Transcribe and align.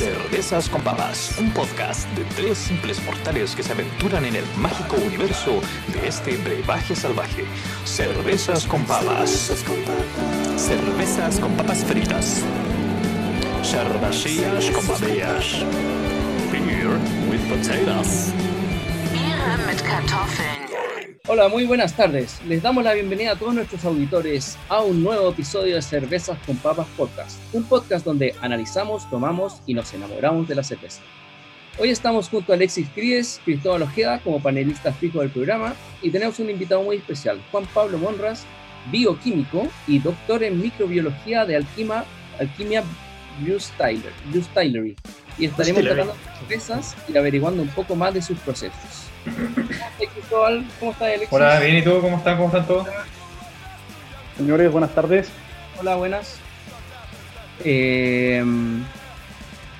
Cervezas 0.00 0.66
con 0.70 0.80
Papas, 0.80 1.36
un 1.38 1.50
podcast 1.50 2.08
de 2.16 2.24
tres 2.34 2.56
simples 2.56 3.04
mortales 3.04 3.54
que 3.54 3.62
se 3.62 3.72
aventuran 3.72 4.24
en 4.24 4.36
el 4.36 4.44
mágico 4.56 4.96
universo 4.96 5.60
de 5.92 6.08
este 6.08 6.38
brebaje 6.38 6.96
salvaje. 6.96 7.44
Cervezas 7.84 8.64
con 8.64 8.82
Papas. 8.84 9.52
Cervezas 10.56 11.38
con 11.38 11.52
papas 11.54 11.84
fritas. 11.84 12.42
Cervecillas 13.62 14.70
con 14.70 14.86
babellas. 14.88 15.66
Beer 16.50 16.88
with 17.28 17.46
potatoes. 17.50 18.32
Biere 19.12 19.58
mit 19.66 19.82
Kartoffeln. 19.82 20.69
Hola, 21.32 21.46
muy 21.46 21.64
buenas 21.64 21.94
tardes. 21.94 22.40
Les 22.48 22.60
damos 22.60 22.82
la 22.82 22.92
bienvenida 22.92 23.30
a 23.30 23.36
todos 23.36 23.54
nuestros 23.54 23.84
auditores 23.84 24.58
a 24.68 24.80
un 24.80 25.00
nuevo 25.00 25.30
episodio 25.30 25.76
de 25.76 25.82
Cervezas 25.82 26.36
con 26.44 26.56
Papas 26.56 26.88
Podcast, 26.96 27.38
un 27.52 27.62
podcast 27.62 28.04
donde 28.04 28.34
analizamos, 28.40 29.08
tomamos 29.08 29.62
y 29.64 29.74
nos 29.74 29.94
enamoramos 29.94 30.48
de 30.48 30.56
la 30.56 30.64
cerveza. 30.64 31.02
Hoy 31.78 31.90
estamos 31.90 32.28
junto 32.28 32.50
a 32.50 32.56
Alexis 32.56 32.88
Cries, 32.96 33.40
Cristóbal 33.44 33.82
Ojeda 33.82 34.18
como 34.24 34.42
panelistas 34.42 34.96
fijos 34.96 35.20
del 35.20 35.30
programa 35.30 35.76
y 36.02 36.10
tenemos 36.10 36.40
un 36.40 36.50
invitado 36.50 36.82
muy 36.82 36.96
especial, 36.96 37.40
Juan 37.52 37.64
Pablo 37.72 37.98
Monras, 37.98 38.44
bioquímico 38.90 39.68
y 39.86 40.00
doctor 40.00 40.42
en 40.42 40.60
microbiología 40.60 41.46
de 41.46 41.54
Alquima, 41.54 42.06
Alquimia 42.40 42.82
Brewstylery. 43.40 44.96
Y 45.38 45.44
estaremos 45.44 45.82
tratando 45.84 46.16
cervezas 46.40 46.96
y 47.06 47.16
averiguando 47.16 47.62
un 47.62 47.68
poco 47.68 47.94
más 47.94 48.12
de 48.14 48.20
sus 48.20 48.36
procesos. 48.40 49.09
¿Cómo 50.30 50.94
Alexis? 51.00 51.28
Hola, 51.30 51.60
bien, 51.60 51.76
¿y 51.76 51.82
tú? 51.82 52.00
¿Cómo 52.00 52.16
están? 52.16 52.36
¿Cómo 52.36 52.48
están 52.48 52.66
todos? 52.66 52.86
Señores, 54.36 54.70
buenas 54.72 54.94
tardes. 54.94 55.30
Hola, 55.78 55.96
buenas. 55.96 56.38
Eh, 57.64 58.42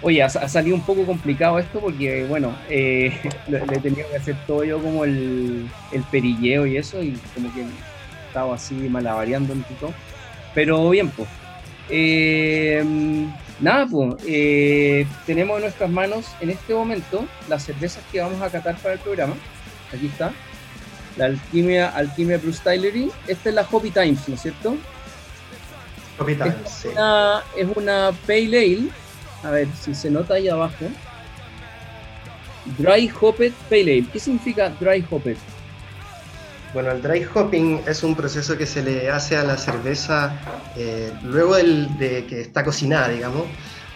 oye, 0.03 0.23
ha, 0.23 0.27
ha, 0.27 0.49
salido 0.49 0.77
un 0.77 0.83
poco 0.83 1.07
complicado 1.07 1.59
esto 1.59 1.81
porque, 1.81 2.25
bueno, 2.25 2.55
eh, 2.69 3.19
le, 3.49 3.65
le, 3.65 3.77
he 3.77 3.81
tenido 3.81 4.09
que 4.11 4.17
hacer 4.17 4.37
todo 4.47 4.65
yo 4.65 4.83
como 4.83 5.05
el, 5.05 5.69
el 5.93 6.03
perilleo 6.05 6.67
y 6.67 6.77
eso, 6.77 7.03
y 7.03 7.19
como 7.35 7.53
que 7.55 7.65
estaba 8.27 8.55
así 8.55 8.75
malabareando 8.75 9.53
un 9.53 9.63
poco. 9.63 9.95
Pero 10.55 10.91
bien, 10.91 11.09
pues. 11.11 11.29
Eh, 11.89 12.85
nada, 13.61 13.87
pues, 13.87 14.15
eh, 14.27 15.07
tenemos 15.27 15.57
en 15.57 15.63
nuestras 15.63 15.91
manos 15.91 16.27
en 16.41 16.51
este 16.51 16.75
momento 16.75 17.27
las 17.49 17.65
cervezas 17.65 18.03
que 18.11 18.21
vamos 18.21 18.41
a 18.43 18.51
catar 18.51 18.77
para 18.79 18.95
el 18.95 19.01
programa. 19.01 19.35
Aquí 19.95 20.07
está. 20.07 20.33
La 21.17 21.27
Alquimia, 21.27 21.89
Alquimia 21.91 22.39
Brewstylery. 22.39 23.11
Esta 23.27 23.49
es 23.49 23.55
la 23.55 23.67
Hoppy 23.71 23.91
Times, 23.91 24.29
¿no 24.29 24.35
es 24.35 24.43
cierto? 24.43 24.77
Hoppy 26.19 26.35
Times, 26.35 26.55
es 26.65 26.73
sí. 26.73 26.89
Una, 26.89 27.43
es 27.57 27.69
una 27.75 28.13
Pale 28.27 28.59
Ale. 28.59 28.89
A 29.43 29.51
ver 29.51 29.69
si 29.81 29.95
se 29.95 30.11
nota 30.11 30.35
ahí 30.35 30.49
abajo. 30.49 30.87
Dry 32.79 33.11
Hopped 33.21 33.53
Pale 33.69 33.83
Ale. 33.83 34.07
¿Qué 34.13 34.21
significa 34.21 34.71
Dry 34.81 35.05
Hopped? 35.11 35.37
Bueno, 36.73 36.93
el 36.93 37.03
dry 37.03 37.27
hopping 37.35 37.81
es 37.89 38.05
un 38.05 38.15
proceso 38.15 38.57
que 38.57 38.65
se 38.65 38.81
le 38.81 39.11
hace 39.11 39.37
a 39.37 39.43
la 39.43 39.57
cerveza 39.57 40.39
eh, 40.77 41.13
luego 41.25 41.57
del, 41.57 41.99
de 41.99 42.25
que 42.27 42.43
está 42.43 42.65
cocinada, 42.65 43.09
digamos, 43.09 43.43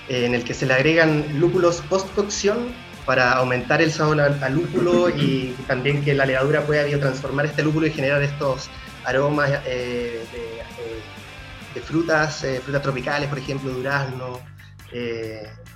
eh, 0.09 0.27
en 0.27 0.35
el 0.35 0.43
que 0.43 0.55
se 0.55 0.67
le 0.67 0.75
agregan 0.75 1.25
lúpulos 1.39 1.83
post-cocción 1.89 2.75
para 3.07 3.35
aumentar 3.35 3.81
el 3.81 3.93
sabor 3.93 4.21
al, 4.21 4.55
lúpulo 4.55 5.09
y 5.17 5.55
también 5.69 6.03
que 6.03 6.15
la 6.15 6.27
levadura 6.27 6.63
pueda 6.63 6.83
biotransformar 6.83 7.47
este 7.47 7.63
lúpulo 7.63 7.87
y 7.87 7.93
generar 7.93 8.21
estos 8.23 8.69
aromas 9.05 9.51
eh, 9.67 10.25
de, 10.33 11.75
de, 11.75 11.81
frutas, 11.81 12.45
frutas 12.65 12.83
tropicales, 12.83 13.29
por 13.29 13.39
ejemplo, 13.39 13.71
durazno. 13.71 14.41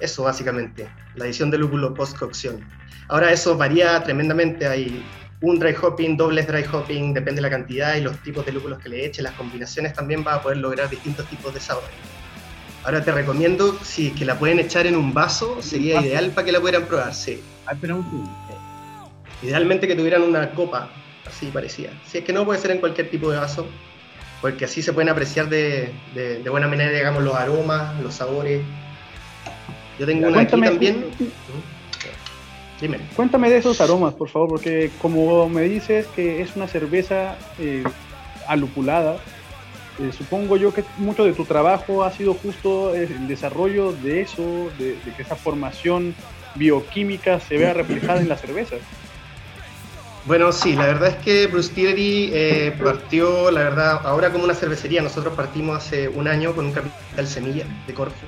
eso 0.00 0.24
básicamente, 0.24 0.88
la 1.14 1.24
adición 1.24 1.50
de 1.50 1.58
lúpulo 1.58 1.94
post-cocción. 1.94 2.64
Ahora 3.06 3.30
eso 3.32 3.56
varía 3.56 4.02
tremendamente, 4.02 4.66
hay 4.66 5.04
un 5.40 5.58
dry 5.58 5.74
hopping, 5.80 6.16
dobles 6.16 6.46
dry 6.46 6.64
hopping, 6.64 7.14
depende 7.14 7.40
de 7.40 7.42
la 7.42 7.50
cantidad 7.50 7.94
y 7.96 8.00
los 8.00 8.16
tipos 8.22 8.44
de 8.44 8.52
lúpulos 8.52 8.80
que 8.80 8.88
le 8.88 9.04
eche, 9.04 9.22
las 9.22 9.34
combinaciones 9.34 9.94
también 9.94 10.24
va 10.26 10.34
a 10.34 10.42
poder 10.42 10.58
lograr 10.58 10.90
distintos 10.90 11.26
tipos 11.28 11.54
de 11.54 11.60
sabores. 11.60 11.90
Ahora 12.84 13.04
te 13.04 13.12
recomiendo, 13.12 13.78
si 13.82 14.08
es 14.08 14.12
que 14.14 14.24
la 14.24 14.38
pueden 14.38 14.58
echar 14.58 14.86
en 14.86 14.96
un 14.96 15.12
vaso, 15.12 15.60
sería 15.62 16.00
ideal 16.00 16.30
para 16.30 16.44
que 16.44 16.52
la 16.52 16.60
pudieran 16.60 16.86
probar, 16.86 17.14
sí. 17.14 17.40
Ah, 17.66 17.74
un 17.82 18.28
Idealmente 19.42 19.86
que 19.86 19.94
tuvieran 19.94 20.22
una 20.22 20.50
copa, 20.50 20.90
así 21.26 21.46
parecía. 21.46 21.90
Si 22.06 22.18
es 22.18 22.24
que 22.24 22.32
no, 22.32 22.44
puede 22.44 22.58
ser 22.58 22.72
en 22.72 22.78
cualquier 22.78 23.10
tipo 23.10 23.30
de 23.30 23.38
vaso, 23.38 23.68
porque 24.40 24.64
así 24.64 24.82
se 24.82 24.92
pueden 24.92 25.08
apreciar 25.08 25.48
de, 25.48 25.92
de, 26.14 26.42
de 26.42 26.50
buena 26.50 26.66
manera, 26.66 26.90
digamos, 26.90 27.22
los 27.22 27.34
aromas, 27.34 28.00
los 28.00 28.14
sabores. 28.14 28.62
Yo 29.98 30.06
tengo 30.06 30.28
una 30.28 30.40
aquí 30.40 30.60
también. 30.60 31.04
Dime. 32.80 32.98
Cuéntame 33.16 33.50
de 33.50 33.58
esos 33.58 33.80
aromas, 33.80 34.14
por 34.14 34.28
favor, 34.28 34.48
porque 34.48 34.90
como 35.02 35.48
me 35.48 35.62
dices 35.62 36.06
que 36.14 36.40
es 36.40 36.54
una 36.54 36.68
cerveza 36.68 37.36
eh, 37.58 37.82
alupulada, 38.46 39.16
eh, 39.98 40.10
supongo 40.16 40.56
yo 40.56 40.72
que 40.72 40.84
mucho 40.98 41.24
de 41.24 41.32
tu 41.32 41.44
trabajo 41.44 42.04
ha 42.04 42.12
sido 42.12 42.34
justo 42.34 42.94
el 42.94 43.26
desarrollo 43.26 43.92
de 43.92 44.20
eso, 44.20 44.70
de, 44.78 44.96
de 45.04 45.12
que 45.16 45.22
esa 45.22 45.34
formación 45.34 46.14
bioquímica 46.54 47.40
se 47.40 47.56
vea 47.56 47.74
reflejada 47.74 48.20
en 48.20 48.28
la 48.28 48.36
cerveza. 48.36 48.76
Bueno, 50.28 50.52
sí, 50.52 50.74
la 50.74 50.86
verdad 50.86 51.08
es 51.08 51.16
que 51.16 51.46
Bruce 51.46 51.72
Tillery 51.72 52.30
eh, 52.34 52.74
partió, 52.78 53.50
la 53.50 53.62
verdad, 53.62 54.00
ahora 54.04 54.30
como 54.30 54.44
una 54.44 54.54
cervecería. 54.54 55.00
Nosotros 55.00 55.34
partimos 55.34 55.78
hace 55.78 56.06
un 56.08 56.28
año 56.28 56.54
con 56.54 56.66
un 56.66 56.72
capital 56.72 57.26
semilla 57.26 57.64
de 57.86 57.94
Corfo 57.94 58.26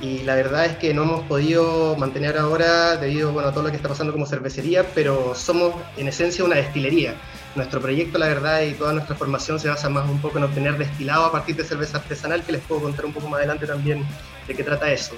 y 0.00 0.18
la 0.24 0.34
verdad 0.34 0.66
es 0.66 0.76
que 0.76 0.92
no 0.92 1.04
hemos 1.04 1.24
podido 1.24 1.96
mantener 1.96 2.36
ahora 2.36 2.96
debido 2.96 3.32
bueno, 3.32 3.48
a 3.48 3.52
todo 3.52 3.64
lo 3.64 3.70
que 3.70 3.76
está 3.76 3.88
pasando 3.88 4.12
como 4.12 4.26
cervecería, 4.26 4.84
pero 4.94 5.34
somos 5.34 5.74
en 5.96 6.08
esencia 6.08 6.44
una 6.44 6.56
destilería. 6.56 7.14
Nuestro 7.54 7.80
proyecto, 7.80 8.18
la 8.18 8.28
verdad, 8.28 8.60
y 8.62 8.72
toda 8.74 8.92
nuestra 8.92 9.16
formación 9.16 9.58
se 9.58 9.68
basa 9.68 9.88
más 9.88 10.08
un 10.10 10.20
poco 10.20 10.36
en 10.36 10.44
obtener 10.44 10.76
destilado 10.76 11.24
a 11.24 11.32
partir 11.32 11.56
de 11.56 11.64
cerveza 11.64 11.96
artesanal, 11.98 12.42
que 12.42 12.52
les 12.52 12.60
puedo 12.62 12.82
contar 12.82 13.06
un 13.06 13.14
poco 13.14 13.28
más 13.28 13.38
adelante 13.38 13.66
también 13.66 14.04
de 14.46 14.54
qué 14.54 14.62
trata 14.62 14.92
eso. 14.92 15.14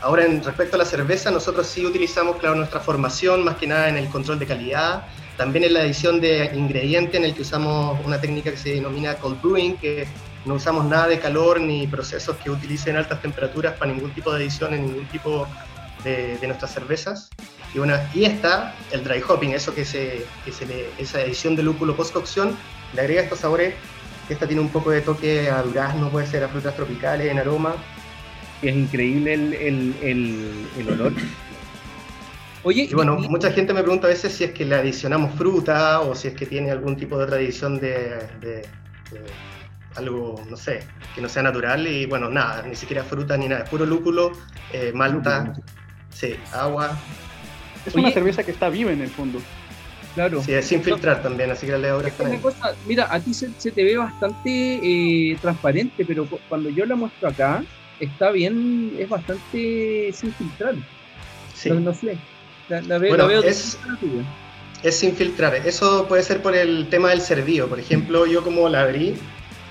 Ahora, 0.00 0.24
en 0.24 0.42
respecto 0.42 0.76
a 0.76 0.78
la 0.78 0.84
cerveza, 0.86 1.30
nosotros 1.30 1.66
sí 1.66 1.84
utilizamos, 1.84 2.36
claro, 2.36 2.54
nuestra 2.54 2.80
formación, 2.80 3.44
más 3.44 3.56
que 3.56 3.66
nada 3.66 3.90
en 3.90 3.96
el 3.98 4.08
control 4.08 4.38
de 4.38 4.46
calidad, 4.46 5.06
también 5.36 5.64
en 5.64 5.74
la 5.74 5.80
adición 5.80 6.20
de 6.20 6.50
ingredientes, 6.54 7.14
en 7.14 7.24
el 7.24 7.34
que 7.34 7.42
usamos 7.42 7.98
una 8.04 8.20
técnica 8.20 8.50
que 8.50 8.56
se 8.56 8.74
denomina 8.74 9.16
cold 9.16 9.40
brewing, 9.42 9.76
que 9.76 10.06
no 10.44 10.54
usamos 10.54 10.84
nada 10.84 11.08
de 11.08 11.18
calor 11.18 11.60
ni 11.60 11.86
procesos 11.86 12.36
que 12.36 12.50
utilicen 12.50 12.96
altas 12.96 13.20
temperaturas 13.22 13.74
para 13.74 13.92
ningún 13.92 14.12
tipo 14.12 14.30
de 14.30 14.36
adición 14.36 14.74
en 14.74 14.86
ningún 14.86 15.06
tipo 15.06 15.48
de, 16.02 16.36
de 16.38 16.46
nuestras 16.46 16.72
cervezas. 16.72 17.30
Y 17.74 17.78
bueno, 17.78 17.94
y 18.14 18.24
está 18.24 18.74
el 18.92 19.02
dry 19.02 19.22
hopping, 19.26 19.50
eso 19.50 19.74
que 19.74 19.84
se, 19.84 20.24
que 20.44 20.52
se 20.52 20.66
le, 20.66 20.86
esa 20.98 21.18
adición 21.18 21.56
de 21.56 21.62
lúpulo 21.62 21.96
post 21.96 22.12
cocción, 22.12 22.56
le 22.94 23.00
agrega 23.00 23.22
estos 23.22 23.40
sabores. 23.40 23.74
Esta 24.28 24.46
tiene 24.46 24.62
un 24.62 24.68
poco 24.68 24.90
de 24.90 25.00
toque 25.00 25.50
a 25.50 25.62
durazno, 25.62 26.08
puede 26.08 26.26
ser 26.26 26.44
a 26.44 26.48
frutas 26.48 26.76
tropicales 26.76 27.30
en 27.30 27.38
aroma. 27.38 27.74
Es 28.62 28.74
increíble 28.74 29.34
el, 29.34 29.54
el, 29.54 29.96
el, 30.02 30.66
el 30.78 30.88
olor. 30.88 31.12
Oye, 32.62 32.88
y 32.90 32.94
bueno, 32.94 33.18
y, 33.22 33.28
mucha 33.28 33.50
gente 33.50 33.74
me 33.74 33.82
pregunta 33.82 34.06
a 34.06 34.10
veces 34.10 34.32
si 34.32 34.44
es 34.44 34.52
que 34.52 34.64
le 34.64 34.76
adicionamos 34.76 35.34
fruta 35.34 36.00
o 36.00 36.14
si 36.14 36.28
es 36.28 36.34
que 36.34 36.46
tiene 36.46 36.70
algún 36.70 36.96
tipo 36.96 37.18
de 37.18 37.24
otra 37.24 37.36
adición 37.36 37.78
de, 37.78 38.26
de, 38.40 38.66
de 39.10 39.20
algo, 39.96 40.42
no 40.48 40.56
sé, 40.56 40.80
que 41.14 41.20
no 41.20 41.28
sea 41.28 41.42
natural 41.42 41.86
y 41.86 42.06
bueno, 42.06 42.28
nada, 42.28 42.62
ni 42.62 42.74
siquiera 42.76 43.04
fruta 43.04 43.36
ni 43.36 43.48
nada, 43.48 43.64
es 43.64 43.70
puro 43.70 43.86
lúpulo, 43.86 44.32
eh, 44.72 44.92
malta, 44.94 45.44
lúpulo. 45.44 45.64
sí, 46.10 46.34
agua. 46.52 46.96
Es 47.86 47.94
Oye, 47.94 48.04
una 48.04 48.14
cerveza 48.14 48.42
que 48.42 48.50
está 48.50 48.68
viva 48.68 48.92
en 48.92 49.02
el 49.02 49.10
fondo. 49.10 49.40
Claro. 50.14 50.40
Sí, 50.42 50.52
es 50.52 50.66
sin 50.66 50.82
filtrar 50.82 51.22
también, 51.22 51.50
así 51.50 51.66
que 51.66 51.72
la 51.72 51.78
levadura 51.78 52.08
está 52.08 52.22
una 52.22 52.40
cosa, 52.40 52.74
Mira, 52.86 53.08
a 53.10 53.18
ti 53.18 53.34
se, 53.34 53.50
se 53.58 53.72
te 53.72 53.82
ve 53.82 53.96
bastante 53.96 54.80
eh, 54.82 55.36
transparente, 55.40 56.04
pero 56.04 56.26
cuando 56.48 56.70
yo 56.70 56.86
la 56.86 56.94
muestro 56.94 57.28
acá, 57.28 57.64
está 57.98 58.30
bien, 58.30 58.94
es 58.98 59.08
bastante 59.08 60.10
sin 60.12 60.32
filtrar. 60.34 60.74
Sí. 61.54 61.70
No, 61.70 61.80
no 61.80 61.94
sé. 61.94 62.16
La, 62.68 62.80
la 62.82 62.98
veo, 62.98 63.10
bueno, 63.10 63.24
la 63.24 63.28
veo 63.28 63.42
es, 63.42 63.76
es 64.82 64.96
sin 64.96 65.16
filtrar. 65.16 65.54
Eso 65.54 66.06
puede 66.06 66.22
ser 66.22 66.42
por 66.42 66.54
el 66.54 66.88
tema 66.88 67.10
del 67.10 67.20
servido. 67.20 67.66
Por 67.68 67.80
ejemplo, 67.80 68.26
yo 68.26 68.42
como 68.42 68.68
la 68.68 68.82
abrí, 68.82 69.14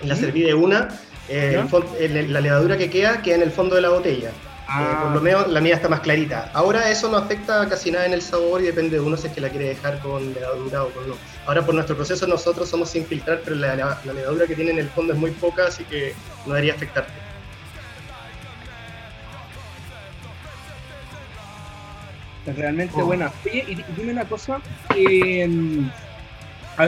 la 0.06 0.16
serví 0.16 0.42
de 0.44 0.54
una, 0.54 0.90
eh, 1.30 1.64
el, 2.00 2.34
la 2.34 2.42
levadura 2.42 2.78
que 2.78 2.90
queda 2.90 3.22
queda 3.22 3.36
en 3.36 3.42
el 3.44 3.52
fondo 3.52 3.76
de 3.76 3.82
la 3.82 3.90
botella. 3.90 4.32
Ah. 4.68 4.82
Eh, 4.82 5.04
por 5.04 5.12
lo 5.16 5.22
menos 5.22 5.48
la 5.50 5.62
mía 5.62 5.76
está 5.76 5.90
más 5.90 6.00
clarita. 6.00 6.50
Ahora 6.54 6.90
eso 6.90 7.10
no 7.10 7.18
afecta 7.18 7.68
casi 7.68 7.92
nada 7.92 8.06
en 8.06 8.14
el 8.14 8.22
sabor 8.22 8.62
y 8.62 8.66
depende 8.66 8.98
de 8.98 9.02
uno 9.02 9.18
si 9.18 9.28
es 9.28 9.34
que 9.34 9.42
la 9.42 9.50
quiere 9.50 9.68
dejar 9.70 10.00
con 10.00 10.34
levadura 10.34 10.84
o 10.84 10.90
con 10.90 11.10
no. 11.10 11.16
Ahora 11.46 11.66
por 11.66 11.76
nuestro 11.76 11.96
proceso 11.96 12.26
nosotros 12.28 12.70
somos 12.70 12.90
sin 12.90 13.06
filtrar, 13.06 13.42
pero 13.44 13.56
la, 13.56 13.76
la, 13.76 14.00
la 14.04 14.14
levadura 14.14 14.48
que 14.48 14.56
tiene 14.56 14.72
en 14.72 14.80
el 14.80 14.90
fondo 14.90 15.14
es 15.14 15.20
muy 15.20 15.32
poca, 15.32 15.68
así 15.68 15.84
que 15.84 16.14
no 16.46 16.54
debería 16.54 16.74
afectarte. 16.74 17.12
Realmente 22.46 23.02
oh. 23.02 23.06
buena. 23.06 23.32
Oye, 23.46 23.66
y, 23.68 23.76
dime 23.96 24.12
una 24.12 24.26
cosa, 24.26 24.60
eh, 24.96 25.48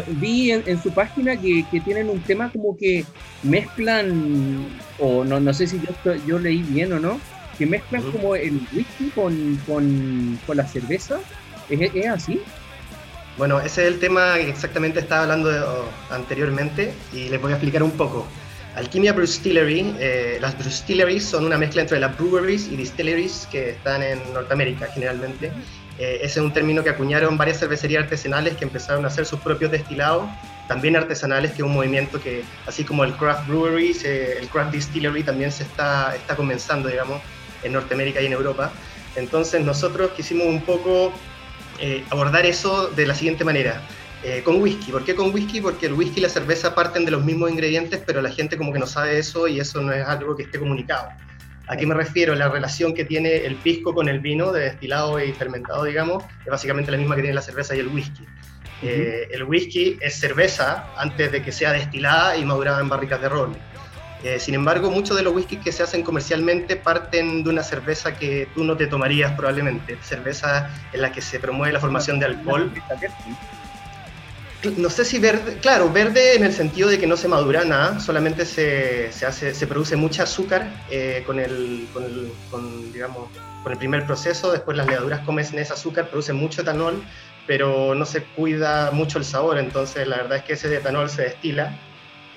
vi 0.07 0.51
en, 0.51 0.63
en, 0.65 0.81
su 0.81 0.91
página 0.91 1.35
que, 1.35 1.65
que, 1.71 1.79
tienen 1.81 2.09
un 2.09 2.19
tema 2.21 2.51
como 2.51 2.75
que 2.77 3.05
mezclan, 3.43 4.67
o 4.99 5.23
no, 5.23 5.39
no 5.39 5.53
sé 5.53 5.67
si 5.67 5.79
yo, 5.79 6.15
yo 6.27 6.39
leí 6.39 6.63
bien 6.63 6.93
o 6.93 6.99
no, 6.99 7.19
que 7.57 7.65
mezclan 7.65 8.01
como 8.11 8.35
el 8.35 8.59
whisky 8.73 9.09
con, 9.13 9.57
con, 9.67 10.39
con 10.45 10.57
la 10.57 10.67
cerveza. 10.67 11.19
¿Es, 11.69 12.07
así? 12.07 12.41
Bueno, 13.37 13.59
ese 13.59 13.81
es 13.81 13.93
el 13.93 13.99
tema 13.99 14.35
que 14.35 14.49
exactamente 14.49 14.99
estaba 14.99 15.23
hablando 15.23 15.91
anteriormente 16.09 16.93
y 17.11 17.29
les 17.29 17.41
voy 17.41 17.51
a 17.51 17.55
explicar 17.55 17.83
un 17.83 17.91
poco. 17.91 18.25
Alquimia 18.75 19.13
Brewstillery, 19.13 19.95
eh, 19.99 20.37
las 20.41 20.57
Brewstilleries 20.57 21.23
son 21.23 21.45
una 21.45 21.57
mezcla 21.57 21.81
entre 21.81 21.99
las 21.99 22.17
breweries 22.17 22.67
y 22.67 22.75
distilleries 22.75 23.47
que 23.49 23.69
están 23.69 24.03
en 24.03 24.19
Norteamérica 24.33 24.87
generalmente. 24.87 25.51
Eh, 25.97 26.19
ese 26.21 26.39
es 26.39 26.45
un 26.45 26.51
término 26.51 26.83
que 26.83 26.89
acuñaron 26.89 27.37
varias 27.37 27.59
cervecerías 27.59 28.03
artesanales 28.03 28.57
que 28.57 28.65
empezaron 28.65 29.05
a 29.05 29.07
hacer 29.07 29.25
sus 29.25 29.39
propios 29.39 29.71
destilados, 29.71 30.29
también 30.67 30.95
artesanales, 30.95 31.51
que 31.51 31.57
es 31.57 31.63
un 31.63 31.73
movimiento 31.73 32.21
que, 32.21 32.43
así 32.67 32.83
como 32.83 33.03
el 33.03 33.13
craft 33.13 33.47
brewery, 33.47 33.95
el 34.03 34.47
craft 34.49 34.71
distillery 34.71 35.23
también 35.23 35.51
se 35.51 35.63
está, 35.63 36.15
está 36.15 36.35
comenzando, 36.35 36.89
digamos, 36.89 37.21
en 37.63 37.73
Norteamérica 37.73 38.21
y 38.21 38.25
en 38.25 38.33
Europa. 38.33 38.71
Entonces 39.15 39.63
nosotros 39.63 40.11
quisimos 40.11 40.47
un 40.47 40.61
poco 40.61 41.13
eh, 41.79 42.03
abordar 42.09 42.45
eso 42.45 42.87
de 42.89 43.05
la 43.05 43.15
siguiente 43.15 43.43
manera. 43.43 43.81
Eh, 44.23 44.41
con 44.43 44.59
whisky. 44.59 44.91
¿Por 44.91 45.05
qué 45.05 45.13
con 45.13 45.31
whisky? 45.31 45.61
Porque 45.61 45.85
el 45.85 45.93
whisky 45.93 46.19
y 46.19 46.23
la 46.23 46.29
cerveza 46.29 46.73
parten 46.73 47.05
de 47.05 47.11
los 47.11 47.23
mismos 47.23 47.51
ingredientes, 47.51 48.01
pero 48.05 48.23
la 48.23 48.31
gente 48.31 48.57
como 48.57 48.73
que 48.73 48.79
no 48.79 48.87
sabe 48.87 49.19
eso 49.19 49.47
y 49.47 49.59
eso 49.59 49.81
no 49.81 49.93
es 49.93 50.03
algo 50.03 50.35
que 50.35 50.43
esté 50.43 50.57
comunicado. 50.57 51.09
¿A 51.67 51.75
qué 51.75 51.87
me 51.87 51.95
refiero? 51.95 52.35
La 52.35 52.47
relación 52.47 52.93
que 52.93 53.05
tiene 53.05 53.37
el 53.37 53.55
pisco 53.55 53.93
con 53.93 54.07
el 54.07 54.19
vino 54.19 54.51
de 54.51 54.61
destilado 54.61 55.19
y 55.19 55.33
fermentado, 55.33 55.83
digamos, 55.83 56.23
es 56.43 56.51
básicamente 56.51 56.91
la 56.91 56.97
misma 56.97 57.15
que 57.15 57.21
tiene 57.21 57.33
la 57.33 57.41
cerveza 57.41 57.75
y 57.75 57.79
el 57.79 57.87
whisky. 57.87 58.23
Eh, 58.83 59.27
el 59.31 59.43
whisky 59.43 59.97
es 59.99 60.19
cerveza 60.19 60.87
antes 60.97 61.31
de 61.31 61.41
que 61.41 61.51
sea 61.51 61.71
destilada 61.71 62.37
y 62.37 62.45
madurada 62.45 62.81
en 62.81 62.89
barricas 62.89 63.19
de 63.21 63.29
roble. 63.29 63.57
Eh, 64.23 64.39
sin 64.39 64.55
embargo, 64.55 64.89
muchos 64.91 65.17
de 65.17 65.23
los 65.23 65.33
whiskies 65.33 65.63
que 65.63 65.71
se 65.71 65.83
hacen 65.83 66.03
comercialmente 66.03 66.75
parten 66.75 67.43
de 67.43 67.49
una 67.49 67.63
cerveza 67.63 68.15
que 68.15 68.47
tú 68.55 68.63
no 68.63 68.75
te 68.75 68.87
tomarías 68.87 69.33
probablemente, 69.33 69.97
cerveza 70.01 70.69
en 70.93 71.01
la 71.01 71.11
que 71.11 71.21
se 71.21 71.39
promueve 71.39 71.73
la 71.73 71.79
formación 71.79 72.19
de 72.19 72.25
alcohol 72.25 72.71
no 74.77 74.89
sé 74.89 75.05
si 75.05 75.19
verde, 75.19 75.57
claro, 75.59 75.91
verde 75.91 76.35
en 76.35 76.43
el 76.43 76.53
sentido 76.53 76.89
de 76.89 76.99
que 76.99 77.07
no 77.07 77.17
se 77.17 77.27
madura 77.27 77.63
nada, 77.63 77.99
solamente 77.99 78.45
se, 78.45 79.11
se 79.11 79.25
hace, 79.25 79.53
se 79.53 79.67
produce 79.67 79.95
mucha 79.95 80.23
azúcar 80.23 80.67
eh, 80.89 81.23
con, 81.25 81.39
el, 81.39 81.87
con, 81.93 82.03
el, 82.03 82.31
con, 82.49 82.91
digamos, 82.91 83.29
con 83.63 83.71
el 83.71 83.77
primer 83.77 84.05
proceso, 84.05 84.51
después 84.51 84.77
las 84.77 84.87
levaduras 84.87 85.21
comen 85.21 85.45
ese 85.45 85.73
azúcar, 85.73 86.09
producen 86.09 86.35
mucho 86.35 86.61
etanol, 86.61 87.03
pero 87.47 87.95
no 87.95 88.05
se 88.05 88.23
cuida 88.23 88.91
mucho 88.91 89.17
el 89.17 89.25
sabor, 89.25 89.57
entonces 89.57 90.07
la 90.07 90.17
verdad 90.17 90.37
es 90.37 90.43
que 90.43 90.53
ese 90.53 90.75
etanol 90.75 91.09
se 91.09 91.23
destila 91.23 91.77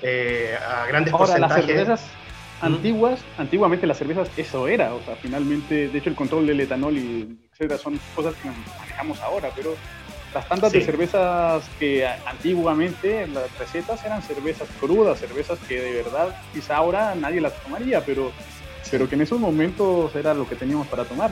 eh, 0.01 0.55
a 0.67 0.87
grandes 0.87 1.13
Ahora, 1.13 1.25
porcentajes. 1.25 1.65
Las 1.65 1.75
cervezas 1.75 2.01
antiguas, 2.61 3.19
antiguamente 3.37 3.87
las 3.87 3.97
cervezas 3.97 4.29
eso 4.37 4.67
era, 4.67 4.93
o 4.93 5.01
sea, 5.03 5.15
finalmente, 5.15 5.89
de 5.89 5.97
hecho 5.97 6.09
el 6.09 6.15
control 6.15 6.47
del 6.47 6.59
etanol 6.59 6.97
y 6.97 7.39
etcétera 7.51 7.77
son 7.77 7.99
cosas 8.15 8.33
que 8.35 8.49
manejamos 8.79 9.19
ahora, 9.21 9.49
pero 9.55 9.75
las 10.33 10.47
tantas 10.47 10.71
de 10.71 10.81
cervezas 10.81 11.63
que 11.79 12.05
antiguamente 12.05 13.27
las 13.27 13.57
recetas 13.57 14.03
eran 14.05 14.21
cervezas 14.21 14.67
crudas, 14.79 15.19
cervezas 15.19 15.57
que 15.67 15.81
de 15.81 16.03
verdad 16.03 16.35
quizá 16.53 16.77
ahora 16.77 17.15
nadie 17.15 17.41
las 17.41 17.53
tomaría, 17.63 18.01
pero, 18.05 18.31
pero 18.91 19.09
que 19.09 19.15
en 19.15 19.21
esos 19.21 19.39
momentos 19.39 20.15
era 20.15 20.33
lo 20.33 20.47
que 20.47 20.55
teníamos 20.55 20.87
para 20.87 21.05
tomar. 21.05 21.31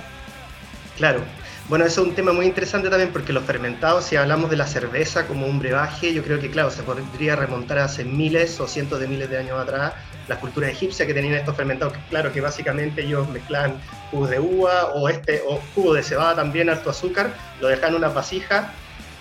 Claro. 0.95 1.21
Bueno, 1.69 1.83
eso 1.83 2.01
es 2.01 2.07
un 2.07 2.15
tema 2.15 2.31
muy 2.31 2.45
interesante 2.45 2.89
también 2.89 3.11
porque 3.11 3.33
los 3.33 3.43
fermentados, 3.43 4.05
si 4.05 4.15
hablamos 4.15 4.49
de 4.49 4.55
la 4.55 4.65
cerveza 4.65 5.27
como 5.27 5.45
un 5.45 5.59
brebaje, 5.59 6.13
yo 6.13 6.23
creo 6.23 6.39
que, 6.39 6.49
claro, 6.49 6.71
se 6.71 6.81
podría 6.81 7.35
remontar 7.35 7.79
hace 7.79 8.05
miles 8.05 8.59
o 8.61 8.67
cientos 8.67 9.01
de 9.01 9.07
miles 9.07 9.29
de 9.29 9.37
años 9.37 9.59
atrás 9.59 9.93
la 10.29 10.39
cultura 10.39 10.69
egipcia 10.69 11.05
que 11.05 11.13
tenían 11.13 11.33
estos 11.33 11.55
fermentados, 11.55 11.93
claro, 12.09 12.31
que 12.31 12.41
básicamente 12.41 13.03
ellos 13.03 13.27
mezclaban 13.29 13.79
jugos 14.11 14.29
de 14.29 14.39
uva 14.39 14.85
o, 14.93 15.09
este, 15.09 15.41
o 15.45 15.59
jugo 15.75 15.93
de 15.93 16.03
cebada 16.03 16.35
también, 16.35 16.69
alto 16.69 16.89
azúcar, 16.89 17.33
lo 17.59 17.67
dejaban 17.67 17.91
en 17.91 17.97
una 17.97 18.09
vasija 18.09 18.73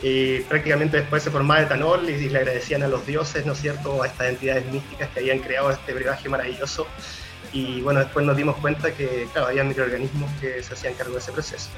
y 0.03 0.41
prácticamente 0.41 0.99
después 0.99 1.23
se 1.23 1.31
formaba 1.31 1.63
etanol 1.63 2.09
y, 2.09 2.29
le 2.29 2.39
agradecían 2.39 2.83
a 2.83 2.89
los 2.89 3.07
dioses, 3.07 3.47
¿no 3.47 3.53
es 3.53 3.61
cierto?, 3.61 4.03
a 4.03 4.07
estas 4.07 4.29
entidades 4.29 4.71
místicas 4.71 5.09
que 5.11 5.21
habían 5.21 5.39
creado 5.39 5.71
este 5.71 5.95
brebaje 5.95 6.29
maravilloso. 6.29 6.87
Y 7.53 7.81
bueno, 7.81 8.01
después 8.01 8.27
nos 8.27 8.37
dimos 8.37 8.57
cuenta 8.57 8.93
que, 8.93 9.27
claro, 9.33 9.49
había 9.49 9.65
microorganismos 9.65 10.31
que 10.41 10.63
se 10.63 10.75
hacían 10.75 10.95
cargo 10.95 11.15
de 11.15 11.21
ese 11.21 11.33
proceso. 11.33 11.71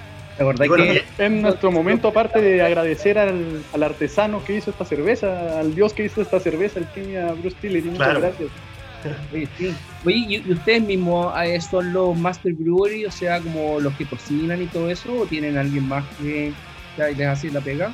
que 0.69 1.05
en 1.19 1.43
nuestro 1.43 1.71
momento, 1.71 2.09
aparte 2.09 2.41
de 2.41 2.63
agradecer 2.63 3.19
al, 3.19 3.63
artesano 3.81 4.45
que 4.45 4.55
hizo 4.55 4.71
esta 4.71 4.85
cerveza, 4.85 5.61
al 5.61 5.75
dios 5.75 5.93
que 5.93 6.05
hizo 6.05 6.23
esta 6.23 6.41
cerveza, 6.41 6.81
el 6.81 6.87
Kimia 6.87 7.33
Bruce 7.33 7.57
Tillery, 7.61 7.91
muchas 7.91 8.19
gracias. 8.19 8.51
Oye, 10.05 10.17
¿y 10.29 10.53
ustedes 10.53 10.83
mismos 10.83 11.33
eh, 11.45 11.61
son 11.61 11.93
los 11.93 12.17
Master 12.17 12.53
Brewery, 12.53 13.07
o 13.07 13.11
sea, 13.13 13.41
como 13.41 13.79
los 13.79 13.95
que 13.95 14.07
cocinan 14.07 14.61
y 14.61 14.67
todo 14.67 14.91
eso, 14.91 15.13
o 15.13 15.27
tienen 15.27 15.57
alguien 15.57 15.87
más 15.87 16.05
que 16.21 16.53
les 16.99 17.27
hace 17.27 17.51
la 17.51 17.61
pega? 17.61 17.93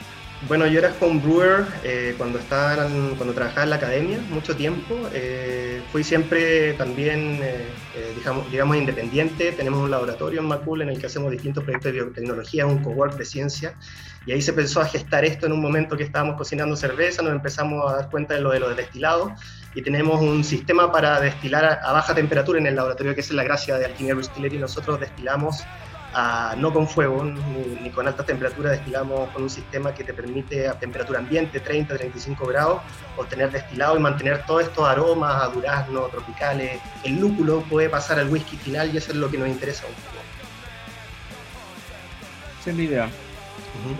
Bueno, 0.48 0.66
yo 0.66 0.78
era 0.78 0.92
homebrewer 1.00 1.64
eh, 1.84 2.14
cuando, 2.18 2.38
estaba 2.38 2.76
cuando 3.16 3.32
trabajaba 3.32 3.62
en 3.62 3.70
la 3.70 3.76
academia, 3.76 4.18
mucho 4.30 4.54
tiempo. 4.54 4.94
Eh, 5.14 5.80
fui 5.90 6.04
siempre 6.04 6.74
también, 6.74 7.38
eh, 7.42 7.68
eh, 7.96 8.12
digamos, 8.16 8.50
digamos, 8.50 8.76
independiente. 8.76 9.52
Tenemos 9.52 9.80
un 9.80 9.90
laboratorio 9.90 10.40
en 10.40 10.46
Macul 10.46 10.82
en 10.82 10.90
el 10.90 10.98
que 10.98 11.06
hacemos 11.06 11.30
distintos 11.30 11.64
proyectos 11.64 11.92
de 11.92 12.02
biotecnología, 12.02 12.66
un 12.66 12.82
cowork 12.82 13.16
de 13.16 13.24
ciencia. 13.24 13.74
Y 14.26 14.32
ahí 14.32 14.42
se 14.42 14.50
empezó 14.50 14.80
a 14.80 14.86
gestar 14.86 15.24
esto 15.24 15.46
en 15.46 15.52
un 15.52 15.62
momento 15.62 15.96
que 15.96 16.02
estábamos 16.02 16.36
cocinando 16.36 16.76
cerveza, 16.76 17.22
nos 17.22 17.32
empezamos 17.32 17.90
a 17.90 17.96
dar 17.96 18.10
cuenta 18.10 18.34
de 18.34 18.40
lo 18.40 18.50
de 18.50 18.60
los 18.60 18.76
destilados 18.76 19.32
y 19.74 19.82
tenemos 19.82 20.20
un 20.20 20.44
sistema 20.44 20.90
para 20.92 21.20
destilar 21.20 21.80
a, 21.82 21.92
baja 21.92 22.14
temperatura 22.14 22.58
en 22.58 22.66
el 22.66 22.76
laboratorio, 22.76 23.14
que 23.14 23.20
es 23.20 23.30
la 23.32 23.44
gracia 23.44 23.76
de 23.76 23.86
Alquimia 23.86 24.14
Distillery. 24.14 24.58
Nosotros 24.58 25.00
destilamos 25.00 25.64
no 26.56 26.72
con 26.72 26.88
fuego 26.88 27.24
ni, 27.24 27.90
con 27.90 28.06
alta 28.06 28.24
temperatura, 28.24 28.70
destilamos 28.70 29.28
con 29.30 29.42
un 29.44 29.50
sistema 29.50 29.94
que 29.94 30.04
te 30.04 30.14
permite 30.14 30.68
a 30.68 30.78
temperatura 30.78 31.18
ambiente, 31.18 31.60
30, 31.60 31.96
35 31.96 32.46
grados, 32.46 32.82
obtener 33.16 33.50
destilado 33.50 33.96
y 33.96 34.00
mantener 34.00 34.44
todos 34.46 34.62
estos 34.62 34.86
aromas 34.86 35.42
a 35.42 35.48
durazno, 35.48 36.02
tropicales. 36.08 36.80
El 37.02 37.20
lúpulo 37.20 37.62
puede 37.62 37.88
pasar 37.88 38.18
al 38.18 38.30
whisky 38.30 38.56
final 38.56 38.94
y 38.94 38.98
eso 38.98 39.12
es 39.12 39.18
lo 39.18 39.30
que 39.30 39.38
nos 39.38 39.48
interesa 39.48 39.86
un 39.86 39.94
poco. 39.94 40.24
Esa 42.60 42.70
es 42.70 42.76
la 42.76 42.82
idea. 42.82 43.08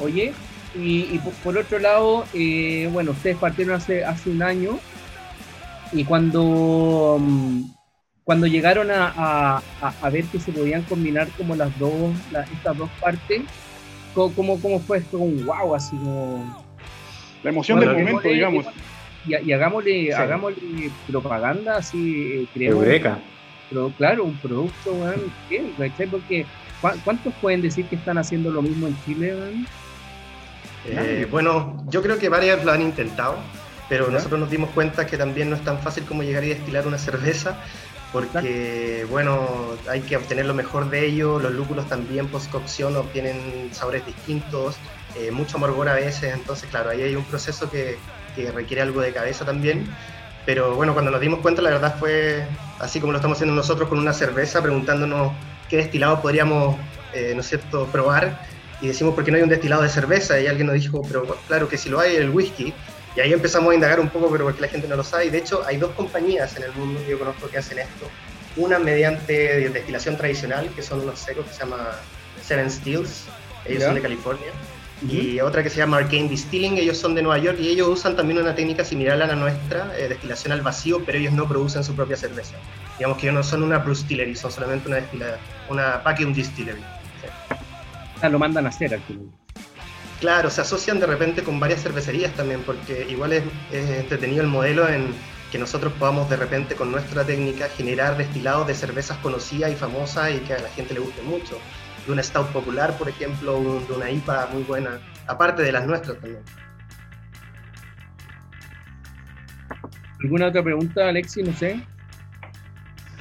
Oye, 0.01 0.33
y, 0.77 1.19
por 1.43 1.57
otro 1.57 1.79
lado, 1.79 2.25
eh, 2.33 2.89
bueno, 2.93 3.13
ustedes 3.13 3.37
partieron 3.37 3.75
hace, 3.75 4.05
hace 4.05 4.31
un 4.31 4.43
año 4.43 4.79
y 5.93 6.05
cuando... 6.05 7.19
Mm, 7.21 7.63
cuando 8.25 8.47
llegaron 8.47 8.91
a, 8.91 9.63
a, 9.81 10.11
ver 10.11 10.25
que 10.25 10.41
se 10.41 10.51
podían 10.51 10.83
combinar 10.83 11.29
como 11.37 11.55
las 11.55 11.79
dos, 11.79 12.11
estas 12.53 12.77
dos 12.77 12.89
partes, 12.99 13.43
¿cómo, 14.15 14.59
cómo 14.61 14.81
fue 14.81 14.99
esto? 14.99 15.19
Un 15.19 15.45
wow, 15.45 15.75
así 15.75 15.95
como... 15.97 16.65
La 17.43 17.51
emoción 17.51 17.79
del 17.81 17.91
momento, 17.91 18.27
digamos. 18.27 18.67
Y, 19.27 19.53
hagámosle, 19.53 20.15
hagámosle 20.15 20.91
propaganda, 21.07 21.77
así, 21.77 22.49
eh, 22.55 22.65
Eureka. 22.65 23.19
Pero, 23.69 23.93
claro, 23.99 24.25
un 24.25 24.37
producto, 24.39 24.95
man, 24.95 25.17
¿qué? 25.51 25.63
Porque, 26.11 26.47
¿cuántos 26.81 27.33
pueden 27.43 27.61
decir 27.61 27.85
que 27.87 27.97
están 27.97 28.17
haciendo 28.17 28.51
lo 28.51 28.63
mismo 28.63 28.87
en 28.87 28.97
Chile, 29.05 29.35
eh, 30.87 31.27
bueno, 31.31 31.83
yo 31.89 32.03
creo 32.03 32.19
que 32.19 32.29
varias 32.29 32.63
lo 32.63 32.71
han 32.71 32.83
intentado, 32.83 33.39
pero 33.89 34.11
nosotros 34.11 34.39
nos 34.39 34.51
dimos 34.51 34.69
cuenta 34.71 35.07
que 35.07 35.17
también 35.17 35.49
no 35.49 35.57
es 35.57 35.63
tan 35.63 35.79
fácil 35.79 36.05
como 36.05 36.23
llegar 36.23 36.45
y 36.45 36.49
destilar 36.49 36.87
una 36.87 36.99
cerveza 36.99 37.59
porque 38.15 39.05
bueno, 39.11 39.45
hay 39.91 40.03
que 40.03 40.17
obtener 40.17 40.47
lo 40.47 40.55
mejor 40.55 40.89
de 40.89 41.05
ello, 41.05 41.41
los 41.41 41.53
lúpulos 41.53 41.89
también 41.89 42.29
post 42.29 42.49
cocción 42.49 42.95
obtienen 42.95 43.71
sabores 43.73 44.07
distintos, 44.07 44.77
eh, 45.17 45.33
mucho 45.33 45.57
amargor 45.57 45.89
a 45.89 45.95
veces, 45.95 46.33
entonces 46.33 46.71
claro, 46.71 46.91
ahí 46.91 47.03
hay 47.03 47.17
un 47.17 47.25
proceso 47.25 47.69
que, 47.69 47.99
que, 48.37 48.53
requiere 48.53 48.83
algo 48.83 49.01
de 49.01 49.13
cabeza 49.13 49.45
también, 49.45 49.93
pero 50.47 50.77
bueno, 50.77 50.93
cuando 50.93 51.11
nos 51.11 51.21
dimos 51.21 51.41
cuenta 51.41 51.61
la 51.61 51.71
verdad 51.71 51.97
fue 51.99 52.47
así 52.79 53.01
como 53.01 53.11
lo 53.11 53.19
estamos 53.19 53.37
haciendo 53.37 53.57
nosotros 53.57 53.89
con 53.89 53.99
una 53.99 54.13
cerveza, 54.13 54.63
preguntándonos 54.63 55.33
qué 55.69 55.79
destilado 55.79 56.23
podríamos, 56.23 56.77
eh, 57.15 57.33
¿no 57.35 57.41
es 57.41 57.49
cierto?, 57.49 57.87
probar, 57.87 58.39
y 58.81 58.87
decimos, 58.87 59.15
¿por 59.15 59.25
qué 59.25 59.33
no 59.33 59.39
hay 59.39 59.43
un 59.43 59.49
destilado 59.49 59.83
de 59.83 59.89
cerveza? 59.89 60.39
Y 60.39 60.47
alguien 60.47 60.69
nos 60.69 60.75
dijo, 60.75 61.03
pero 61.09 61.27
claro 61.49 61.69
que 61.69 61.79
si 61.79 61.89
lo 61.89 61.99
hay, 61.99 62.15
el 62.15 62.31
whisky, 62.31 62.73
y 63.17 63.21
ahí 63.21 63.33
empezamos 63.33 63.71
a 63.71 63.75
indagar 63.75 64.01
un 64.01 64.09
poco, 64.09 64.31
pero 64.31 64.45
porque 64.45 64.61
la 64.61 64.69
gente 64.69 64.89
no 64.89 64.97
lo 64.97 65.05
sabe. 65.05 65.27
Y 65.27 65.31
de 65.31 65.39
hecho, 65.39 65.63
hay 65.65 65.77
dos 65.77 65.93
compañías 65.93 66.57
en 66.57 66.65
el 66.65 66.73
mundo 66.73 67.01
que 67.05 67.13
yo 67.13 67.19
conozco 67.19 67.49
que 67.49 67.59
hacen 67.59 67.79
esto. 67.79 68.09
Una 68.57 68.79
mediante 68.79 69.71
destilación 69.71 70.17
tradicional, 70.17 70.69
que 70.75 70.83
son 70.83 71.01
unos 71.01 71.19
secos 71.19 71.47
que 71.47 71.53
se 71.53 71.61
llama 71.61 71.91
Seven 72.43 72.71
Steels. 72.71 73.27
Ellos 73.65 73.85
son 73.85 73.95
de 73.95 74.03
California. 74.03 74.51
Y 75.09 75.41
otra 75.41 75.63
que 75.63 75.71
se 75.71 75.77
llama 75.77 75.99
Arcane 75.99 76.29
Distilling, 76.29 76.79
ellos 76.79 76.97
son 76.97 77.15
de 77.15 77.23
Nueva 77.23 77.39
York 77.39 77.59
y 77.61 77.69
ellos 77.69 77.89
usan 77.89 78.17
también 78.17 78.41
una 78.41 78.55
técnica 78.55 78.85
similar 78.85 79.21
a 79.21 79.27
la 79.27 79.35
nuestra, 79.35 79.93
eh, 79.99 80.09
destilación 80.09 80.53
al 80.53 80.63
vacío, 80.63 81.05
pero 81.05 81.19
ellos 81.19 81.33
no 81.33 81.47
producen 81.47 81.85
su 81.85 81.95
propia 81.95 82.17
cerveza. 82.17 82.55
Digamos 82.97 83.19
que 83.19 83.27
ellos 83.27 83.35
no 83.35 83.43
son 83.43 83.63
una 83.65 83.79
brewstillery, 83.79 84.35
son 84.35 84.51
solamente 84.51 84.89
una 84.89 84.99
destila, 84.99 85.37
una 85.69 86.03
packaging 86.03 86.33
distillery. 86.33 86.81
O 88.17 88.21
sea, 88.21 88.29
lo 88.31 88.39
mandan 88.39 88.67
a 88.67 88.69
hacer 88.71 88.95
al 88.95 89.01
final. 89.03 89.27
Claro, 90.25 90.49
se 90.49 90.63
asocian 90.63 90.99
de 91.01 91.05
repente 91.05 91.43
con 91.43 91.61
varias 91.61 91.83
cervecerías 91.83 92.33
también, 92.33 92.63
porque 92.63 93.07
igual 93.11 93.35
es, 93.35 93.43
entretenido 93.71 94.41
el 94.41 94.49
modelo 94.49 94.89
en 94.89 95.09
que 95.53 95.59
nosotros 95.59 95.93
podamos 95.99 96.31
de 96.31 96.37
repente 96.37 96.77
con 96.77 96.91
nuestra 96.91 97.27
técnica 97.27 97.69
generar 97.69 98.17
destilados 98.17 98.67
de 98.67 98.73
cervezas 98.75 99.19
conocidas 99.19 99.71
y 99.71 99.75
famosas 99.75 100.33
y 100.35 100.39
que 100.39 100.55
a 100.55 100.61
la 100.61 100.71
gente 100.71 100.95
le 100.95 101.01
guste 101.01 101.21
mucho. 101.21 101.59
De 102.07 102.13
una 102.13 102.23
stout 102.23 102.47
popular, 102.53 102.97
por 102.97 103.11
ejemplo, 103.11 103.61
de 103.87 103.95
una 103.95 104.11
IPA 104.11 104.47
muy 104.51 104.63
buena, 104.63 104.99
aparte 105.27 105.63
de 105.63 105.73
las 105.73 105.87
nuestras 105.87 106.17
también. 106.19 106.43
¿Alguna 110.23 110.47
otra 110.47 110.63
pregunta, 110.63 111.07
Alexi? 111.07 111.43
No 111.43 111.53
sé. 111.53 111.87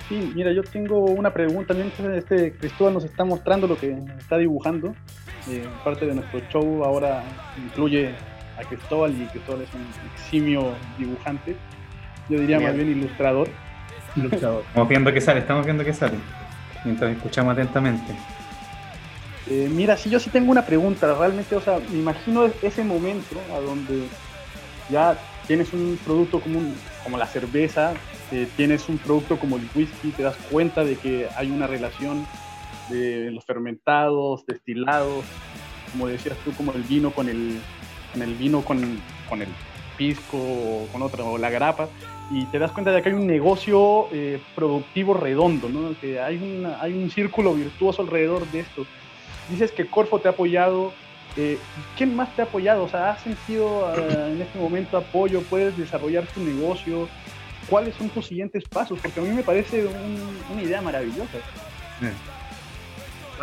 Sí, 0.07 0.31
mira, 0.33 0.53
yo 0.53 0.63
tengo 0.63 1.03
una 1.03 1.33
pregunta. 1.33 1.73
Mientras 1.73 2.15
este 2.15 2.53
Cristóbal 2.53 2.93
nos 2.93 3.03
está 3.03 3.25
mostrando 3.25 3.67
lo 3.67 3.77
que 3.77 3.91
está 4.17 4.37
dibujando, 4.37 4.95
eh, 5.49 5.67
parte 5.83 6.05
de 6.05 6.15
nuestro 6.15 6.39
show 6.49 6.83
ahora 6.83 7.23
incluye 7.57 8.13
a 8.57 8.63
Cristóbal 8.63 9.11
y 9.11 9.25
Cristóbal 9.25 9.61
es 9.63 9.73
un 9.73 9.85
eximio 10.13 10.73
dibujante. 10.97 11.55
Yo 12.29 12.39
diría 12.39 12.59
más 12.59 12.75
bien 12.75 12.89
ilustrador. 12.89 13.49
ilustrador. 14.15 14.63
Estamos 14.67 14.89
viendo 14.89 15.13
que 15.13 15.21
sale, 15.21 15.39
estamos 15.41 15.65
viendo 15.65 15.83
que 15.83 15.93
sale. 15.93 16.17
Mientras 16.85 17.15
escuchamos 17.15 17.53
atentamente. 17.53 18.13
Eh, 19.47 19.69
mira, 19.69 19.97
si 19.97 20.09
yo 20.09 20.19
sí 20.19 20.29
tengo 20.29 20.51
una 20.51 20.65
pregunta, 20.65 21.13
realmente, 21.13 21.55
o 21.55 21.61
sea, 21.61 21.79
me 21.91 21.99
imagino 21.99 22.49
ese 22.61 22.83
momento 22.83 23.35
a 23.53 23.59
donde 23.59 24.07
ya 24.89 25.17
tienes 25.47 25.73
un 25.73 25.99
producto 26.05 26.39
como, 26.39 26.61
como 27.03 27.17
la 27.17 27.25
cerveza, 27.25 27.93
eh, 28.31 28.47
tienes 28.55 28.87
un 28.87 28.97
producto 28.97 29.37
como 29.37 29.57
el 29.57 29.67
whisky, 29.75 30.11
te 30.11 30.23
das 30.23 30.37
cuenta 30.49 30.85
de 30.85 30.95
que 30.95 31.27
hay 31.35 31.51
una 31.51 31.67
relación 31.67 32.25
de 32.89 33.31
los 33.31 33.45
fermentados, 33.45 34.45
destilados, 34.45 35.23
como 35.91 36.07
decías 36.07 36.37
tú, 36.43 36.51
como 36.53 36.73
el 36.73 36.83
vino 36.83 37.11
con 37.11 37.29
el, 37.29 37.59
con 38.11 38.21
el 38.21 38.33
vino 38.35 38.61
con, 38.61 38.99
con 39.29 39.41
el 39.41 39.49
pisco 39.97 40.37
o 40.37 40.87
con 40.91 41.01
otra, 41.01 41.23
o 41.23 41.37
la 41.37 41.49
grapa, 41.49 41.87
y 42.31 42.45
te 42.45 42.59
das 42.59 42.71
cuenta 42.71 42.91
de 42.91 43.01
que 43.01 43.09
hay 43.09 43.15
un 43.15 43.27
negocio 43.27 44.07
eh, 44.11 44.39
productivo 44.55 45.13
redondo, 45.13 45.69
¿no? 45.69 45.95
que 45.99 46.19
hay, 46.19 46.37
una, 46.37 46.81
hay 46.81 46.93
un 46.93 47.09
círculo 47.09 47.53
virtuoso 47.53 48.01
alrededor 48.01 48.49
de 48.51 48.61
esto. 48.61 48.85
Dices 49.49 49.71
que 49.71 49.85
Corfo 49.85 50.19
te 50.19 50.29
ha 50.29 50.31
apoyado. 50.31 50.93
Eh, 51.35 51.57
¿Quién 51.97 52.15
más 52.15 52.33
te 52.35 52.41
ha 52.41 52.45
apoyado? 52.45 52.83
O 52.83 52.89
sea, 52.89 53.11
¿has 53.11 53.21
sentido 53.21 53.87
ah, 53.87 54.29
en 54.29 54.41
este 54.41 54.57
momento 54.57 54.97
apoyo? 54.97 55.41
¿Puedes 55.41 55.77
desarrollar 55.77 56.25
tu 56.27 56.41
negocio? 56.41 57.09
¿Cuáles 57.69 57.95
son 57.95 58.09
tus 58.09 58.27
siguientes 58.27 58.63
pasos? 58.65 58.99
Porque 59.01 59.19
a 59.19 59.23
mí 59.23 59.29
me 59.29 59.43
parece 59.43 59.85
una 60.51 60.61
idea 60.61 60.81
maravillosa. 60.81 61.39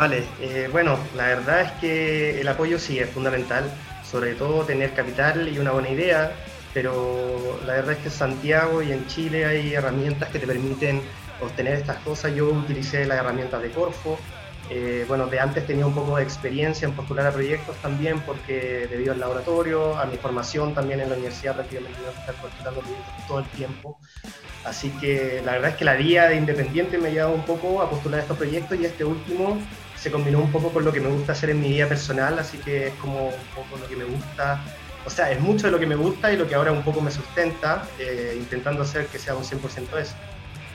Vale, 0.01 0.23
eh, 0.39 0.67
bueno, 0.71 0.97
la 1.15 1.27
verdad 1.27 1.61
es 1.61 1.71
que 1.73 2.41
el 2.41 2.47
apoyo 2.47 2.79
sí 2.79 2.97
es 2.97 3.07
fundamental, 3.11 3.71
sobre 4.03 4.33
todo 4.33 4.63
tener 4.63 4.95
capital 4.95 5.47
y 5.47 5.59
una 5.59 5.73
buena 5.73 5.89
idea, 5.89 6.31
pero 6.73 7.59
la 7.67 7.73
verdad 7.73 7.91
es 7.91 7.97
que 7.99 8.05
en 8.05 8.11
Santiago 8.11 8.81
y 8.81 8.91
en 8.91 9.05
Chile 9.05 9.45
hay 9.45 9.75
herramientas 9.75 10.29
que 10.29 10.39
te 10.39 10.47
permiten 10.47 11.03
obtener 11.39 11.75
estas 11.75 11.97
cosas. 11.97 12.33
Yo 12.33 12.49
utilicé 12.49 13.05
las 13.05 13.19
herramientas 13.19 13.61
de 13.61 13.69
Corfo, 13.69 14.17
eh, 14.71 15.05
bueno, 15.07 15.27
de 15.27 15.39
antes 15.39 15.67
tenía 15.67 15.85
un 15.85 15.93
poco 15.93 16.17
de 16.17 16.23
experiencia 16.23 16.87
en 16.87 16.95
postular 16.95 17.27
a 17.27 17.31
proyectos 17.31 17.75
también, 17.83 18.21
porque 18.21 18.87
debido 18.89 19.13
al 19.13 19.19
laboratorio, 19.19 19.99
a 19.99 20.05
mi 20.05 20.17
formación 20.17 20.73
también 20.73 21.01
en 21.01 21.09
la 21.09 21.15
universidad, 21.15 21.53
prácticamente 21.53 21.99
tengo 21.99 22.13
que 22.13 22.19
estar 22.21 22.35
postulando 22.35 22.79
proyectos 22.79 23.27
todo 23.27 23.39
el 23.39 23.45
tiempo. 23.49 23.99
Así 24.63 24.89
que 24.91 25.41
la 25.45 25.53
verdad 25.53 25.71
es 25.71 25.75
que 25.75 25.85
la 25.85 25.95
vía 25.95 26.27
de 26.27 26.37
independiente 26.37 26.97
me 26.97 27.09
ha 27.09 27.11
llevado 27.11 27.33
un 27.33 27.45
poco 27.45 27.81
a 27.81 27.89
postular 27.89 28.21
estos 28.21 28.37
proyectos 28.37 28.79
y 28.79 28.85
este 28.85 29.03
último 29.03 29.59
se 30.01 30.09
combinó 30.09 30.39
un 30.39 30.51
poco 30.51 30.69
con 30.69 30.83
lo 30.83 30.91
que 30.91 30.99
me 30.99 31.09
gusta 31.09 31.33
hacer 31.33 31.51
en 31.51 31.61
mi 31.61 31.69
vida 31.69 31.87
personal, 31.87 32.39
así 32.39 32.57
que 32.57 32.87
es 32.87 32.93
como 32.95 33.27
un 33.27 33.45
poco 33.53 33.77
lo 33.79 33.87
que 33.87 33.95
me 33.95 34.03
gusta. 34.03 34.59
O 35.05 35.11
sea, 35.11 35.29
es 35.29 35.39
mucho 35.39 35.67
de 35.67 35.71
lo 35.71 35.79
que 35.79 35.85
me 35.85 35.95
gusta 35.95 36.33
y 36.33 36.37
lo 36.37 36.47
que 36.47 36.55
ahora 36.55 36.71
un 36.71 36.81
poco 36.81 37.01
me 37.01 37.11
sustenta, 37.11 37.83
eh, 37.99 38.35
intentando 38.35 38.81
hacer 38.81 39.05
que 39.05 39.19
sea 39.19 39.35
un 39.35 39.43
100% 39.43 39.99
eso. 39.99 40.15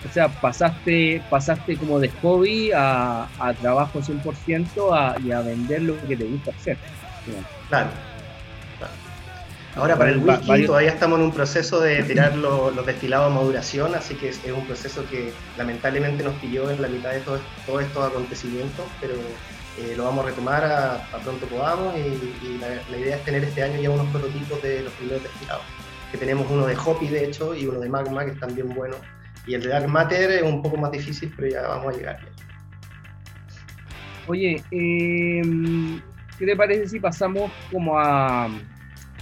O 0.09 0.13
sea, 0.13 0.29
pasaste, 0.29 1.21
pasaste 1.29 1.77
como 1.77 1.99
de 1.99 2.09
hobby 2.23 2.71
a, 2.73 3.27
trabajo 3.61 3.99
100% 4.01 5.25
y 5.25 5.33
a 5.33 5.41
vender 5.41 5.83
lo 5.83 6.01
que 6.07 6.17
te 6.17 6.25
gusta 6.25 6.53
hacer. 6.53 6.79
Claro. 7.69 7.91
Ahora 9.77 9.95
para 9.97 10.11
el 10.11 10.19
whisky 10.19 10.65
todavía 10.65 10.89
estamos 10.89 11.19
en 11.19 11.27
un 11.27 11.33
proceso 11.33 11.81
de 11.81 12.03
tirar 12.03 12.35
los, 12.35 12.75
destilados 12.87 13.31
a 13.31 13.35
maduración, 13.35 13.95
así 13.95 14.15
que 14.15 14.31
es, 14.31 14.41
un 14.47 14.65
proceso 14.67 15.05
que 15.11 15.33
lamentablemente 15.59 16.25
nos 16.25 16.35
pilló 16.37 16.71
en 16.71 16.81
la 16.81 16.89
mitad 16.89 17.13
de 17.13 17.21
todos 17.21 17.43
estos 17.83 18.11
acontecimientos, 18.11 18.87
pero 19.03 19.13
eh, 19.79 19.95
lo 19.95 20.05
vamos 20.05 20.25
a 20.25 20.29
retomar 20.31 20.65
a, 20.65 21.19
pronto 21.23 21.47
podamos 21.47 21.95
y, 21.95 22.59
la, 22.59 22.69
la, 22.91 22.97
idea 22.97 23.17
es 23.17 23.25
tener 23.27 23.45
este 23.45 23.63
año 23.63 23.79
ya 23.79 23.91
unos 23.91 24.07
prototipos 24.07 24.63
de 24.63 24.83
los 24.83 24.93
primeros 24.95 25.23
destilados, 25.23 25.63
que 26.11 26.17
tenemos 26.17 26.51
uno 26.51 26.65
de 26.65 26.75
Hopi 26.75 27.09
de 27.09 27.27
hecho 27.27 27.55
y 27.55 27.67
uno 27.67 27.79
de 27.79 27.91
Magma 27.91 28.25
que 28.25 28.31
están 28.31 28.55
bien 28.55 28.71
buenos. 28.71 28.99
Y 29.47 29.55
el 29.55 29.63
de 29.63 29.69
Dark 29.69 29.89
Matter 29.89 30.31
es 30.31 30.43
un 30.43 30.63
poco 30.63 30.79
más 30.79 30.91
difícil, 30.91 31.33
pero 31.37 31.49
ya 31.49 31.63
vamos 31.69 31.95
a 31.95 31.99
llegar. 31.99 32.19
Oye, 34.27 34.63
em, 34.71 36.01
¿qué 36.39 36.47
te 36.47 36.57
parece 36.57 36.89
si 36.89 36.99
pasamos 36.99 37.53
como 37.71 37.99
a... 37.99 38.49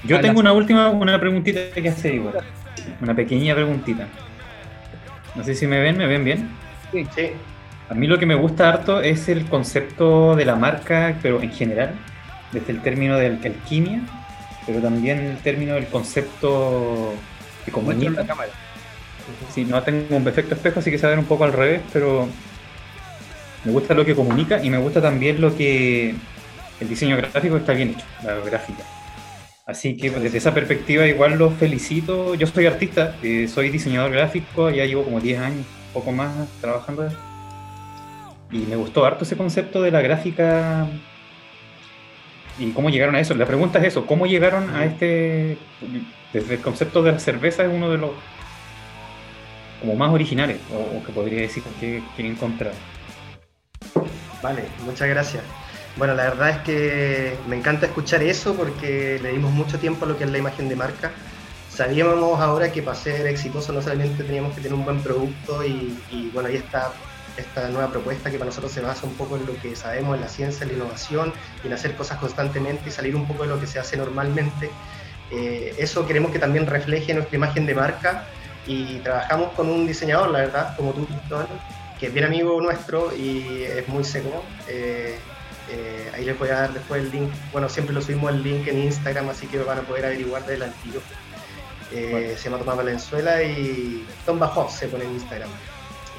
Yo 0.07 0.21
tengo 0.21 0.41
una 0.41 0.53
última, 0.53 0.91
una 0.91 1.19
preguntita 1.19 1.61
que 1.75 1.89
hacer 1.89 2.15
igual. 2.15 2.35
Una 3.01 3.15
pequeña 3.15 3.55
preguntita. 3.55 4.07
No 5.35 5.43
sé 5.43 5.55
si 5.55 5.67
me 5.67 5.81
ven, 5.81 5.97
¿me 5.97 6.07
ven 6.07 6.25
bien? 6.25 6.51
Sí. 6.93 7.07
sí. 7.15 7.31
A 7.89 7.95
mí 7.95 8.07
lo 8.07 8.19
que 8.19 8.27
me 8.27 8.35
gusta 8.35 8.69
harto 8.69 9.01
es 9.01 9.29
el 9.29 9.47
concepto 9.47 10.35
de 10.37 10.45
la 10.45 10.57
marca, 10.57 11.17
pero 11.21 11.43
en 11.43 11.53
general, 11.53 11.95
desde 12.53 12.73
el 12.73 12.81
término 12.81 13.19
de 13.19 13.27
alquimia, 13.27 14.01
pero 14.67 14.81
también 14.81 15.21
el 15.21 15.37
término 15.39 15.75
del 15.75 15.87
concepto 15.87 17.15
de 17.67 17.73
comunica. 17.73 18.25
Sí, 19.51 19.65
no 19.65 19.83
tengo 19.83 20.17
un 20.17 20.27
efecto 20.27 20.55
espejo, 20.55 20.81
así 20.81 20.91
que 20.91 20.99
se 20.99 21.17
un 21.17 21.25
poco 21.27 21.45
al 21.45 21.53
revés, 21.53 21.83
pero 21.93 22.29
me 23.65 23.73
gusta 23.73 23.95
lo 23.95 24.05
que 24.05 24.15
comunica 24.15 24.63
y 24.63 24.71
me 24.71 24.79
gusta 24.79 25.01
también 25.03 25.41
lo 25.41 25.55
que 25.57 26.15
el 26.81 26.89
diseño 26.89 27.17
gráfico 27.17 27.57
está 27.57 27.73
bien 27.73 27.91
hecho, 27.91 28.05
la 28.23 28.35
gráfica. 28.37 28.83
Así 29.66 29.97
que 29.97 30.11
desde 30.11 30.37
esa 30.37 30.52
perspectiva 30.52 31.06
igual 31.06 31.38
los 31.38 31.54
felicito. 31.54 32.35
Yo 32.35 32.47
soy 32.47 32.66
artista, 32.66 33.16
eh, 33.23 33.49
soy 33.49 33.71
diseñador 33.71 34.11
gráfico, 34.12 34.71
ya 34.71 34.85
llevo 34.85 35.04
como 35.04 35.21
10 35.21 35.40
años, 35.40 35.66
poco 35.94 36.12
más 36.12 36.33
trabajando. 36.61 37.09
Y 38.50 38.59
me 38.59 38.76
gustó 38.76 39.06
harto 39.06 39.25
ese 39.25 39.37
concepto 39.37 39.80
de 39.80 39.90
la 39.90 40.02
gráfica 40.02 40.87
y 42.59 42.71
cómo 42.73 42.90
llegaron 42.90 43.14
a 43.14 43.21
eso. 43.21 43.35
La 43.35 43.47
pregunta 43.47 43.78
es 43.78 43.87
eso, 43.87 44.06
¿cómo 44.06 44.26
llegaron 44.26 44.75
a 44.75 44.85
este... 44.85 45.56
Desde 46.33 46.54
el 46.54 46.61
concepto 46.61 47.02
de 47.02 47.12
la 47.12 47.18
cerveza 47.18 47.64
es 47.64 47.73
uno 47.73 47.90
de 47.90 47.99
los 47.99 48.11
como 49.80 49.94
más 49.97 50.11
originales, 50.11 50.59
o, 50.73 51.04
que 51.04 51.12
podría 51.12 51.42
decir 51.42 51.62
que, 51.78 52.02
que 52.16 52.23
he 52.23 52.26
encontrado. 52.26 52.75
Vale, 54.42 54.64
muchas 54.85 55.09
gracias. 55.09 55.42
Bueno, 55.97 56.15
la 56.15 56.25
verdad 56.25 56.51
es 56.51 56.59
que 56.59 57.37
me 57.47 57.57
encanta 57.57 57.87
escuchar 57.87 58.21
eso 58.23 58.55
porque 58.55 59.21
le 59.23 59.31
dimos 59.31 59.53
mucho 59.53 59.79
tiempo 59.79 60.05
a 60.05 60.09
lo 60.09 60.19
que 60.19 60.25
es 60.25 60.31
la 60.31 60.39
imagen 60.39 60.69
de 60.69 60.75
marca. 60.75 61.13
Sabíamos 61.71 62.41
ahora 62.41 62.73
que 62.73 62.83
para 62.83 62.97
ser 62.97 63.27
exitoso 63.29 63.73
no 63.73 63.81
solamente 63.81 64.25
teníamos 64.25 64.55
que 64.57 64.61
tener 64.61 64.75
un 64.75 64.85
buen 64.85 65.01
producto 65.01 65.65
y, 65.65 66.31
bueno, 66.33 66.49
ahí 66.49 66.57
está 66.57 66.93
esta 67.37 67.69
nueva 67.69 67.91
propuesta 67.91 68.31
que 68.31 68.39
para 68.39 68.47
nosotros 68.47 68.73
se 68.73 68.81
basa 68.81 69.07
un 69.07 69.15
poco 69.15 69.37
en 69.37 69.47
lo 69.47 69.57
que 69.61 69.75
sabemos 69.75 70.15
en 70.17 70.21
la 70.21 70.29
ciencia, 70.29 70.65
en 70.65 70.71
la 70.71 70.75
innovación 70.75 71.33
en 71.65 71.73
hacer 71.73 71.97
cosas 71.97 72.19
constantemente 72.19 72.89
y 72.89 72.93
salir 72.93 73.17
un 73.17 73.27
poco 73.27 73.43
de 73.43 73.49
lo 73.51 73.61
que 73.61 73.67
se 73.67 73.79
hace 73.79 73.97
normalmente. 73.97 74.71
Eh, 75.31 75.75
eso 75.79 76.07
queremos 76.07 76.33
que 76.33 76.39
también 76.41 76.67
refleje 76.67 77.15
nuestra 77.15 77.37
imagen 77.37 77.67
de 77.67 77.75
marca 77.75 78.25
y 78.67 78.99
trabajamos 78.99 79.53
con 79.53 79.69
un 79.69 79.87
diseñador, 79.87 80.31
la 80.31 80.41
verdad, 80.41 80.77
como 80.77 80.93
tú, 80.93 81.07
Cristóbal, 81.07 81.47
que 81.99 82.07
es 82.07 82.13
bien 82.13 82.25
amigo 82.25 82.61
nuestro 82.61 83.15
y 83.17 83.63
es 83.63 83.87
muy 83.89 84.05
seco. 84.05 84.45
Eh, 84.69 85.19
eh, 85.71 86.11
ahí 86.14 86.25
les 86.25 86.38
voy 86.38 86.49
a 86.49 86.61
dar 86.61 86.73
después 86.73 87.02
el 87.02 87.11
link. 87.11 87.30
Bueno, 87.52 87.68
siempre 87.68 87.94
lo 87.94 88.02
subimos 88.02 88.33
el 88.33 88.42
link 88.42 88.66
en 88.66 88.78
Instagram, 88.78 89.28
así 89.28 89.47
que 89.47 89.59
van 89.59 89.78
a 89.78 89.83
poder 89.83 90.06
averiguar 90.06 90.44
del 90.47 90.62
antiguo. 90.62 91.00
Eh, 91.92 92.35
Se 92.37 92.44
llama 92.44 92.59
Tomás 92.59 92.76
Valenzuela 92.76 93.42
y 93.42 94.06
Tom 94.26 94.38
Bajos 94.38 94.73
se 94.73 94.88
pone 94.88 95.04
en 95.04 95.12
Instagram. 95.12 95.50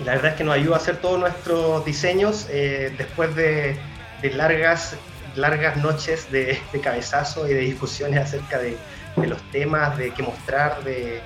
Y 0.01 0.03
la 0.03 0.13
verdad 0.13 0.31
es 0.31 0.37
que 0.37 0.43
nos 0.43 0.55
ayuda 0.55 0.75
a 0.75 0.79
hacer 0.79 0.97
todos 0.97 1.19
nuestros 1.19 1.85
diseños 1.85 2.47
después 2.47 3.33
de, 3.35 3.77
largas, 4.33 4.95
largas 5.35 5.77
noches 5.77 6.29
de, 6.31 6.59
cabezazo 6.83 7.49
y 7.49 7.53
de 7.53 7.61
discusiones 7.61 8.19
acerca 8.19 8.59
de, 8.59 8.77
de 9.15 9.27
los 9.27 9.41
temas, 9.51 9.97
de 9.97 10.11
qué 10.11 10.21
mostrar, 10.21 10.83
de, 10.83 11.21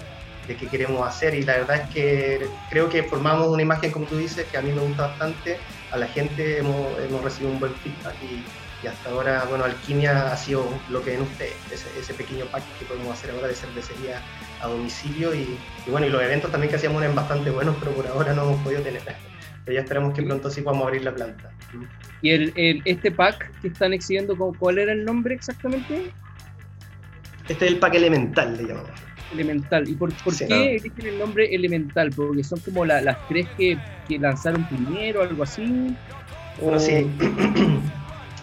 de 0.49 0.57
qué 0.57 0.67
queremos 0.67 1.07
hacer 1.07 1.35
y 1.35 1.43
la 1.43 1.57
verdad 1.57 1.77
es 1.77 1.89
que 1.93 2.47
creo 2.69 2.89
que 2.89 3.03
formamos 3.03 3.47
una 3.47 3.61
imagen, 3.61 3.91
como 3.91 4.05
tú 4.05 4.17
dices, 4.17 4.45
que 4.51 4.57
a 4.57 4.61
mí 4.61 4.71
me 4.71 4.81
gusta 4.81 5.07
bastante, 5.07 5.59
a 5.91 5.97
la 5.97 6.07
gente 6.07 6.59
hemos, 6.59 6.99
hemos 6.99 7.23
recibido 7.23 7.51
un 7.51 7.59
buen 7.59 7.73
feedback 7.75 8.15
y, 8.23 8.87
hasta 8.87 9.09
ahora, 9.09 9.43
bueno, 9.49 9.65
Alquimia 9.65 10.31
ha 10.31 10.37
sido 10.37 10.65
lo 10.89 11.03
que 11.03 11.11
ven 11.11 11.21
ustedes, 11.21 11.55
ese, 11.99 12.13
pequeño 12.13 12.45
pack 12.45 12.63
que 12.79 12.85
podemos 12.85 13.11
hacer 13.11 13.31
ahora 13.31 13.47
de 13.47 13.55
cervecería 13.55 14.21
a 14.61 14.67
domicilio 14.67 15.35
y, 15.35 15.57
bueno, 15.87 16.07
y 16.07 16.09
los 16.09 16.21
eventos 16.21 16.49
también 16.49 16.69
que 16.69 16.77
hacíamos 16.77 17.01
eran 17.03 17.15
bastante 17.15 17.49
buenos, 17.49 17.75
pero 17.79 17.91
por 17.91 18.07
ahora 18.07 18.33
no 18.33 18.43
hemos 18.43 18.61
podido 18.63 18.81
tener. 18.81 19.01
Pero 19.65 19.75
ya 19.75 19.81
esperamos 19.81 20.15
que 20.15 20.23
pronto 20.23 20.49
sí 20.49 20.61
podamos 20.61 20.87
abrir 20.87 21.03
la 21.03 21.13
planta. 21.13 21.51
¿Y 22.23 22.31
el, 22.31 22.53
el, 22.55 22.81
este 22.85 23.11
pack 23.11 23.51
que 23.61 23.67
están 23.67 23.93
exhibiendo, 23.93 24.35
cuál 24.57 24.79
era 24.79 24.93
el 24.93 25.05
nombre 25.05 25.35
exactamente? 25.35 26.11
Este 27.47 27.65
es 27.65 27.71
el 27.73 27.77
pack 27.77 27.93
elemental, 27.95 28.57
le 28.57 28.63
llamamos. 28.63 29.08
Elemental. 29.33 29.87
¿Y 29.87 29.93
por, 29.93 30.13
por 30.23 30.35
qué 30.35 30.75
eligen 30.75 31.05
el 31.05 31.19
nombre 31.19 31.53
Elemental? 31.53 32.11
Porque 32.15 32.43
son 32.43 32.59
como 32.59 32.85
las 32.85 33.17
tres 33.27 33.47
que, 33.57 33.77
que, 34.07 34.19
lanzaron 34.19 34.67
primero, 34.67 35.21
algo 35.21 35.43
así. 35.43 35.95
Bueno, 36.61 36.79
sí. 36.79 37.09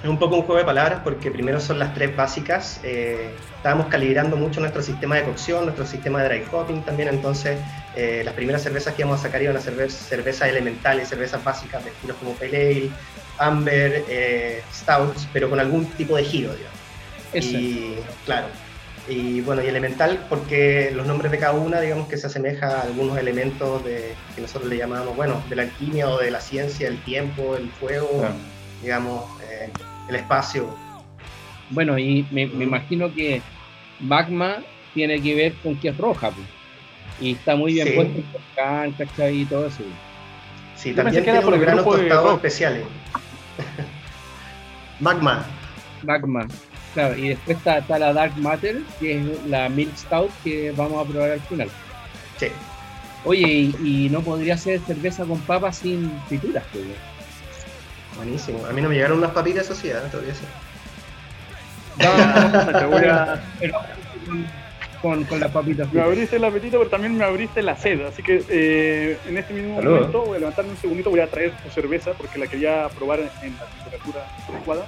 es 0.02 0.08
un 0.08 0.18
poco 0.18 0.36
un 0.36 0.42
juego 0.42 0.58
de 0.58 0.64
palabras 0.64 1.00
porque 1.02 1.30
primero 1.30 1.60
son 1.60 1.78
las 1.78 1.94
tres 1.94 2.14
básicas. 2.14 2.80
Eh, 2.84 3.30
estábamos 3.56 3.86
calibrando 3.88 4.36
mucho 4.36 4.60
nuestro 4.60 4.82
sistema 4.82 5.16
de 5.16 5.24
cocción, 5.24 5.64
nuestro 5.64 5.86
sistema 5.86 6.22
de 6.22 6.28
dry 6.28 6.44
hopping 6.52 6.82
también, 6.82 7.08
entonces 7.08 7.58
eh, 7.96 8.22
las 8.24 8.34
primeras 8.34 8.62
cervezas 8.62 8.94
que 8.94 9.02
íbamos 9.02 9.20
a 9.20 9.22
sacar 9.24 9.42
iban 9.42 9.56
a 9.56 9.60
ser 9.60 9.90
cervezas 9.90 10.48
elementales, 10.48 11.08
cervezas 11.08 11.42
básicas 11.42 11.82
de 11.82 11.90
estilos 11.90 12.16
como 12.18 12.32
Pale 12.34 12.70
Ale, 12.70 12.90
Amber, 13.38 14.04
eh, 14.08 14.62
Stouts, 14.72 15.28
pero 15.32 15.50
con 15.50 15.58
algún 15.58 15.86
tipo 15.86 16.16
de 16.16 16.24
giro, 16.24 16.54
digamos. 16.54 16.76
Y 17.34 17.96
claro, 18.24 18.46
y 19.08 19.40
bueno, 19.40 19.62
y 19.62 19.66
elemental 19.66 20.26
porque 20.28 20.90
los 20.94 21.06
nombres 21.06 21.30
de 21.30 21.38
cada 21.38 21.52
una, 21.52 21.80
digamos 21.80 22.08
que 22.08 22.16
se 22.16 22.26
asemeja 22.26 22.80
a 22.80 22.82
algunos 22.82 23.16
elementos 23.18 23.84
de, 23.84 24.14
que 24.34 24.40
nosotros 24.40 24.68
le 24.68 24.76
llamamos, 24.76 25.14
bueno, 25.14 25.42
de 25.48 25.56
la 25.56 25.62
alquimia 25.62 26.08
o 26.08 26.18
de 26.18 26.30
la 26.30 26.40
ciencia, 26.40 26.88
el 26.88 26.98
tiempo, 27.02 27.56
el 27.56 27.70
fuego, 27.70 28.24
digamos, 28.82 29.24
eh, 29.42 29.70
el 30.08 30.16
espacio. 30.16 30.74
Bueno, 31.70 31.98
y 31.98 32.26
me, 32.30 32.42
imagino 32.42 33.12
que 33.14 33.42
magma 34.00 34.58
tiene 34.94 35.20
que 35.22 35.34
ver 35.34 35.54
con 35.62 35.76
que 35.76 35.88
es 35.88 35.96
roja, 35.96 36.30
pues. 36.30 36.46
Y 37.20 37.32
está 37.32 37.56
muy 37.56 37.72
bien 37.72 37.94
puesto 37.94 38.22
en 38.56 38.92
¿cachai? 38.92 39.42
Y 39.42 39.44
todo 39.46 39.66
eso. 39.66 39.82
Sí, 40.74 40.92
también 40.92 41.24
tiene 41.24 41.38
unos 41.38 41.60
granos 41.60 41.84
tostados 41.84 42.34
especiales. 42.34 42.84
magma. 45.00 45.46
Magma. 46.02 46.46
Claro, 46.96 47.14
y 47.14 47.28
después 47.28 47.58
está, 47.58 47.98
la 47.98 48.14
Dark 48.14 48.38
Matter, 48.38 48.80
que 48.98 49.18
es 49.18 49.44
la 49.48 49.68
Milk 49.68 49.94
Stout 49.98 50.30
que 50.42 50.72
vamos 50.74 51.04
a 51.04 51.06
probar 51.06 51.32
al 51.32 51.40
final. 51.40 51.68
Sí. 52.38 52.46
Oye, 53.26 53.70
y, 53.84 54.08
no 54.10 54.22
podría 54.22 54.56
ser 54.56 54.80
cerveza 54.80 55.26
con 55.26 55.38
papas 55.40 55.76
sin 55.76 56.10
frituras, 56.26 56.64
pues. 56.72 56.84
Buenísimo. 58.16 58.64
A 58.64 58.72
mí 58.72 58.80
no 58.80 58.88
me 58.88 58.94
llegaron 58.94 59.18
unas 59.18 59.32
papitas 59.32 59.70
así, 59.70 59.90
¿eh? 59.90 59.96
todavía 60.10 60.32
sí. 60.34 60.46
No. 61.98 62.08
Con, 65.02 65.24
con 65.24 65.38
las 65.38 65.50
papitas. 65.50 65.92
Me 65.92 66.00
abriste 66.00 66.36
el 66.36 66.44
apetito, 66.44 66.78
pero 66.78 66.88
también 66.88 67.14
me 67.14 67.24
abriste 67.24 67.60
la 67.60 67.76
sed. 67.76 68.06
Así 68.06 68.22
que 68.22 68.42
eh, 68.48 69.18
en 69.28 69.36
este 69.36 69.52
mismo 69.52 69.82
momento 69.82 70.24
voy 70.24 70.38
a 70.38 70.40
levantarme 70.40 70.70
un 70.70 70.78
segundito, 70.78 71.10
voy 71.10 71.20
a 71.20 71.26
traer 71.26 71.52
tu 71.62 71.68
cerveza 71.68 72.12
porque 72.14 72.38
la 72.38 72.46
quería 72.46 72.88
probar 72.88 73.20
en 73.20 73.26
la 73.26 73.66
temperatura 73.66 74.26
adecuada. 74.48 74.86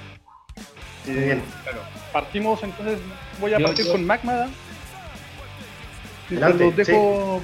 Muy 1.13 1.23
bien. 1.23 1.43
Claro. 1.63 1.81
Partimos 2.11 2.63
entonces, 2.63 2.99
voy 3.39 3.53
a 3.53 3.59
partir 3.59 3.87
con 3.87 4.05
Magma. 4.05 4.47
Los 6.29 6.75
dejo. 6.75 7.41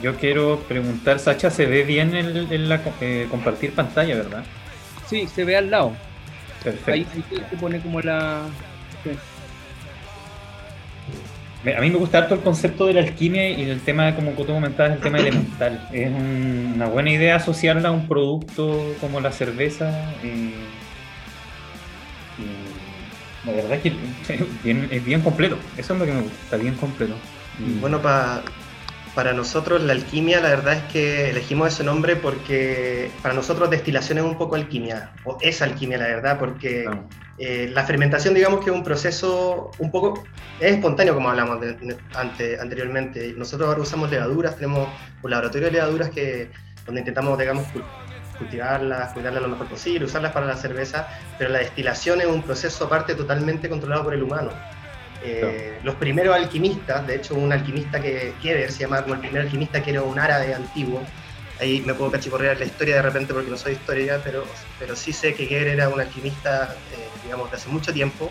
Yo 0.00 0.14
quiero 0.16 0.60
preguntar, 0.60 1.18
Sacha, 1.18 1.50
¿se 1.50 1.66
ve 1.66 1.82
bien 1.82 2.14
en, 2.14 2.68
la 2.68 2.80
eh, 3.00 3.26
compartir 3.28 3.74
pantalla, 3.74 4.14
verdad? 4.14 4.44
Sí, 5.08 5.26
se 5.26 5.44
ve 5.44 5.56
al 5.56 5.70
lado. 5.70 5.92
Perfecto. 6.62 6.92
Ahí, 6.92 7.06
se 7.50 7.56
pone 7.56 7.80
como 7.80 8.00
la. 8.00 8.42
A 11.64 11.80
mí 11.80 11.90
me 11.90 11.98
gusta 11.98 12.18
harto 12.18 12.34
el 12.34 12.40
concepto 12.40 12.86
de 12.86 12.94
la 12.94 13.00
alquimia 13.00 13.50
y 13.50 13.68
el 13.68 13.80
tema, 13.80 14.14
como 14.14 14.30
tú 14.32 14.46
comentabas, 14.46 14.92
el 14.92 15.00
tema 15.00 15.18
elemental. 15.18 15.88
Es 15.92 16.10
una 16.10 16.86
buena 16.86 17.10
idea 17.10 17.36
asociarla 17.36 17.88
a 17.88 17.92
un 17.92 18.06
producto 18.06 18.94
como 19.00 19.20
la 19.20 19.32
cerveza. 19.32 20.14
y 20.22 20.52
la 23.44 23.52
verdad 23.52 23.72
es 23.74 23.82
que 23.82 23.92
es 24.94 25.04
bien, 25.04 25.20
completo. 25.20 25.58
Eso 25.76 25.94
es 25.94 26.00
lo 26.00 26.06
que 26.06 26.12
me 26.12 26.22
gusta, 26.22 26.56
bien 26.56 26.74
completo. 26.74 27.14
Bueno, 27.80 28.00
para 28.00 28.42
para 29.18 29.32
nosotros 29.32 29.82
la 29.82 29.94
alquimia, 29.94 30.40
la 30.40 30.50
verdad 30.50 30.74
es 30.74 30.82
que 30.92 31.30
elegimos 31.30 31.74
ese 31.74 31.82
nombre 31.82 32.14
porque 32.14 33.10
para 33.20 33.34
nosotros 33.34 33.68
destilación 33.68 34.18
es 34.18 34.24
un 34.24 34.38
poco 34.38 34.54
alquimia, 34.54 35.10
o 35.24 35.38
es 35.40 35.60
alquimia, 35.60 35.98
la 35.98 36.06
verdad, 36.06 36.38
porque 36.38 36.88
eh, 37.38 37.70
la 37.72 37.84
fermentación, 37.84 38.34
digamos 38.34 38.64
que 38.64 38.70
es 38.70 38.76
un 38.76 38.82
proceso 38.82 39.70
un 39.78 39.90
poco, 39.90 40.24
es 40.60 40.72
espontáneo 40.72 41.14
como 41.14 41.30
hablamos 41.30 41.64
anteriormente. 42.14 43.32
Nosotros 43.36 43.68
ahora 43.68 43.82
usamos 43.82 44.10
levaduras, 44.10 44.56
tenemos 44.56 44.88
un 45.22 45.30
laboratorio 45.30 45.68
de 45.68 45.72
levaduras 45.74 46.10
que, 46.10 46.50
donde 46.84 47.00
intentamos, 47.00 47.38
digamos, 47.38 47.66
cultivarlas, 48.38 49.12
cuidarlas 49.12 49.42
lo 49.42 49.48
mejor 49.48 49.68
posible, 49.68 50.04
usarlas 50.04 50.32
para 50.32 50.46
la 50.46 50.56
cerveza, 50.56 51.08
pero 51.38 51.50
la 51.50 51.58
destilación 51.58 52.20
es 52.20 52.26
un 52.26 52.42
proceso 52.42 52.86
aparte 52.86 53.14
totalmente 53.14 53.68
controlado 53.68 54.04
por 54.04 54.14
el 54.14 54.22
humano. 54.22 54.50
Eh, 55.24 55.78
los 55.82 55.96
primeros 55.96 56.34
alquimistas, 56.34 57.06
de 57.06 57.16
hecho 57.16 57.34
un 57.34 57.52
alquimista 57.52 58.00
que 58.00 58.34
Keber 58.40 58.70
se 58.70 58.80
llama 58.80 59.02
como 59.02 59.14
el 59.14 59.20
primer 59.20 59.42
alquimista 59.42 59.82
que 59.82 59.90
era 59.90 60.02
un 60.02 60.18
árabe 60.18 60.54
antiguo, 60.54 61.02
ahí 61.60 61.82
me 61.84 61.94
puedo 61.94 62.10
cachiporrear 62.10 62.58
la 62.58 62.64
historia 62.64 62.96
de 62.96 63.02
repente 63.02 63.34
porque 63.34 63.50
no 63.50 63.56
soy 63.56 63.72
historia, 63.72 64.20
pero, 64.22 64.44
pero 64.78 64.94
sí 64.96 65.12
sé 65.12 65.34
que 65.34 65.48
Keber 65.48 65.68
era 65.68 65.88
un 65.88 66.00
alquimista, 66.00 66.76
eh, 66.92 67.08
digamos, 67.24 67.50
de 67.50 67.56
hace 67.56 67.68
mucho 67.68 67.92
tiempo, 67.92 68.30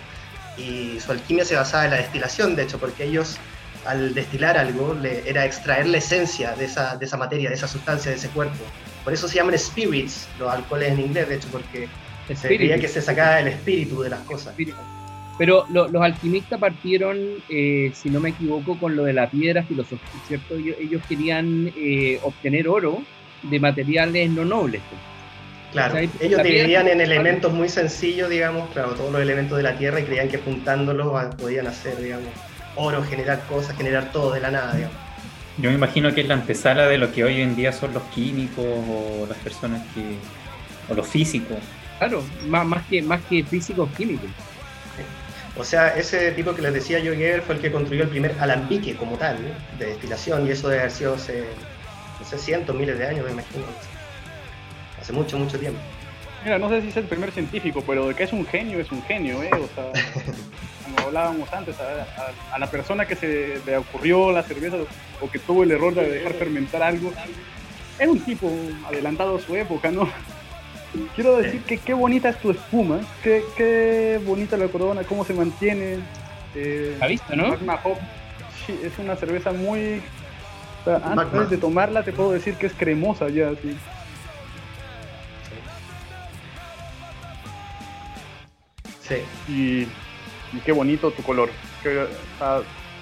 y 0.57 0.99
su 0.99 1.11
alquimia 1.11 1.45
se 1.45 1.55
basaba 1.55 1.85
en 1.85 1.91
la 1.91 1.97
destilación, 1.97 2.55
de 2.55 2.63
hecho, 2.63 2.79
porque 2.79 3.03
ellos 3.03 3.37
al 3.85 4.13
destilar 4.13 4.57
algo 4.57 4.93
le, 4.93 5.27
era 5.29 5.45
extraer 5.45 5.87
la 5.87 5.97
esencia 5.97 6.53
de 6.55 6.65
esa, 6.65 6.97
de 6.97 7.05
esa 7.05 7.17
materia, 7.17 7.49
de 7.49 7.55
esa 7.55 7.67
sustancia, 7.67 8.11
de 8.11 8.17
ese 8.17 8.29
cuerpo. 8.29 8.63
Por 9.03 9.13
eso 9.13 9.27
se 9.27 9.35
llaman 9.35 9.57
spirits, 9.57 10.27
los 10.39 10.51
alcoholes 10.51 10.91
en 10.91 10.99
inglés, 10.99 11.29
de 11.29 11.35
hecho, 11.35 11.47
porque 11.51 11.87
se 12.35 12.47
creía 12.47 12.77
que 12.77 12.87
se 12.87 13.01
sacaba 13.01 13.39
el 13.39 13.47
espíritu 13.47 14.01
de 14.01 14.09
las 14.09 14.19
cosas. 14.21 14.53
Pero 15.37 15.65
los 15.69 16.01
alquimistas 16.01 16.59
partieron, 16.59 17.17
eh, 17.47 17.91
si 17.93 18.09
no 18.09 18.19
me 18.19 18.29
equivoco, 18.29 18.77
con 18.77 18.95
lo 18.95 19.03
de 19.03 19.13
la 19.13 19.29
piedra 19.29 19.63
filosófica, 19.63 20.11
¿cierto? 20.27 20.55
Ellos, 20.55 21.01
querían 21.07 21.71
eh, 21.77 22.19
obtener 22.23 22.67
oro 22.67 23.03
de 23.43 23.59
materiales 23.59 24.29
no 24.29 24.45
nobles. 24.45 24.81
Pues. 24.89 25.01
Claro, 25.73 25.97
ellos 25.97 26.43
dividían 26.43 26.87
en 26.87 27.01
elementos 27.01 27.51
muy 27.51 27.69
sencillos, 27.69 28.29
digamos, 28.29 28.69
claro, 28.71 28.93
todos 28.93 29.11
los 29.11 29.21
elementos 29.21 29.57
de 29.57 29.63
la 29.63 29.77
tierra 29.77 29.99
y 29.99 30.03
creían 30.03 30.29
que 30.29 30.37
juntándolos 30.37 31.35
podían 31.35 31.67
hacer, 31.67 31.97
digamos, 31.97 32.29
oro, 32.75 33.03
generar 33.03 33.41
cosas, 33.47 33.75
generar 33.75 34.11
todo 34.11 34.31
de 34.31 34.39
la 34.39 34.51
nada, 34.51 34.73
digamos. 34.73 34.97
Yo 35.57 35.69
me 35.69 35.75
imagino 35.75 36.13
que 36.13 36.21
es 36.21 36.27
la 36.27 36.35
antesala 36.35 36.87
de 36.87 36.97
lo 36.97 37.11
que 37.11 37.23
hoy 37.23 37.41
en 37.41 37.55
día 37.55 37.73
son 37.73 37.93
los 37.93 38.03
químicos 38.03 38.65
o 38.65 39.25
las 39.27 39.37
personas 39.39 39.81
que. 39.93 40.17
o 40.91 40.95
los 40.95 41.07
físicos. 41.07 41.57
Claro, 41.97 42.23
más, 42.47 42.65
más, 42.65 42.85
que, 42.85 43.01
más 43.01 43.21
que 43.23 43.43
físicos 43.43 43.89
químicos. 43.97 44.29
O 45.57 45.63
sea, 45.63 45.97
ese 45.97 46.31
tipo 46.33 46.53
que 46.53 46.61
les 46.61 46.73
decía 46.73 46.99
yo 46.99 47.13
Geber 47.13 47.41
fue 47.41 47.55
el 47.55 47.61
que 47.61 47.71
construyó 47.71 48.03
el 48.03 48.09
primer 48.09 48.35
alambique 48.39 48.95
como 48.95 49.17
tal, 49.17 49.37
de 49.79 49.85
destilación, 49.87 50.45
y 50.47 50.51
eso 50.51 50.69
debe 50.69 50.81
haber 50.81 50.91
sido 50.91 51.17
no 52.19 52.25
sé, 52.25 52.37
cientos, 52.37 52.75
miles 52.75 52.97
de 52.97 53.07
años, 53.07 53.25
me 53.25 53.31
imagino. 53.31 53.65
Hace 54.99 55.13
mucho, 55.13 55.37
mucho 55.37 55.59
tiempo. 55.59 55.79
Mira, 56.43 56.59
no 56.59 56.69
sé 56.69 56.81
si 56.81 56.89
es 56.89 56.97
el 56.97 57.05
primer 57.05 57.31
científico, 57.31 57.83
pero 57.85 58.07
de 58.07 58.15
que 58.15 58.23
es 58.23 58.33
un 58.33 58.45
genio, 58.45 58.79
es 58.79 58.91
un 58.91 59.01
genio, 59.03 59.41
¿eh? 59.43 59.49
O 59.53 59.67
sea, 59.75 59.91
como 60.83 60.99
hablábamos 61.07 61.51
antes, 61.51 61.75
a, 61.79 62.57
la 62.57 62.67
persona 62.71 63.05
que 63.05 63.15
se 63.15 63.59
le 63.65 63.77
ocurrió 63.77 64.31
la 64.31 64.43
cerveza 64.43 64.77
o 65.21 65.29
que 65.29 65.39
tuvo 65.39 65.63
el 65.63 65.71
error 65.71 65.93
de 65.93 66.09
dejar 66.09 66.33
fermentar 66.33 66.83
algo, 66.83 67.11
es 67.99 68.07
un 68.07 68.19
tipo 68.19 68.51
adelantado 68.87 69.37
a 69.37 69.41
su 69.41 69.55
época, 69.55 69.91
¿no? 69.91 70.07
Quiero 71.15 71.37
decir 71.37 71.61
que 71.63 71.77
qué 71.77 71.93
bonita 71.93 72.29
es 72.29 72.37
tu 72.37 72.51
espuma, 72.51 73.01
qué, 73.23 73.43
qué 73.55 74.19
bonita 74.25 74.57
la 74.57 74.67
corona, 74.67 75.03
cómo 75.03 75.25
se 75.25 75.33
mantiene. 75.33 75.99
Eh, 76.55 76.97
¿Ha 77.01 77.07
visto, 77.07 77.35
no? 77.35 77.55
Sí, 78.65 78.79
es 78.83 78.97
una 78.97 79.15
cerveza 79.15 79.51
muy... 79.51 80.01
antes 80.95 81.49
de 81.49 81.57
tomarla 81.57 82.03
te 82.03 82.13
puedo 82.13 82.31
decir 82.31 82.55
que 82.55 82.67
es 82.67 82.73
cremosa 82.73 83.29
ya, 83.29 83.51
sí. 83.51 83.77
Sí. 89.07 89.15
Y, 89.47 89.87
qué 90.65 90.71
bonito 90.71 91.11
tu 91.11 91.23
color. 91.23 91.49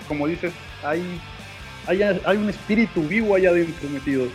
como 0.07 0.27
dices, 0.27 0.53
hay, 0.83 1.19
hay, 1.87 2.03
hay, 2.03 2.37
un 2.37 2.49
espíritu 2.49 3.01
vivo 3.03 3.35
allá 3.35 3.49
adentro 3.49 3.89
metido. 3.89 4.27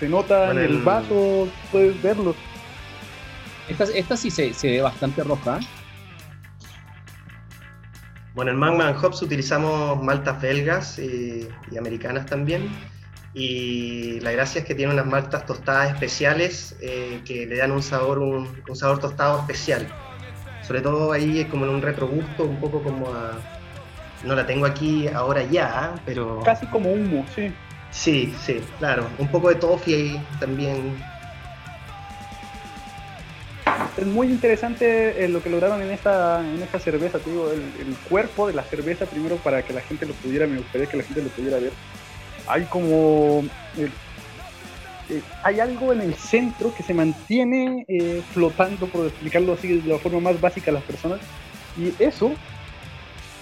Se 0.00 0.08
nota 0.08 0.50
en 0.50 0.58
el 0.58 0.78
vaso, 0.82 1.48
puedes 1.70 2.00
verlo. 2.02 2.34
Esta, 3.68 4.16
sí 4.16 4.30
se, 4.30 4.52
ve 4.62 4.82
bastante 4.82 5.22
roja. 5.22 5.60
Bueno, 8.34 8.50
en 8.50 8.56
Magma 8.56 8.90
Hops 8.90 9.20
utilizamos 9.20 10.02
maltas 10.02 10.40
belgas 10.40 10.98
y, 10.98 11.48
americanas 11.78 12.26
también. 12.26 12.70
Y 13.34 14.20
la 14.20 14.32
gracia 14.32 14.60
es 14.60 14.66
que 14.66 14.74
tiene 14.74 14.92
unas 14.92 15.06
maltas 15.06 15.46
tostadas 15.46 15.92
especiales 15.92 16.76
eh, 16.80 17.20
que 17.24 17.46
le 17.46 17.56
dan 17.56 17.72
un 17.72 17.82
sabor, 17.82 18.18
un, 18.18 18.48
sabor 18.74 19.00
tostado 19.00 19.40
especial. 19.40 19.86
Sobre 20.62 20.80
todo 20.80 21.12
ahí 21.12 21.40
es 21.40 21.46
como 21.48 21.64
en 21.64 21.72
un 21.72 21.82
retrogusto, 21.82 22.44
un 22.44 22.60
poco 22.60 22.82
como 22.82 23.08
a. 23.08 23.38
No 24.24 24.36
la 24.36 24.46
tengo 24.46 24.66
aquí 24.66 25.08
ahora 25.08 25.42
ya, 25.44 25.94
pero. 26.06 26.40
Casi 26.40 26.66
como 26.66 26.92
humo, 26.92 27.26
sí. 27.34 27.52
Sí, 27.90 28.34
sí, 28.40 28.62
claro. 28.78 29.06
Un 29.18 29.28
poco 29.28 29.48
de 29.48 29.56
toffee 29.56 29.94
ahí 29.94 30.26
también 30.40 30.96
es 33.96 34.06
muy 34.06 34.28
interesante 34.28 35.24
eh, 35.24 35.28
lo 35.28 35.42
que 35.42 35.50
lograron 35.50 35.82
en 35.82 35.90
esta, 35.90 36.40
en 36.40 36.62
esta 36.62 36.78
cerveza, 36.78 37.18
te 37.18 37.30
digo, 37.30 37.50
el, 37.50 37.94
cuerpo 38.08 38.46
de 38.46 38.54
la 38.54 38.62
cerveza, 38.62 39.06
primero 39.06 39.36
para 39.36 39.62
que 39.62 39.72
la 39.72 39.80
gente 39.82 40.06
lo 40.06 40.14
pudiera, 40.14 40.46
me 40.46 40.58
gustaría 40.58 40.86
que 40.86 40.96
la 40.96 41.02
gente 41.02 41.22
lo 41.22 41.28
pudiera 41.28 41.58
ver. 41.58 41.72
Hay 42.46 42.64
como... 42.64 43.44
Eh, 43.76 43.88
eh, 45.10 45.20
hay 45.42 45.60
algo 45.60 45.92
en 45.92 46.00
el 46.00 46.14
centro 46.14 46.74
que 46.74 46.82
se 46.82 46.94
mantiene 46.94 47.84
flotando, 48.32 48.86
por 48.86 49.06
explicarlo 49.06 49.52
así 49.52 49.80
de 49.80 49.88
la 49.88 49.98
forma 49.98 50.20
más 50.20 50.40
básica 50.40 50.70
a 50.70 50.74
las 50.74 50.84
personas. 50.84 51.20
Y 51.76 51.92
eso, 52.02 52.32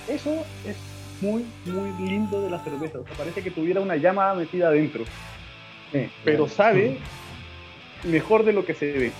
eso 0.09 0.45
es 0.67 0.77
muy, 1.21 1.45
muy 1.67 2.09
lindo 2.09 2.41
de 2.41 2.51
la 2.51 2.59
cerveza. 2.65 2.99
O 2.99 3.05
sea, 3.07 3.17
parece 3.17 3.43
que 3.43 3.51
tuviera 3.51 3.81
una 3.81 3.97
llama 3.97 4.35
metida 4.35 4.69
adentro. 4.69 5.05
pero 6.25 6.49
sabe 6.49 6.99
mejor 8.05 8.45
de 8.45 8.53
lo 8.53 8.65
que 8.65 8.75
se 8.75 8.91
ve. 8.91 9.13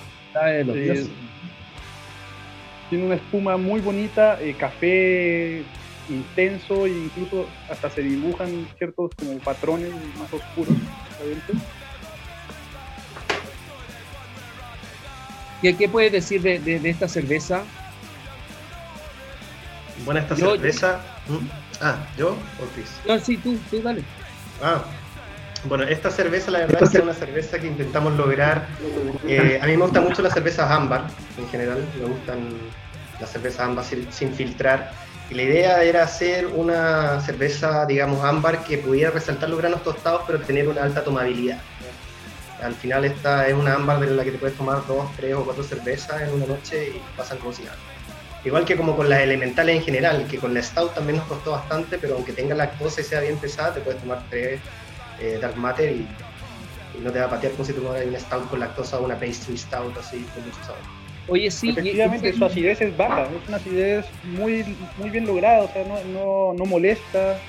Tiene 2.89 3.05
una 3.05 3.15
espuma 3.15 3.57
muy 3.57 3.79
bonita, 3.79 4.37
eh, 4.41 4.53
café 4.57 5.63
intenso 6.09 6.85
e 6.85 6.89
incluso 6.89 7.47
hasta 7.69 7.89
se 7.89 8.01
dibujan 8.01 8.67
ciertos 8.77 9.11
como 9.15 9.37
patrones 9.39 9.91
más 10.19 10.33
oscuros 10.33 10.75
¿Qué, 15.61 15.77
¿Qué, 15.77 15.87
puedes 15.87 16.11
decir 16.11 16.41
de, 16.41 16.57
de, 16.57 16.89
esta 16.89 17.07
cerveza? 17.07 17.63
Bueno, 20.03 20.19
esta 20.19 20.35
cerveza. 20.35 20.99
¿Mm? 21.27 21.37
Ah, 21.79 21.97
¿yo 22.17 22.29
o 22.31 22.65
Chris? 22.73 22.99
No, 23.07 23.19
sí, 23.19 23.37
tú, 23.37 23.55
tú, 23.69 23.79
dale. 23.81 24.03
Ah, 24.59 24.83
bueno, 25.65 25.83
esta 25.83 26.09
cerveza 26.09 26.51
la 26.51 26.59
verdad 26.59 26.83
es 26.83 27.01
una 27.01 27.13
cerveza 27.13 27.59
que 27.59 27.67
intentamos 27.67 28.13
lograr. 28.13 28.67
Eh, 29.27 29.59
a 29.61 29.65
mí 29.65 29.77
me 29.77 29.83
gustan 29.83 30.03
mucho 30.03 30.21
las 30.21 30.33
cervezas 30.33 30.69
ámbar 30.69 31.05
en 31.37 31.47
general, 31.49 31.85
me 31.99 32.05
gustan 32.05 32.49
las 33.19 33.31
cervezas 33.31 33.61
ámbar 33.61 33.85
sin, 33.85 34.33
filtrar. 34.33 34.91
Y 35.29 35.35
la 35.35 35.43
idea 35.43 35.83
era 35.83 36.03
hacer 36.03 36.47
una 36.47 37.21
cerveza, 37.21 37.85
digamos, 37.85 38.23
ámbar 38.25 38.63
que 38.63 38.77
pudiera 38.77 39.11
resaltar 39.11 39.49
los 39.49 39.59
granos 39.59 39.83
tostados 39.83 40.23
pero 40.27 40.39
tener 40.41 40.67
una 40.67 40.83
alta 40.83 41.03
tomabilidad. 41.03 41.59
Al 42.61 42.75
final 42.75 43.05
esta 43.05 43.47
es 43.47 43.53
una 43.53 43.75
ámbar 43.75 43.99
de 43.99 44.07
la 44.07 44.23
que 44.23 44.31
te 44.31 44.37
puedes 44.37 44.57
tomar 44.57 44.85
dos, 44.87 45.09
tres 45.15 45.33
o 45.33 45.43
cuatro 45.45 45.63
cervezas 45.63 46.21
en 46.21 46.33
una 46.33 46.45
noche 46.47 46.89
y 46.95 47.01
pasan 47.15 47.37
como 47.37 47.53
si 47.53 47.63
nada. 47.63 47.77
Igual 48.43 48.65
que 48.65 48.75
como 48.75 48.95
con 48.95 49.07
las 49.07 49.21
elementales 49.21 49.75
en 49.77 49.83
general, 49.83 50.25
que 50.27 50.37
con 50.37 50.53
la 50.53 50.63
Stout 50.63 50.95
también 50.95 51.17
nos 51.17 51.27
costó 51.27 51.51
bastante, 51.51 51.99
pero 51.99 52.15
aunque 52.15 52.33
tenga 52.33 52.55
lactosa 52.55 53.01
y 53.01 53.03
sea 53.03 53.19
bien 53.21 53.37
pesada, 53.37 53.75
te 53.75 53.81
puedes 53.81 54.01
tomar 54.01 54.23
tres 54.29 54.59
eh, 55.21 55.37
dark 55.41 55.55
matter 55.57 55.91
y, 55.91 56.07
no 56.99 57.11
te 57.11 57.19
va 57.19 57.25
a 57.25 57.29
patear 57.29 57.53
como 57.53 57.63
si 57.63 57.73
tomaras 57.73 58.05
un 58.05 58.19
stout 58.19 58.49
con 58.49 58.59
lactosa 58.59 58.99
o 58.99 59.05
una 59.05 59.17
pastry 59.17 59.57
stout 59.57 59.97
así 59.97 60.25
con 60.35 60.43
mucho 60.43 60.61
sabor. 60.61 60.81
Oye, 61.27 61.49
sí, 61.49 61.69
efectivamente 61.69 62.33
su 62.33 62.43
acidez 62.43 62.81
es 62.81 62.95
baja, 62.97 63.23
es 63.23 63.47
una 63.47 63.57
acidez 63.57 64.05
muy, 64.23 64.75
muy 64.97 65.09
bien 65.09 65.25
lograda, 65.25 65.63
o 65.63 65.71
sea, 65.71 65.83
no, 65.85 66.03
no, 66.11 66.53
no 66.53 66.65
molesta. 66.65 67.39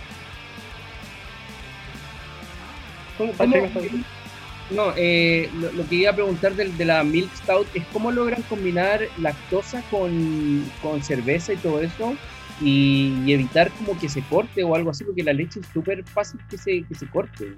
No, 4.70 4.92
eh, 4.96 5.50
lo, 5.54 5.86
que 5.88 5.96
iba 5.96 6.10
a 6.12 6.14
preguntar 6.14 6.54
de, 6.54 6.68
de, 6.68 6.84
la 6.84 7.02
Milk 7.02 7.30
Stout 7.36 7.66
es 7.74 7.84
cómo 7.92 8.10
logran 8.10 8.42
combinar 8.42 9.02
lactosa 9.18 9.82
con, 9.90 10.64
con 10.80 11.02
cerveza 11.02 11.52
y 11.52 11.56
todo 11.56 11.80
eso 11.82 12.16
y, 12.62 13.32
evitar 13.32 13.70
como 13.72 13.98
que 13.98 14.08
se 14.08 14.22
corte 14.22 14.62
o 14.62 14.74
algo 14.74 14.90
así, 14.90 15.04
porque 15.04 15.22
la 15.22 15.32
leche 15.32 15.60
es 15.60 15.66
súper 15.72 16.04
fácil 16.04 16.40
que 16.48 16.58
se, 16.58 16.82
que 16.82 16.94
se 16.94 17.06
corte. 17.08 17.54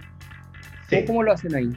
¿Cómo 1.06 1.22
lo 1.22 1.32
hacen 1.32 1.54
ahí? 1.54 1.70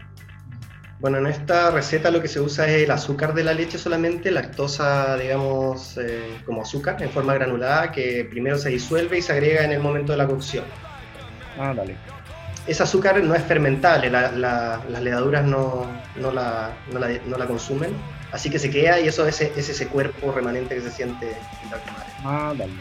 Bueno, 0.99 1.19
en 1.19 1.27
esta 1.27 1.69
receta 1.69 2.09
lo 2.09 2.21
que 2.21 2.27
se 2.27 2.39
usa 2.39 2.67
es 2.67 2.83
el 2.83 2.91
azúcar 2.91 3.33
de 3.35 3.43
la 3.43 3.53
leche 3.53 3.77
solamente, 3.77 4.31
lactosa, 4.31 5.15
digamos, 5.17 5.95
eh, 5.97 6.39
como 6.45 6.63
azúcar 6.63 7.01
en 7.03 7.11
forma 7.11 7.35
granulada, 7.35 7.91
que 7.91 8.25
primero 8.29 8.57
se 8.57 8.69
disuelve 8.69 9.19
y 9.19 9.21
se 9.21 9.31
agrega 9.31 9.63
en 9.63 9.73
el 9.73 9.79
momento 9.79 10.11
de 10.13 10.17
la 10.17 10.27
cocción. 10.27 10.65
Ah, 11.59 11.73
dale. 11.75 11.95
Ese 12.65 12.83
azúcar 12.83 13.23
no 13.23 13.35
es 13.35 13.43
fermentable, 13.43 14.09
las 14.09 15.01
levaduras 15.01 15.45
no, 15.45 15.85
no, 16.15 16.31
la, 16.31 16.71
no, 16.91 16.99
la, 16.99 17.09
no, 17.25 17.37
la, 17.37 17.45
consumen, 17.45 17.91
así 18.31 18.49
que 18.49 18.59
se 18.59 18.69
queda 18.69 18.99
y 18.99 19.07
eso 19.07 19.25
es, 19.25 19.39
es 19.39 19.69
ese 19.69 19.87
cuerpo 19.87 20.33
remanente 20.33 20.75
que 20.75 20.81
se 20.81 20.91
siente 20.91 21.29
en 21.29 21.71
la 21.71 21.77
Ah, 22.25 22.53
dale 22.57 22.73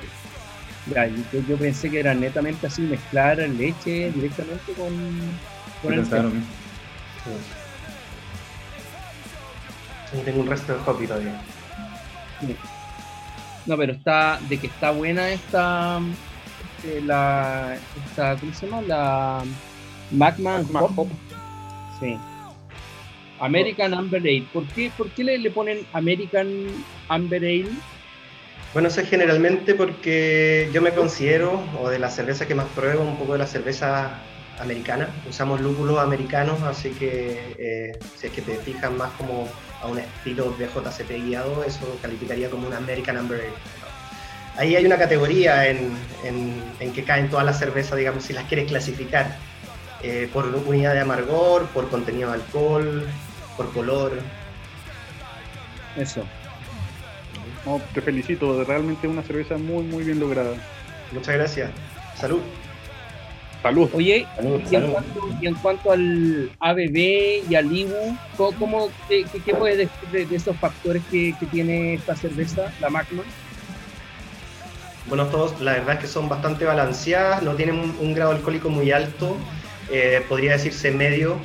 yo, 1.48 1.56
pensé 1.56 1.90
que 1.90 2.00
era 2.00 2.14
netamente 2.14 2.66
así 2.66 2.82
mezclar 2.82 3.38
leche 3.38 4.10
directamente 4.12 4.72
con, 4.72 4.94
con 5.82 5.92
el 5.92 6.06
tengo 10.24 10.40
un 10.40 10.46
resto 10.46 10.74
de 10.74 10.80
hoppy 10.86 11.06
todavía. 11.06 11.40
No, 13.66 13.76
pero 13.76 13.92
está 13.92 14.38
de 14.48 14.58
que 14.58 14.68
está 14.68 14.92
buena 14.92 15.28
esta 15.30 16.00
este, 16.76 17.00
la 17.02 17.76
esta 18.06 18.36
¿cómo 18.36 18.54
se 18.54 18.66
llama? 18.66 18.82
La 18.82 19.42
Magma. 20.12 20.62
Sí. 21.98 22.16
American 23.40 23.92
Amber 23.92 24.20
Ale. 24.20 24.46
¿Por 24.52 24.64
qué, 24.68 24.90
por 24.96 25.10
qué 25.10 25.24
le, 25.24 25.38
le 25.38 25.50
ponen 25.50 25.86
American 25.92 26.48
Amber 27.08 27.42
Ale? 27.42 27.70
Bueno, 28.76 28.90
eso 28.90 29.00
es 29.00 29.08
generalmente 29.08 29.74
porque 29.74 30.68
yo 30.70 30.82
me 30.82 30.92
considero, 30.92 31.64
o 31.80 31.88
de 31.88 31.98
la 31.98 32.10
cerveza 32.10 32.46
que 32.46 32.54
más 32.54 32.66
pruebo, 32.74 33.04
un 33.04 33.16
poco 33.16 33.32
de 33.32 33.38
la 33.38 33.46
cerveza 33.46 34.18
americana. 34.58 35.08
Usamos 35.26 35.62
lúpulos 35.62 35.98
americanos, 35.98 36.60
así 36.60 36.90
que 36.90 37.54
eh, 37.58 37.98
si 38.18 38.26
es 38.26 38.32
que 38.34 38.42
te 38.42 38.54
fijas 38.56 38.92
más 38.92 39.10
como 39.12 39.48
a 39.80 39.86
un 39.86 39.98
estilo 39.98 40.54
de 40.58 40.66
JCP 40.66 41.24
guiado, 41.24 41.64
eso 41.64 41.98
calificaría 42.02 42.50
como 42.50 42.68
un 42.68 42.74
American 42.74 43.16
Amber. 43.16 43.44
Ahí 44.58 44.76
hay 44.76 44.84
una 44.84 44.98
categoría 44.98 45.68
en, 45.68 45.96
en, 46.78 46.92
que 46.92 47.02
caen 47.02 47.30
todas 47.30 47.46
las 47.46 47.58
cervezas, 47.58 47.96
digamos, 47.96 48.24
si 48.24 48.34
las 48.34 48.44
quieres 48.44 48.68
clasificar, 48.68 49.38
eh, 50.02 50.28
por 50.30 50.44
unidad 50.54 50.92
de 50.92 51.00
amargor, 51.00 51.64
por 51.68 51.88
contenido 51.88 52.28
de 52.28 52.34
alcohol, 52.34 53.06
por 53.56 53.72
color. 53.72 54.20
Eso. 55.96 56.26
No, 57.64 57.80
te 57.94 58.00
felicito, 58.00 58.64
realmente 58.64 59.08
una 59.08 59.22
cerveza 59.22 59.56
muy, 59.58 59.84
muy 59.84 60.04
bien 60.04 60.20
lograda. 60.20 60.54
Muchas 61.12 61.34
gracias. 61.34 61.70
Salud. 62.16 62.40
Salud. 63.62 63.90
Oye, 63.92 64.26
y, 64.70 65.46
En 65.46 65.54
cuanto, 65.56 65.92
al 65.92 66.50
ABB 66.60 67.48
y 67.48 67.54
al 67.54 67.76
IBU, 67.76 68.16
¿cómo, 68.36 68.90
qué, 69.08 69.24
qué, 69.44 69.54
puedes 69.54 69.78
decir 69.78 70.28
de, 70.28 70.36
esos 70.36 70.56
factores 70.56 71.02
que, 71.10 71.34
tiene 71.50 71.94
esta 71.94 72.14
cerveza, 72.14 72.72
la 72.80 72.90
Magma? 72.90 73.22
Bueno, 75.06 75.26
todos, 75.26 75.60
la 75.60 75.72
verdad 75.72 75.94
es 75.94 76.00
que 76.00 76.06
son 76.06 76.28
bastante 76.28 76.64
balanceadas, 76.64 77.42
no 77.42 77.54
tienen 77.54 77.94
un, 77.98 78.14
grado 78.14 78.32
alcohólico 78.32 78.68
muy 78.68 78.90
alto, 78.92 79.36
eh, 79.90 80.24
podría 80.28 80.52
decirse 80.52 80.90
medio, 80.90 81.38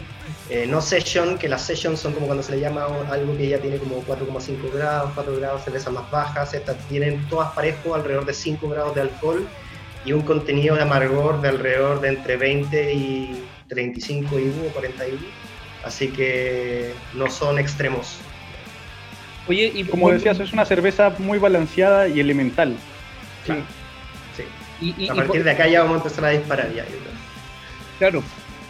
eh, 0.54 0.68
no 0.68 0.82
session, 0.82 1.38
que 1.38 1.48
las 1.48 1.66
sessions 1.66 1.98
son 1.98 2.12
como 2.12 2.26
cuando 2.26 2.44
se 2.44 2.52
le 2.52 2.60
llama 2.60 2.86
algo 3.10 3.38
que 3.38 3.48
ya 3.48 3.58
tiene 3.60 3.78
como 3.78 4.04
4,5 4.04 4.74
grados, 4.74 5.12
4 5.16 5.38
grados, 5.38 5.64
cervezas 5.64 5.94
más 5.94 6.12
bajas, 6.12 6.54
estas 6.54 6.78
tienen 6.90 7.26
todas 7.30 7.54
parejo 7.54 7.96
alrededor 7.96 8.26
de 8.26 8.34
5 8.34 8.68
grados 8.68 8.94
de 8.94 9.00
alcohol 9.00 9.48
y 10.04 10.12
un 10.12 10.24
contenido 10.24 10.76
de 10.76 10.82
amargor 10.82 11.40
de 11.40 11.48
alrededor 11.48 12.02
de 12.02 12.10
entre 12.10 12.36
20 12.36 12.94
y 12.94 13.46
35 13.70 14.38
IBU 14.38 14.68
o 14.68 14.74
40 14.74 15.08
IBU, 15.08 15.26
así 15.86 16.10
que 16.10 16.96
no 17.14 17.30
son 17.30 17.58
extremos. 17.58 18.18
Oye, 19.48 19.72
y 19.74 19.86
como 19.86 20.12
decías, 20.12 20.38
es 20.42 20.52
una 20.52 20.66
cerveza 20.66 21.14
muy 21.18 21.40
balanceada 21.40 22.10
y 22.10 22.20
elemental. 22.20 22.76
Sí. 23.48 23.54
sí. 24.36 25.10
a 25.10 25.16
partir 25.16 25.46
de 25.46 25.52
acá 25.52 25.70
ya 25.70 25.84
vamos 25.84 26.02
a 26.02 26.04
empezar 26.04 26.26
a 26.26 26.30
disparar 26.32 26.74
ya. 26.74 26.84
Claro, 28.00 28.22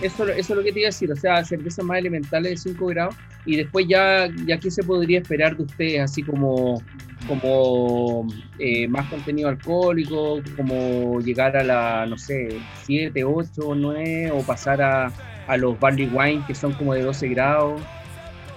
eso, 0.02 0.28
eso 0.28 0.54
es 0.54 0.58
lo 0.58 0.64
que 0.64 0.72
te 0.72 0.80
iba 0.80 0.88
a 0.88 0.92
decir, 0.92 1.12
o 1.12 1.16
sea, 1.16 1.44
cervezas 1.44 1.86
más 1.86 1.98
elementales 1.98 2.52
de 2.52 2.72
5 2.72 2.86
grados 2.88 3.16
y 3.46 3.56
después 3.58 3.88
ya, 3.88 4.30
ya 4.46 4.58
qué 4.58 4.70
se 4.70 4.84
podría 4.84 5.20
esperar 5.20 5.56
de 5.56 5.64
ustedes, 5.64 6.02
así 6.02 6.24
como, 6.24 6.82
como 7.28 8.28
eh, 8.60 8.88
más 8.88 9.08
contenido 9.10 9.50
alcohólico, 9.50 10.42
como 10.56 11.20
llegar 11.22 11.58
a 11.58 11.64
la, 11.64 12.06
no 12.06 12.18
sé, 12.18 12.60
7, 12.84 13.24
8, 13.24 13.76
9 13.76 14.32
o 14.32 14.42
pasar 14.42 14.82
a, 14.82 15.12
a 15.48 15.58
los 15.58 15.80
barley 15.80 16.10
wine 16.12 16.44
que 16.46 16.56
son 16.56 16.74
como 16.74 16.94
de 16.94 17.04
12 17.04 17.28
grados. 17.30 17.82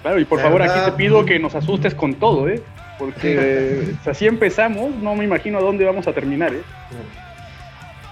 Claro, 0.02 0.20
y 0.20 0.24
por 0.24 0.40
favor 0.40 0.62
aquí 0.62 0.78
te 0.85 0.92
pido 0.92 1.24
que 1.24 1.38
nos 1.38 1.54
asustes 1.54 1.94
con 1.94 2.14
todo, 2.14 2.48
¿eh? 2.48 2.62
Porque 2.98 3.94
si 4.04 4.11
así 4.11 4.26
empezamos, 4.26 4.94
no 4.96 5.14
me 5.14 5.24
imagino 5.24 5.59
a 5.59 5.62
dónde 5.62 5.85
vamos 5.85 6.07
a 6.07 6.12
terminar, 6.12 6.52
¿eh? 6.52 6.62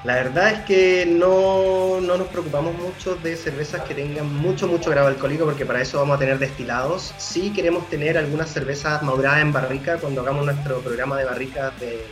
La 0.04 0.16
verdad 0.16 0.50
es 0.50 0.60
que 0.62 1.06
no, 1.06 2.00
no, 2.00 2.16
nos 2.16 2.26
preocupamos 2.26 2.74
mucho 2.74 3.14
de 3.14 3.36
cervezas 3.36 3.82
que 3.82 3.94
tengan 3.94 4.34
mucho, 4.34 4.66
mucho 4.66 4.90
grado 4.90 5.06
alcohólico, 5.06 5.44
porque 5.44 5.64
para 5.64 5.80
eso 5.80 5.98
vamos 5.98 6.16
a 6.16 6.18
tener 6.18 6.40
destilados. 6.40 7.14
Sí 7.18 7.52
queremos 7.52 7.88
tener 7.88 8.18
algunas 8.18 8.50
cervezas 8.50 9.00
maduradas 9.04 9.42
en 9.42 9.52
barrica 9.52 9.98
cuando 9.98 10.22
hagamos 10.22 10.44
nuestro 10.44 10.80
programa 10.80 11.16
de 11.18 11.24
barricas, 11.24 11.78
de, 11.78 12.04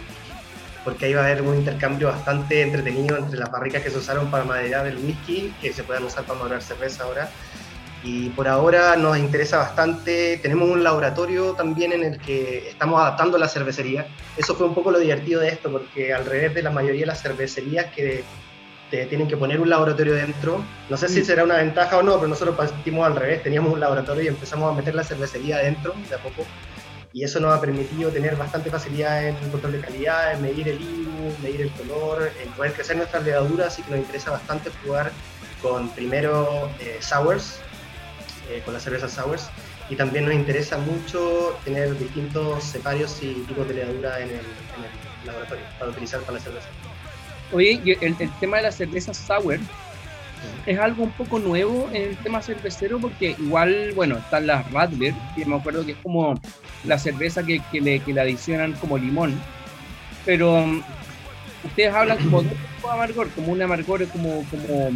porque 0.85 1.07
ahí 1.07 1.15
va 1.15 1.23
a 1.23 1.25
haber 1.27 1.43
un 1.43 1.57
intercambio 1.57 2.07
bastante 2.07 2.63
entretenido 2.63 3.17
entre 3.17 3.41
las 3.41 3.51
barricas 3.51 3.83
que 3.83 3.91
se 3.91 3.99
usaron 3.99 4.31
para 4.31 4.45
maderar 4.45 4.87
el 4.87 4.97
whisky, 4.99 5.53
que 5.61 5.73
se 5.73 5.83
puedan 5.83 6.05
usar 6.05 6.23
para 6.23 6.39
madurar 6.39 6.63
cerveza 6.63 7.03
ahora. 7.03 7.29
Y 8.03 8.31
por 8.31 8.49
ahora 8.49 8.97
nos 8.97 9.19
interesa 9.19 9.59
bastante. 9.59 10.39
Tenemos 10.39 10.69
un 10.69 10.83
laboratorio 10.83 11.53
también 11.53 11.93
en 11.93 12.05
el 12.05 12.19
que 12.19 12.69
estamos 12.69 13.01
adaptando 13.01 13.37
la 13.37 13.49
cervecería. 13.49 14.07
Eso 14.37 14.55
fue 14.55 14.67
un 14.67 14.75
poco 14.75 14.91
lo 14.91 14.99
divertido 14.99 15.41
de 15.41 15.49
esto, 15.49 15.71
porque 15.71 16.15
al 16.15 16.25
revés 16.25 16.55
de 16.55 16.63
la 16.63 16.71
mayoría 16.71 17.01
de 17.01 17.07
las 17.07 17.23
cervecerías 17.23 17.87
que 17.95 18.25
te 18.91 19.07
tienen 19.07 19.29
que 19.29 19.37
poner 19.37 19.61
un 19.61 19.71
laboratorio 19.71 20.15
dentro, 20.15 20.65
no 20.89 20.97
sé 20.97 21.09
si 21.09 21.21
mm. 21.21 21.25
será 21.25 21.45
una 21.45 21.57
ventaja 21.57 21.97
o 21.99 22.03
no, 22.03 22.17
pero 22.17 22.29
nosotros 22.29 22.57
partimos 22.57 23.07
al 23.07 23.15
revés, 23.15 23.43
teníamos 23.43 23.73
un 23.73 23.79
laboratorio 23.79 24.25
y 24.25 24.29
empezamos 24.29 24.73
a 24.73 24.77
meter 24.77 24.95
la 24.95 25.05
cervecería 25.05 25.57
adentro 25.57 25.95
de 26.09 26.15
a 26.15 26.19
poco. 26.19 26.45
Y 27.13 27.25
eso 27.25 27.41
nos 27.41 27.57
ha 27.57 27.61
permitido 27.61 28.11
tener 28.11 28.37
bastante 28.37 28.71
facilidad 28.71 29.27
en 29.27 29.37
el 29.37 29.51
control 29.51 29.73
de 29.73 29.81
calidad, 29.81 30.33
en 30.33 30.43
medir 30.43 30.69
el 30.69 30.81
IBU, 30.81 31.37
medir 31.43 31.63
el 31.63 31.71
color, 31.73 32.31
en 32.43 32.51
poder 32.53 32.73
crecer 32.73 32.97
nuestras 32.97 33.25
levaduras, 33.25 33.69
así 33.69 33.83
que 33.83 33.91
nos 33.91 34.01
interesa 34.01 34.31
bastante 34.31 34.71
jugar 34.85 35.11
con 35.61 35.89
primero 35.91 36.71
eh, 36.81 36.99
sours, 37.01 37.61
eh, 38.51 38.63
con 38.65 38.75
las 38.75 38.83
cervezas 38.83 39.13
sours. 39.13 39.51
Y 39.89 39.97
también 39.97 40.25
nos 40.25 40.35
interesa 40.35 40.79
mucho 40.79 41.59
tener 41.65 41.99
distintos 41.99 42.63
separios 42.65 43.23
y 43.23 43.35
tipos 43.49 43.67
de 43.69 43.75
levadura 43.75 44.21
en 44.21 44.31
el, 44.31 44.41
laboratorio 45.25 45.65
para 45.79 45.91
utilizar 45.91 46.21
para 46.21 46.35
la 46.35 46.41
cerveza. 46.41 46.69
Oye, 47.53 47.81
el, 48.01 48.17
el 48.19 48.31
tema 48.41 48.57
de 48.57 48.63
la 48.63 48.73
cerveza 48.73 49.13
sour 49.13 49.59
es 50.67 50.79
algo 50.79 51.05
un 51.05 51.11
poco 51.13 51.39
nuevo 51.39 51.89
en 51.93 52.03
el 52.03 52.17
tema 52.19 52.43
cervecero 52.43 52.99
porque 52.99 53.37
igual, 53.39 53.93
bueno, 53.95 54.19
están 54.19 54.47
las 54.47 54.71
Radler, 54.71 55.15
que 55.35 55.45
me 55.45 55.57
acuerdo 55.57 55.85
que 55.85 55.93
es 55.93 55.99
como 56.03 56.41
la 56.85 56.99
cerveza 56.99 57.43
que, 57.43 57.61
que, 57.71 57.81
le, 57.81 58.01
que 58.01 58.13
le 58.13 58.21
adicionan 58.21 58.73
como 58.75 58.99
limón, 58.99 59.41
pero 60.25 60.55
um, 60.55 60.83
ustedes 61.65 61.93
hablan 61.93 62.19
como 62.19 62.43
de 62.43 62.51
un 62.83 62.91
amargor, 62.91 63.29
como 63.31 63.53
un 63.53 63.63
amargor 63.63 64.07
como, 64.09 64.45
como 64.51 64.91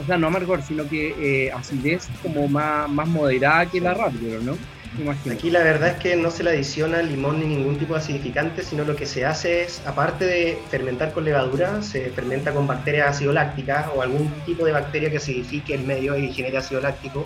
o 0.00 0.04
sea, 0.04 0.16
no 0.18 0.28
amargor, 0.28 0.62
sino 0.62 0.88
que 0.88 1.46
eh, 1.46 1.52
acidez 1.52 2.08
como 2.22 2.48
más, 2.48 2.88
más 2.88 3.08
moderada 3.08 3.66
que 3.66 3.80
la 3.80 3.94
rápida, 3.94 4.38
¿no? 4.42 4.56
Aquí 5.30 5.50
la 5.50 5.62
verdad 5.62 5.88
es 5.90 5.96
que 5.96 6.16
no 6.16 6.30
se 6.30 6.42
le 6.42 6.50
adiciona 6.50 7.00
limón 7.00 7.40
ni 7.40 7.46
ningún 7.46 7.78
tipo 7.78 7.94
de 7.94 8.00
acidificante, 8.00 8.62
sino 8.62 8.84
lo 8.84 8.94
que 8.94 9.06
se 9.06 9.24
hace 9.24 9.62
es, 9.62 9.80
aparte 9.86 10.26
de 10.26 10.58
fermentar 10.70 11.12
con 11.12 11.24
levadura, 11.24 11.80
se 11.80 12.10
fermenta 12.10 12.52
con 12.52 12.66
bacterias 12.66 13.08
ácido 13.08 13.32
lácticas 13.32 13.86
o 13.94 14.02
algún 14.02 14.30
tipo 14.44 14.66
de 14.66 14.72
bacteria 14.72 15.10
que 15.10 15.16
acidifique 15.16 15.74
el 15.74 15.84
medio 15.84 16.16
y 16.18 16.30
genere 16.30 16.58
ácido 16.58 16.82
láctico. 16.82 17.24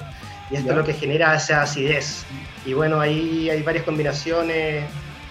Y 0.48 0.56
esto 0.56 0.70
es 0.70 0.76
lo 0.76 0.84
que 0.84 0.94
genera 0.94 1.34
esa 1.34 1.62
acidez. 1.62 2.24
Y 2.64 2.72
bueno, 2.72 3.00
ahí 3.00 3.50
hay 3.50 3.62
varias 3.62 3.84
combinaciones. 3.84 4.84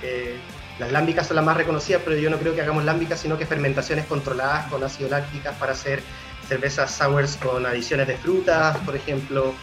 Eh, 0.03 0.35
las 0.77 0.91
lámbicas 0.91 1.27
son 1.27 1.37
las 1.37 1.45
más 1.45 1.55
reconocidas, 1.55 2.01
pero 2.03 2.17
yo 2.17 2.29
no 2.29 2.37
creo 2.37 2.53
que 2.53 2.61
hagamos 2.61 2.83
lámbicas, 2.83 3.21
sino 3.21 3.37
que 3.37 3.45
fermentaciones 3.45 4.05
controladas 4.05 4.67
con 4.67 4.83
ácido 4.83 5.09
lácticas 5.09 5.55
para 5.55 5.71
hacer 5.71 6.01
cervezas 6.47 6.91
sours 6.91 7.37
con 7.37 7.65
adiciones 7.65 8.07
de 8.07 8.17
frutas, 8.17 8.77
por 8.79 8.95
ejemplo. 8.95 9.53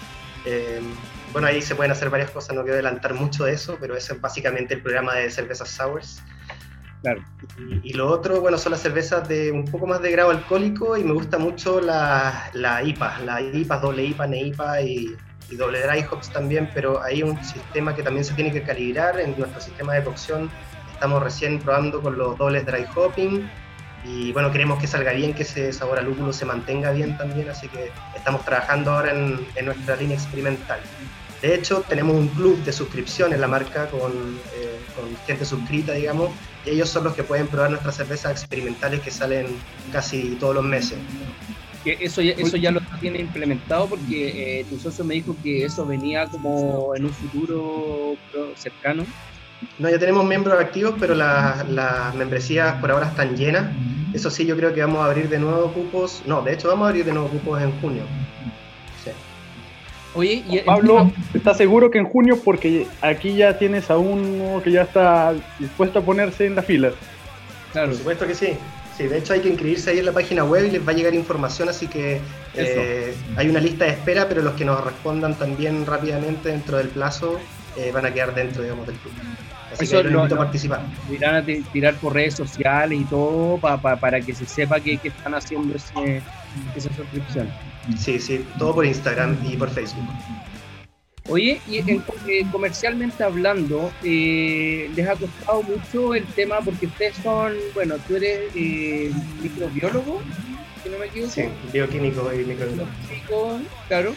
Eh, 0.44 0.80
bueno, 1.32 1.48
ahí 1.48 1.62
se 1.62 1.74
pueden 1.74 1.92
hacer 1.92 2.10
varias 2.10 2.30
cosas, 2.30 2.54
no 2.54 2.62
quiero 2.62 2.74
adelantar 2.74 3.14
mucho 3.14 3.44
de 3.44 3.52
eso, 3.52 3.78
pero 3.80 3.96
es 3.96 4.20
básicamente 4.20 4.74
el 4.74 4.82
programa 4.82 5.14
de 5.14 5.30
cervezas 5.30 5.70
sours. 5.70 6.22
Claro. 7.02 7.24
Y, 7.82 7.94
lo 7.94 8.08
otro, 8.08 8.40
bueno, 8.40 8.58
son 8.58 8.72
las 8.72 8.80
cervezas 8.80 9.28
de 9.28 9.50
un 9.50 9.64
poco 9.64 9.86
más 9.86 10.00
de 10.02 10.12
grado 10.12 10.30
alcohólico 10.30 10.96
y 10.96 11.02
me 11.02 11.12
gusta 11.12 11.36
mucho 11.36 11.80
la, 11.80 12.50
la 12.52 12.82
IPA, 12.82 13.18
la 13.20 13.40
IPA, 13.40 13.78
doble 13.78 14.04
IPA, 14.04 14.26
NEIPA 14.28 14.82
y, 14.82 15.16
y 15.50 15.56
doble 15.56 15.80
dry 15.84 16.04
hops 16.08 16.30
también, 16.30 16.70
pero 16.72 17.02
hay 17.02 17.24
un 17.24 17.42
sistema 17.42 17.94
que 17.94 18.04
también 18.04 18.24
se 18.24 18.34
tiene 18.34 18.52
que 18.52 18.62
calibrar 18.62 19.18
en 19.18 19.36
nuestro 19.36 19.60
sistema 19.60 19.94
de 19.94 20.04
cocción. 20.04 20.48
Estamos 20.92 21.22
recién 21.22 21.58
probando 21.58 22.00
con 22.00 22.16
los 22.16 22.38
dobles 22.38 22.64
dry 22.66 22.86
hopping 22.94 23.50
y 24.04 24.32
bueno, 24.32 24.50
queremos 24.50 24.80
que 24.80 24.86
salga 24.86 25.12
bien, 25.12 25.34
que 25.34 25.42
ese 25.42 25.72
sabor 25.72 25.98
a 25.98 26.02
lúpulo 26.02 26.32
se 26.32 26.44
mantenga 26.44 26.90
bien 26.92 27.16
también, 27.16 27.48
así 27.48 27.68
que 27.68 27.92
estamos 28.16 28.44
trabajando 28.44 28.92
ahora 28.92 29.12
en, 29.12 29.46
en 29.54 29.66
nuestra 29.66 29.96
línea 29.96 30.16
experimental. 30.16 30.80
De 31.42 31.56
hecho, 31.56 31.84
tenemos 31.88 32.14
un 32.14 32.28
club 32.28 32.56
de 32.62 32.72
suscripción 32.72 33.32
en 33.32 33.40
la 33.40 33.48
marca 33.48 33.88
con, 33.90 34.12
eh, 34.54 34.78
con, 34.94 35.04
gente 35.26 35.44
suscrita, 35.44 35.92
digamos, 35.92 36.30
y 36.64 36.70
ellos 36.70 36.88
son 36.88 37.02
los 37.02 37.14
que 37.14 37.24
pueden 37.24 37.48
probar 37.48 37.70
nuestras 37.70 37.96
cervezas 37.96 38.30
experimentales 38.30 39.00
que 39.00 39.10
salen 39.10 39.46
casi 39.90 40.36
todos 40.38 40.54
los 40.54 40.64
meses. 40.64 40.98
Eso 41.84 42.22
ya, 42.22 42.30
eso 42.34 42.56
ya 42.56 42.70
lo 42.70 42.80
tiene 43.00 43.18
implementado 43.18 43.88
porque 43.88 44.60
eh, 44.60 44.64
tu 44.70 44.78
socio 44.78 45.04
me 45.04 45.14
dijo 45.14 45.34
que 45.42 45.64
eso 45.64 45.84
venía 45.84 46.26
como 46.26 46.94
en 46.94 47.06
un 47.06 47.12
futuro 47.12 48.14
cercano. 48.54 49.04
No, 49.78 49.88
ya 49.88 49.98
tenemos 49.98 50.24
miembros 50.24 50.58
activos, 50.60 50.94
pero 50.98 51.14
las 51.14 52.14
membresías 52.14 52.74
por 52.80 52.90
ahora 52.90 53.08
están 53.08 53.36
llenas. 53.36 53.66
Eso 54.12 54.30
sí, 54.30 54.44
yo 54.44 54.56
creo 54.56 54.74
que 54.74 54.80
vamos 54.80 55.00
a 55.00 55.06
abrir 55.06 55.28
de 55.28 55.38
nuevo 55.38 55.72
cupos. 55.72 56.22
No, 56.26 56.42
de 56.42 56.52
hecho, 56.52 56.68
vamos 56.68 56.86
a 56.86 56.88
abrir 56.90 57.04
de 57.04 57.12
nuevo 57.12 57.28
cupos 57.28 57.62
en 57.62 57.72
junio. 57.80 58.04
Oye, 60.14 60.44
y 60.46 60.58
Pablo, 60.58 61.10
¿estás 61.32 61.56
seguro 61.56 61.90
que 61.90 61.98
en 61.98 62.04
junio? 62.04 62.38
Porque 62.44 62.86
aquí 63.00 63.34
ya 63.34 63.56
tienes 63.56 63.90
a 63.90 63.96
uno 63.96 64.60
que 64.62 64.70
ya 64.70 64.82
está 64.82 65.32
dispuesto 65.58 66.00
a 66.00 66.02
ponerse 66.02 66.44
en 66.44 66.54
la 66.54 66.62
fila. 66.62 66.92
Claro. 67.72 67.88
Por 67.88 67.96
supuesto 67.96 68.26
que 68.26 68.34
sí. 68.34 68.48
Sí, 68.96 69.04
de 69.04 69.16
hecho 69.16 69.32
hay 69.32 69.40
que 69.40 69.48
inscribirse 69.48 69.90
ahí 69.90 70.00
en 70.00 70.04
la 70.04 70.12
página 70.12 70.44
web 70.44 70.66
y 70.66 70.70
les 70.70 70.86
va 70.86 70.92
a 70.92 70.94
llegar 70.94 71.14
información, 71.14 71.70
así 71.70 71.86
que 71.86 72.20
eh, 72.54 73.14
hay 73.36 73.48
una 73.48 73.58
lista 73.58 73.86
de 73.86 73.92
espera, 73.92 74.28
pero 74.28 74.42
los 74.42 74.52
que 74.52 74.66
nos 74.66 74.84
respondan 74.84 75.34
también 75.34 75.86
rápidamente 75.86 76.50
dentro 76.50 76.76
del 76.76 76.88
plazo 76.88 77.40
eh, 77.78 77.90
van 77.90 78.04
a 78.04 78.12
quedar 78.12 78.34
dentro, 78.34 78.62
digamos, 78.62 78.86
del 78.86 78.96
club. 78.96 79.14
Así 79.72 79.84
Eso 79.84 80.02
que 80.02 80.10
lo, 80.10 80.18
invito 80.20 80.34
a 80.34 80.38
participar. 80.38 80.82
Irán 81.10 81.34
a 81.36 81.44
tirar 81.72 81.94
por 81.96 82.14
redes 82.14 82.34
sociales 82.34 83.00
y 83.00 83.04
todo 83.04 83.58
para 83.58 84.20
que 84.20 84.34
se 84.34 84.46
sepa 84.46 84.80
que, 84.80 84.98
están 85.02 85.34
haciendo 85.34 85.76
esa 85.76 86.94
suscripción. 86.94 87.48
Sí, 87.98 88.18
sí, 88.18 88.44
todo 88.58 88.74
por 88.74 88.86
Instagram 88.86 89.38
y 89.44 89.56
por 89.56 89.70
Facebook. 89.70 90.06
Oye, 91.28 91.60
y 91.68 91.78
en, 91.78 92.04
eh, 92.26 92.44
comercialmente 92.50 93.22
hablando, 93.22 93.92
eh, 94.02 94.90
¿les 94.94 95.08
ha 95.08 95.14
costado 95.14 95.62
mucho 95.62 96.14
el 96.14 96.24
tema? 96.26 96.60
Porque 96.60 96.86
ustedes 96.86 97.14
son, 97.22 97.52
bueno, 97.74 97.94
tú 98.08 98.16
eres 98.16 98.50
eh, 98.56 99.12
microbiólogo, 99.40 100.20
si 100.82 100.88
no 100.88 100.98
me 100.98 101.06
equivoco. 101.06 101.32
Sí, 101.32 101.44
bioquímico 101.72 102.32
y 102.32 102.44
microbiólogo. 102.44 102.88
Bioquímico, 103.08 103.60
claro. 103.86 104.14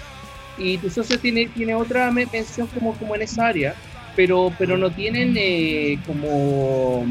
Y 0.57 0.77
tu 0.79 0.89
socio 0.89 1.19
tiene, 1.19 1.47
tiene 1.47 1.75
otra 1.75 2.09
mención 2.11 2.67
como, 2.67 2.93
como 2.95 3.15
en 3.15 3.21
esa 3.21 3.47
área, 3.47 3.75
pero, 4.15 4.51
pero 4.57 4.77
no 4.77 4.89
tienen 4.91 5.35
eh, 5.37 5.99
como 6.05 7.05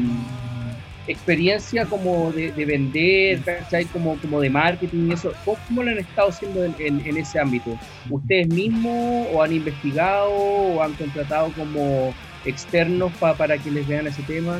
experiencia 1.07 1.85
como 1.85 2.31
de, 2.31 2.51
vender, 2.65 3.41
Como, 3.93 4.17
como 4.17 4.41
de 4.41 4.49
marketing 4.49 5.09
y 5.09 5.13
eso. 5.13 5.33
¿Cómo, 5.45 5.83
lo 5.83 5.91
han 5.91 5.99
estado 5.99 6.29
haciendo 6.29 6.63
en, 6.63 7.17
ese 7.17 7.39
ámbito? 7.39 7.77
¿Ustedes 8.09 8.47
mismos 8.47 9.27
o 9.31 9.43
han 9.43 9.53
investigado 9.53 10.29
o 10.29 10.81
han 10.81 10.93
contratado 10.93 11.51
como 11.53 12.13
externos 12.43 13.11
para 13.13 13.57
que 13.57 13.71
les 13.71 13.87
vean 13.87 14.07
ese 14.07 14.23
tema? 14.23 14.59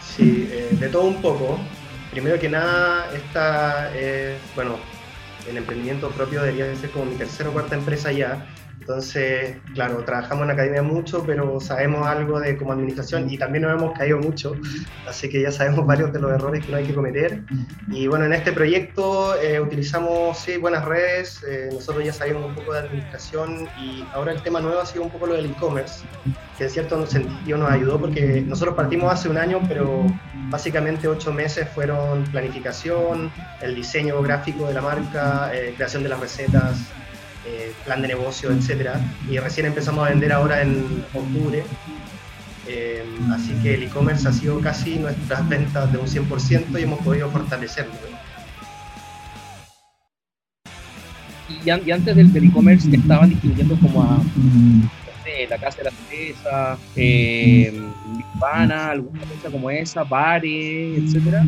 Sí, 0.00 0.48
eh, 0.50 0.68
de 0.72 0.88
todo 0.88 1.04
un 1.04 1.20
poco. 1.20 1.58
Primero 2.10 2.38
que 2.38 2.48
nada, 2.48 3.10
esta, 3.14 3.90
bueno, 4.54 4.76
el 5.48 5.56
emprendimiento 5.56 6.10
propio 6.10 6.42
debería 6.42 6.74
ser 6.76 6.90
como 6.90 7.06
mi 7.06 7.16
tercera 7.16 7.48
o 7.48 7.52
cuarta 7.52 7.74
empresa 7.74 8.12
ya 8.12 8.46
entonces, 8.82 9.58
claro, 9.74 10.04
trabajamos 10.04 10.42
en 10.42 10.48
la 10.48 10.54
academia 10.54 10.82
mucho, 10.82 11.22
pero 11.24 11.60
sabemos 11.60 12.04
algo 12.04 12.40
de 12.40 12.56
como 12.56 12.72
administración 12.72 13.30
y 13.30 13.38
también 13.38 13.62
nos 13.62 13.80
hemos 13.80 13.96
caído 13.96 14.18
mucho, 14.18 14.56
así 15.08 15.28
que 15.28 15.40
ya 15.40 15.52
sabemos 15.52 15.86
varios 15.86 16.12
de 16.12 16.18
los 16.18 16.32
errores 16.32 16.66
que 16.66 16.72
no 16.72 16.78
hay 16.78 16.84
que 16.84 16.92
cometer. 16.92 17.42
Y 17.88 18.08
bueno, 18.08 18.24
en 18.24 18.32
este 18.32 18.52
proyecto 18.52 19.40
eh, 19.40 19.60
utilizamos, 19.60 20.36
sí, 20.36 20.56
buenas 20.56 20.84
redes, 20.84 21.44
eh, 21.48 21.68
nosotros 21.72 22.04
ya 22.04 22.12
sabemos 22.12 22.44
un 22.44 22.56
poco 22.56 22.72
de 22.72 22.80
administración 22.80 23.68
y 23.80 24.04
ahora 24.12 24.32
el 24.32 24.42
tema 24.42 24.60
nuevo 24.60 24.80
ha 24.80 24.86
sido 24.86 25.04
un 25.04 25.10
poco 25.10 25.28
lo 25.28 25.34
del 25.34 25.46
e-commerce, 25.46 26.02
que 26.58 26.64
en 26.64 26.70
cierto 26.70 27.06
sentido 27.06 27.58
nos 27.58 27.70
ayudó 27.70 28.00
porque 28.00 28.42
nosotros 28.44 28.74
partimos 28.74 29.12
hace 29.12 29.28
un 29.28 29.38
año, 29.38 29.60
pero 29.68 30.06
básicamente 30.50 31.06
ocho 31.06 31.32
meses 31.32 31.68
fueron 31.68 32.24
planificación, 32.24 33.30
el 33.60 33.76
diseño 33.76 34.20
gráfico 34.22 34.66
de 34.66 34.74
la 34.74 34.82
marca, 34.82 35.52
eh, 35.54 35.72
creación 35.76 36.02
de 36.02 36.08
las 36.08 36.18
recetas, 36.18 36.80
eh, 37.46 37.72
plan 37.84 38.02
de 38.02 38.08
negocio, 38.08 38.50
etcétera. 38.50 39.00
Y 39.30 39.38
recién 39.38 39.66
empezamos 39.66 40.06
a 40.06 40.10
vender 40.10 40.32
ahora 40.32 40.62
en 40.62 41.04
octubre. 41.12 41.64
Eh, 42.68 43.04
así 43.32 43.52
que 43.62 43.74
el 43.74 43.82
e-commerce 43.84 44.28
ha 44.28 44.32
sido 44.32 44.60
casi 44.60 44.96
nuestras 44.96 45.48
ventas 45.48 45.92
de 45.92 45.98
un 45.98 46.06
100% 46.06 46.78
y 46.78 46.82
hemos 46.82 47.00
podido 47.00 47.28
fortalecerlo. 47.30 47.92
Y, 51.64 51.70
antes 51.70 52.16
del, 52.16 52.44
e-commerce 52.44 52.88
estaban 52.94 53.30
distribuyendo 53.30 53.76
como 53.78 54.02
a 54.02 54.22
la 55.48 55.58
Casa 55.58 55.78
de 55.78 55.84
la 55.84 55.90
Cerveza, 55.90 56.78
eh, 56.96 57.82
alguna 58.40 59.20
cosa 59.20 59.50
como 59.50 59.70
esa, 59.70 60.04
bares, 60.04 60.98
etcétera. 60.98 61.46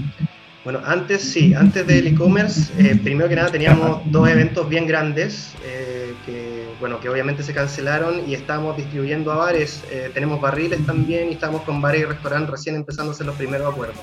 Bueno, 0.65 0.81
antes 0.83 1.21
sí, 1.21 1.53
antes 1.53 1.87
del 1.87 2.07
e-commerce, 2.07 2.73
eh, 2.79 2.99
primero 3.03 3.29
que 3.29 3.37
nada 3.37 3.51
teníamos 3.51 4.01
dos 4.07 4.27
eventos 4.27 4.67
bien 4.67 4.87
grandes 4.87 5.53
eh, 5.63 6.15
que, 6.25 6.65
bueno, 6.81 6.99
que 7.01 7.11
obviamente 7.11 7.43
se 7.43 7.53
cancelaron 7.53 8.23
y 8.27 8.33
estábamos 8.33 8.75
distribuyendo 8.79 9.31
a 9.31 9.37
bares. 9.37 9.83
Eh, 9.91 10.11
tenemos 10.15 10.41
barriles 10.41 10.85
también 10.87 11.29
y 11.29 11.33
estamos 11.35 11.61
con 11.63 11.83
bares 11.83 12.01
y 12.01 12.05
restaurantes 12.07 12.51
recién 12.51 12.87
hacer 12.89 13.27
los 13.27 13.37
primeros 13.37 13.71
acuerdos. 13.71 13.99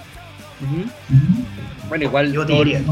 Bueno, 1.89 2.03
igual 2.03 2.31
Yo 2.31 2.45
todo, 2.45 2.59
diría, 2.59 2.83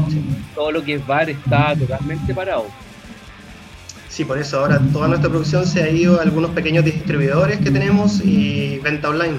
todo 0.56 0.72
lo 0.72 0.82
que 0.82 0.94
es 0.94 1.06
bar 1.06 1.30
está 1.30 1.76
totalmente 1.76 2.34
parado. 2.34 2.66
Sí, 4.08 4.24
por 4.24 4.36
eso 4.38 4.58
ahora 4.58 4.80
toda 4.92 5.06
nuestra 5.06 5.30
producción 5.30 5.64
se 5.64 5.84
ha 5.84 5.88
ido 5.88 6.18
a 6.18 6.22
algunos 6.22 6.50
pequeños 6.50 6.84
distribuidores 6.84 7.58
que 7.58 7.70
tenemos 7.70 8.20
y 8.24 8.80
venta 8.80 9.10
online. 9.10 9.38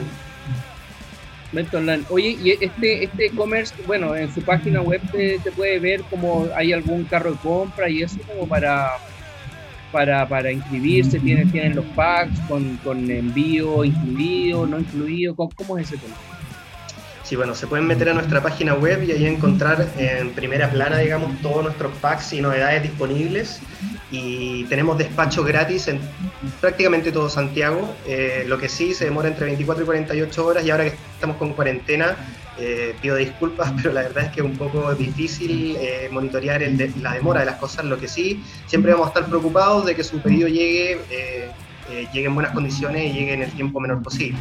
Venta 1.51 1.77
online. 1.77 2.03
Oye, 2.09 2.37
y 2.41 2.51
este 2.51 3.03
este 3.03 3.25
e-commerce, 3.25 3.73
bueno, 3.85 4.15
en 4.15 4.33
su 4.33 4.41
página 4.41 4.81
web 4.81 5.01
te, 5.11 5.39
puede 5.55 5.79
ver 5.79 6.01
como 6.03 6.47
hay 6.55 6.71
algún 6.71 7.03
carro 7.03 7.31
de 7.31 7.37
compra 7.37 7.89
y 7.89 8.01
eso 8.03 8.17
como 8.27 8.47
para 8.47 8.91
para, 9.91 10.25
para 10.27 10.51
inscribirse, 10.51 11.19
tienen, 11.19 11.51
tienen 11.51 11.75
los 11.75 11.85
packs 11.87 12.39
con, 12.47 12.77
con 12.77 13.11
envío 13.11 13.83
incluido, 13.83 14.65
no 14.65 14.79
incluido, 14.79 15.35
¿cómo, 15.35 15.49
cómo 15.53 15.77
es 15.77 15.87
ese 15.87 15.97
tema? 15.97 16.15
Sí, 17.31 17.37
bueno, 17.37 17.55
se 17.55 17.67
pueden 17.67 17.87
meter 17.87 18.09
a 18.09 18.13
nuestra 18.13 18.41
página 18.41 18.73
web 18.73 19.03
y 19.03 19.11
ahí 19.11 19.25
encontrar 19.25 19.87
en 19.97 20.31
primera 20.31 20.69
plana, 20.69 20.97
digamos, 20.97 21.39
todos 21.41 21.63
nuestros 21.63 21.97
packs 21.99 22.33
y 22.33 22.41
novedades 22.41 22.83
disponibles. 22.83 23.61
Y 24.11 24.65
tenemos 24.65 24.97
despacho 24.97 25.43
gratis 25.43 25.87
en 25.87 25.99
prácticamente 26.59 27.11
todo 27.11 27.29
Santiago. 27.29 27.95
Eh, 28.05 28.43
lo 28.47 28.57
que 28.57 28.67
sí 28.67 28.93
se 28.93 29.05
demora 29.05 29.29
entre 29.29 29.45
24 29.45 29.83
y 29.83 29.85
48 29.85 30.45
horas 30.45 30.65
y 30.65 30.71
ahora 30.71 30.83
que 30.83 30.95
estamos 31.13 31.37
con 31.37 31.53
cuarentena, 31.53 32.17
eh, 32.59 32.93
pido 33.01 33.15
disculpas, 33.15 33.71
pero 33.81 33.93
la 33.93 34.01
verdad 34.01 34.25
es 34.25 34.31
que 34.31 34.41
es 34.41 34.45
un 34.45 34.57
poco 34.57 34.93
difícil 34.93 35.77
eh, 35.79 36.09
monitorear 36.11 36.61
la 37.01 37.13
demora 37.13 37.39
de 37.39 37.45
las 37.45 37.55
cosas. 37.55 37.85
Lo 37.85 37.97
que 37.97 38.07
sí, 38.07 38.43
siempre 38.67 38.91
vamos 38.91 39.07
a 39.07 39.09
estar 39.09 39.25
preocupados 39.27 39.85
de 39.85 39.95
que 39.95 40.03
su 40.03 40.19
pedido 40.19 40.47
llegue 40.47 40.99
eh, 41.91 42.07
llegue 42.13 42.27
en 42.27 42.35
buenas 42.35 42.53
condiciones 42.53 43.03
y 43.03 43.13
llegue 43.13 43.33
en 43.33 43.41
el 43.41 43.51
tiempo 43.51 43.79
menor 43.79 44.01
posible. 44.01 44.37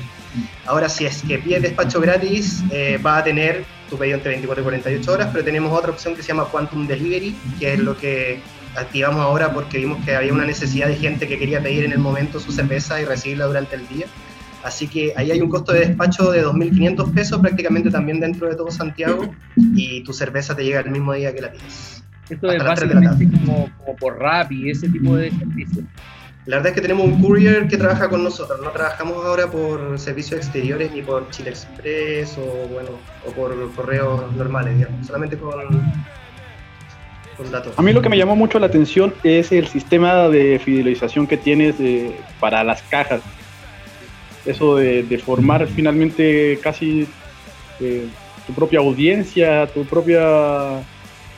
Ahora, 0.66 0.88
si 0.88 1.06
es 1.06 1.22
que 1.22 1.38
pides 1.38 1.62
despacho 1.62 2.00
gratis, 2.00 2.62
eh, 2.70 2.98
va 3.04 3.18
a 3.18 3.24
tener 3.24 3.64
tu 3.88 3.96
pedido 3.96 4.16
entre 4.16 4.30
24 4.30 4.62
y 4.62 4.64
48 4.64 5.12
horas, 5.12 5.28
pero 5.32 5.44
tenemos 5.44 5.76
otra 5.76 5.90
opción 5.90 6.14
que 6.14 6.22
se 6.22 6.28
llama 6.28 6.44
Quantum 6.44 6.86
Delivery, 6.86 7.34
que 7.58 7.74
es 7.74 7.80
lo 7.80 7.96
que 7.96 8.40
activamos 8.76 9.20
ahora 9.20 9.52
porque 9.52 9.78
vimos 9.78 10.04
que 10.04 10.14
había 10.14 10.32
una 10.32 10.44
necesidad 10.44 10.88
de 10.88 10.96
gente 10.96 11.26
que 11.26 11.38
quería 11.38 11.62
pedir 11.62 11.84
en 11.84 11.92
el 11.92 11.98
momento 11.98 12.40
su 12.40 12.52
cerveza 12.52 13.00
y 13.00 13.04
recibirla 13.04 13.46
durante 13.46 13.76
el 13.76 13.88
día. 13.88 14.06
Así 14.62 14.88
que 14.88 15.12
ahí 15.16 15.30
hay 15.30 15.40
un 15.40 15.48
costo 15.48 15.72
de 15.72 15.80
despacho 15.80 16.30
de 16.30 16.44
2.500 16.44 17.14
pesos 17.14 17.40
prácticamente 17.40 17.90
también 17.90 18.20
dentro 18.20 18.48
de 18.48 18.56
todo 18.56 18.70
Santiago 18.70 19.34
y 19.56 20.02
tu 20.02 20.12
cerveza 20.12 20.54
te 20.54 20.64
llega 20.64 20.80
el 20.80 20.90
mismo 20.90 21.14
día 21.14 21.34
que 21.34 21.40
la 21.40 21.52
pides. 21.52 22.04
Esto 22.28 22.50
es 22.50 22.62
básicamente 22.62 23.28
como, 23.38 23.70
como, 23.78 23.96
por 23.96 24.18
Rappi, 24.18 24.70
ese 24.70 24.88
tipo 24.88 25.16
de 25.16 25.30
servicio. 25.30 25.82
La 26.46 26.56
verdad 26.56 26.70
es 26.70 26.74
que 26.74 26.80
tenemos 26.80 27.06
un 27.06 27.20
courier 27.20 27.68
que 27.68 27.76
trabaja 27.76 28.08
con 28.08 28.22
nosotros. 28.22 28.60
No 28.62 28.70
trabajamos 28.70 29.24
ahora 29.24 29.50
por 29.50 29.98
servicios 29.98 30.40
exteriores 30.40 30.92
ni 30.92 31.02
por 31.02 31.28
Chile 31.30 31.50
Express 31.50 32.36
o 32.38 32.68
bueno 32.68 32.90
o 33.26 33.32
por 33.32 33.72
correos 33.74 34.32
normales, 34.36 34.76
digamos. 34.76 35.06
Solamente 35.06 35.36
con, 35.36 35.52
con 37.42 37.50
datos. 37.50 37.78
A 37.78 37.82
mí 37.82 37.92
lo 37.92 38.02
que 38.02 38.08
me 38.08 38.16
llamó 38.16 38.36
mucho 38.36 38.58
la 38.58 38.66
atención 38.66 39.14
es 39.22 39.52
el 39.52 39.66
sistema 39.66 40.28
de 40.28 40.58
fidelización 40.58 41.26
que 41.26 41.36
tienes 41.36 41.76
para 42.38 42.64
las 42.64 42.82
cajas. 42.82 43.22
Eso 44.46 44.76
de, 44.76 45.22
formar 45.24 45.66
finalmente 45.66 46.58
casi 46.62 47.06
eh, 47.80 48.06
tu 48.46 48.52
propia 48.52 48.78
audiencia, 48.80 49.66
tu 49.68 49.84
propia 49.84 50.80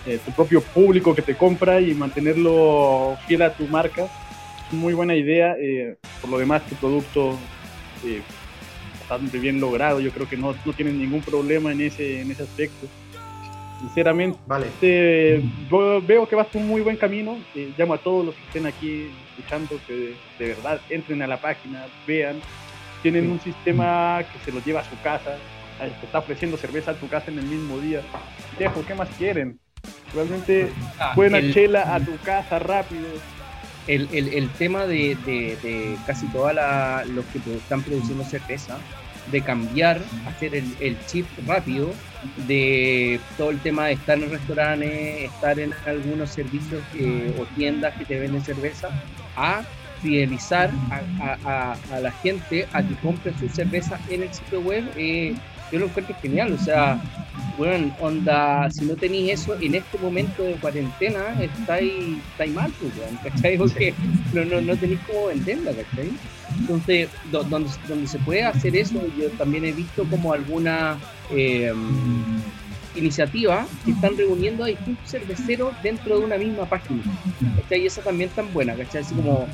eh, 0.06 0.18
tu 0.24 0.32
propio 0.32 0.60
público 0.60 1.14
que 1.14 1.22
te 1.22 1.36
compra 1.36 1.80
y 1.80 1.94
mantenerlo 1.94 3.16
fiel 3.26 3.42
a 3.42 3.52
tu 3.52 3.66
marca 3.66 4.08
muy 4.72 4.94
buena 4.94 5.14
idea. 5.14 5.56
Eh, 5.58 5.96
por 6.20 6.30
lo 6.30 6.38
demás, 6.38 6.66
tu 6.66 6.74
producto 6.76 7.38
eh, 8.04 8.22
bastante 8.98 9.38
bien 9.38 9.60
logrado. 9.60 10.00
Yo 10.00 10.10
creo 10.10 10.28
que 10.28 10.36
no, 10.36 10.54
no 10.64 10.72
tienen 10.72 10.98
ningún 10.98 11.20
problema 11.20 11.72
en 11.72 11.82
ese, 11.82 12.20
en 12.20 12.30
ese 12.30 12.42
aspecto. 12.42 12.86
Sinceramente, 13.82 14.38
vale. 14.46 14.68
Yo 15.70 16.00
veo 16.00 16.28
que 16.28 16.36
vas 16.36 16.46
por 16.46 16.62
un 16.62 16.68
muy 16.68 16.80
buen 16.80 16.96
camino. 16.96 17.36
Eh, 17.54 17.72
llamo 17.76 17.94
a 17.94 17.98
todos 17.98 18.24
los 18.24 18.34
que 18.34 18.42
estén 18.42 18.66
aquí 18.66 19.10
escuchando 19.30 19.78
que 19.86 20.14
de, 20.38 20.48
verdad 20.48 20.80
entren 20.88 21.20
a 21.22 21.26
la 21.26 21.40
página, 21.40 21.86
vean. 22.06 22.40
Tienen 23.02 23.30
un 23.30 23.40
sistema 23.40 24.22
que 24.32 24.38
se 24.44 24.52
los 24.52 24.64
lleva 24.64 24.80
a 24.80 24.84
su 24.84 24.96
casa, 25.02 25.36
te 25.78 26.06
está 26.06 26.20
ofreciendo 26.20 26.56
cerveza 26.56 26.92
a 26.92 26.94
tu 26.94 27.08
casa 27.08 27.32
en 27.32 27.38
el 27.40 27.44
mismo 27.46 27.78
día. 27.78 28.00
Dejo, 28.56 28.84
¿qué 28.86 28.94
más 28.94 29.08
quieren? 29.18 29.58
Realmente, 30.14 30.70
ah, 31.00 31.12
buena 31.16 31.40
chela 31.52 31.96
a 31.96 31.98
tu 31.98 32.16
casa 32.18 32.60
rápido 32.60 33.08
el, 33.86 34.08
el, 34.12 34.28
el 34.28 34.48
tema 34.50 34.86
de, 34.86 35.16
de, 35.26 35.96
casi 36.06 36.26
todos 36.28 36.52
los 37.08 37.24
que 37.26 37.38
están 37.56 37.82
produciendo 37.82 38.24
cerveza, 38.24 38.78
de 39.30 39.40
cambiar, 39.40 40.00
hacer 40.26 40.54
el, 40.54 40.64
el, 40.80 40.96
chip 41.06 41.26
rápido 41.46 41.92
de 42.46 43.20
todo 43.36 43.50
el 43.50 43.58
tema 43.60 43.86
de 43.86 43.92
estar 43.92 44.18
en 44.18 44.30
restaurantes, 44.30 45.22
estar 45.22 45.58
en 45.58 45.72
algunos 45.86 46.30
servicios 46.30 46.82
o 47.38 47.44
tiendas 47.56 47.94
que 47.96 48.04
te 48.04 48.18
venden 48.18 48.42
cerveza, 48.42 48.88
a 49.36 49.62
fidelizar 50.02 50.70
a, 51.20 51.36
a, 51.44 51.76
a, 51.94 52.00
la 52.00 52.10
gente 52.10 52.66
a 52.72 52.82
que 52.82 52.94
compre 52.96 53.32
su 53.38 53.48
cerveza 53.48 53.98
en 54.10 54.24
el 54.24 54.34
sitio 54.34 54.60
web. 54.60 54.84
Eh, 54.96 55.34
yo 55.70 55.78
lo 55.78 55.86
encuentro 55.86 56.14
genial, 56.20 56.52
o 56.52 56.58
sea, 56.58 57.00
bueno, 57.56 57.94
onda, 58.00 58.70
si 58.70 58.84
no 58.84 58.94
tenéis 58.94 59.40
eso 59.40 59.54
en 59.60 59.74
este 59.74 59.98
momento 59.98 60.42
de 60.42 60.54
cuarentena, 60.54 61.36
estáis, 61.40 61.92
estáis 62.30 62.52
mal, 62.52 62.72
pues, 62.80 62.92
¿cachai? 63.22 63.58
Porque 63.58 63.94
no, 64.32 64.44
no, 64.44 64.60
no 64.60 64.76
tenéis 64.76 65.00
cómo 65.06 65.26
venderla, 65.26 65.72
¿cachai? 65.72 66.10
Entonces, 66.60 67.08
donde, 67.30 67.70
donde 67.88 68.06
se 68.06 68.18
puede 68.20 68.44
hacer 68.44 68.76
eso, 68.76 69.00
yo 69.18 69.30
también 69.30 69.64
he 69.64 69.72
visto 69.72 70.04
como 70.04 70.32
alguna 70.32 70.98
eh, 71.30 71.72
iniciativa 72.94 73.66
que 73.84 73.92
están 73.92 74.16
reuniendo 74.16 74.64
a 74.64 74.68
distintos 74.68 75.10
cerveceros 75.10 75.74
dentro 75.82 76.18
de 76.18 76.24
una 76.24 76.38
misma 76.38 76.66
página, 76.66 77.02
¿cachai? 77.62 77.82
Y 77.82 77.86
esa 77.86 78.02
también 78.02 78.30
tan 78.30 78.52
buena, 78.52 78.74
¿cachai? 78.74 79.02
Así 79.02 79.14
como, 79.14 79.46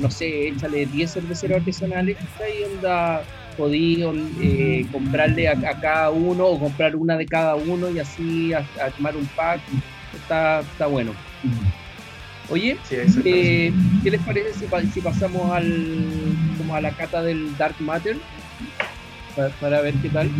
no 0.00 0.10
sé, 0.10 0.48
échale 0.48 0.86
10 0.86 1.12
cerveceros 1.12 1.58
artesanales, 1.58 2.16
¿cachai? 2.16 2.64
Onda 2.64 3.22
podía 3.56 4.10
eh, 4.40 4.86
comprarle 4.92 5.48
a, 5.48 5.80
cada 5.80 6.10
uno 6.10 6.46
o 6.46 6.58
comprar 6.58 6.96
una 6.96 7.16
de 7.16 7.26
cada 7.26 7.54
uno 7.54 7.90
y 7.90 7.98
así 7.98 8.52
a, 8.52 8.64
tomar 8.96 9.16
un 9.16 9.26
pack. 9.36 9.60
Está, 10.14 10.60
está 10.60 10.86
bueno. 10.86 11.12
Oye, 12.48 12.78
eh, 12.90 13.72
¿qué 14.02 14.10
les 14.10 14.20
parece 14.22 14.52
si, 14.92 15.00
pasamos 15.00 15.50
al, 15.50 16.06
como 16.56 16.74
a 16.74 16.80
la 16.80 16.92
cata 16.92 17.22
del 17.22 17.56
Dark 17.56 17.74
Matter? 17.80 18.16
Para, 19.60 19.80
ver 19.80 19.94
qué 19.94 20.08
tal. 20.08 20.30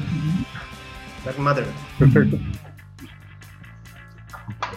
Dark 1.25 1.39
Matter. 1.39 1.65
Perfecto. 1.99 2.39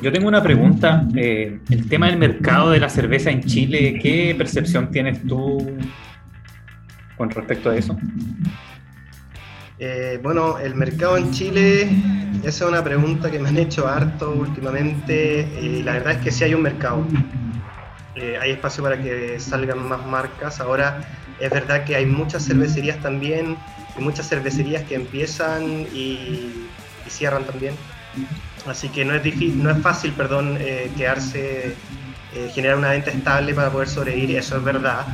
Yo 0.02 0.12
tengo 0.12 0.28
una 0.28 0.41
pregunta. 0.41 1.08
Eh, 1.15 1.60
el 1.69 1.88
tema 1.88 2.08
del 2.08 2.17
mercado 2.17 2.71
de 2.71 2.80
la 2.80 2.89
cerveza 2.89 3.30
en 3.30 3.43
Chile, 3.43 3.99
¿qué 4.02 4.34
percepción 4.36 4.89
tienes 4.89 5.21
tú 5.28 5.78
con 7.19 7.29
respecto 7.29 7.69
a 7.69 7.75
eso? 7.75 7.97
Eh, 9.77 10.21
bueno, 10.23 10.58
el 10.58 10.73
mercado 10.73 11.17
en 11.17 11.32
Chile, 11.32 11.89
esa 12.45 12.63
es 12.63 12.69
una 12.69 12.82
pregunta 12.82 13.29
que 13.29 13.39
me 13.39 13.49
han 13.49 13.58
hecho 13.58 13.89
harto 13.89 14.32
últimamente 14.32 15.45
y 15.62 15.84
la 15.84 15.93
verdad 15.93 16.13
es 16.13 16.19
que 16.19 16.32
sí 16.32 16.45
hay 16.45 16.53
un 16.53 16.62
mercado. 16.62 17.05
Eh, 18.15 18.38
hay 18.41 18.51
espacio 18.51 18.84
para 18.84 19.01
que 19.01 19.38
salgan 19.38 19.86
más 19.89 20.05
marcas. 20.05 20.62
Ahora 20.62 21.01
es 21.41 21.49
verdad 21.51 21.84
que 21.84 21.97
hay 21.97 22.05
muchas 22.05 22.45
cervecerías 22.45 22.97
también 23.01 23.58
y 23.97 24.01
muchas 24.01 24.29
cervecerías 24.29 24.84
que 24.84 24.95
empiezan 24.95 25.88
y, 25.93 26.67
cierran 27.10 27.43
también. 27.43 27.73
Así 28.65 28.88
que 28.88 29.03
no 29.03 29.13
es 29.13 29.23
difícil, 29.23 29.62
no 29.62 29.71
es 29.71 29.82
fácil, 29.82 30.13
perdón, 30.13 30.58
eh, 30.62 30.89
quedarse, 30.95 31.75
generar 32.54 32.78
una 32.78 32.89
venta 32.89 33.12
estable 33.12 33.54
para 33.54 33.70
poder 33.70 33.88
sobrevivir. 33.88 34.38
Eso 34.38 34.58
es 34.58 34.63
verdad. 34.63 35.06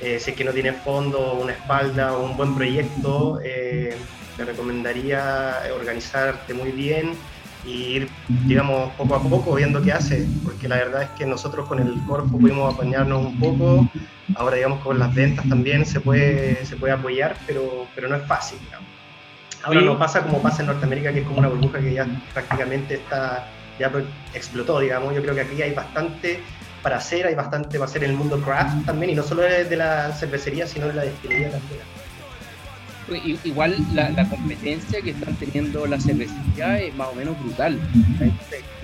Eh, 0.00 0.18
si 0.20 0.30
es 0.30 0.36
que 0.36 0.44
no 0.44 0.52
tiene 0.52 0.72
fondo, 0.72 1.34
una 1.34 1.52
espalda 1.52 2.12
o 2.12 2.24
un 2.24 2.36
buen 2.36 2.54
proyecto, 2.54 3.40
eh, 3.42 3.96
te 4.36 4.44
recomendaría 4.44 5.62
organizarte 5.74 6.52
muy 6.52 6.70
bien 6.70 7.12
y 7.64 7.70
ir, 7.70 8.08
digamos, 8.28 8.92
poco 8.92 9.14
a 9.16 9.22
poco 9.22 9.54
viendo 9.54 9.82
qué 9.82 9.92
hace, 9.92 10.26
porque 10.44 10.68
la 10.68 10.76
verdad 10.76 11.02
es 11.02 11.08
que 11.10 11.26
nosotros 11.26 11.66
con 11.66 11.80
el 11.80 11.94
Corfo 12.06 12.38
pudimos 12.38 12.72
apañarnos 12.74 13.24
un 13.24 13.40
poco, 13.40 13.88
ahora 14.36 14.56
digamos 14.56 14.80
con 14.84 14.98
las 14.98 15.12
ventas 15.14 15.48
también 15.48 15.84
se 15.84 16.00
puede, 16.00 16.64
se 16.64 16.76
puede 16.76 16.92
apoyar, 16.92 17.36
pero, 17.46 17.86
pero 17.94 18.08
no 18.08 18.16
es 18.16 18.26
fácil, 18.26 18.58
Ahora 19.64 19.80
no 19.80 19.98
pasa 19.98 20.22
como 20.22 20.40
pasa 20.40 20.62
en 20.62 20.68
Norteamérica, 20.68 21.12
que 21.12 21.20
es 21.20 21.26
como 21.26 21.40
una 21.40 21.48
burbuja 21.48 21.80
que 21.80 21.92
ya 21.92 22.06
prácticamente 22.32 22.94
está, 22.94 23.48
ya 23.78 23.92
explotó, 24.34 24.80
digamos, 24.80 25.14
yo 25.14 25.22
creo 25.22 25.34
que 25.34 25.42
aquí 25.42 25.62
hay 25.62 25.72
bastante 25.72 26.40
para 26.82 26.98
hacer, 26.98 27.26
hay 27.26 27.34
bastante 27.34 27.78
para 27.78 27.90
hacer 27.90 28.04
en 28.04 28.10
el 28.10 28.16
mundo 28.16 28.40
craft 28.40 28.86
también, 28.86 29.10
y 29.10 29.14
no 29.14 29.22
solo 29.22 29.42
de 29.42 29.76
la 29.76 30.12
cervecería, 30.12 30.66
sino 30.66 30.86
de 30.86 30.94
la 30.94 31.02
destilería 31.02 31.50
también. 31.50 31.80
Igual 33.44 33.76
la, 33.94 34.28
competencia 34.28 35.00
que 35.00 35.10
están 35.10 35.34
teniendo 35.36 35.86
la 35.86 36.00
cervecería 36.00 36.80
es 36.80 36.94
más 36.96 37.08
o 37.08 37.14
menos 37.14 37.38
brutal. 37.40 37.78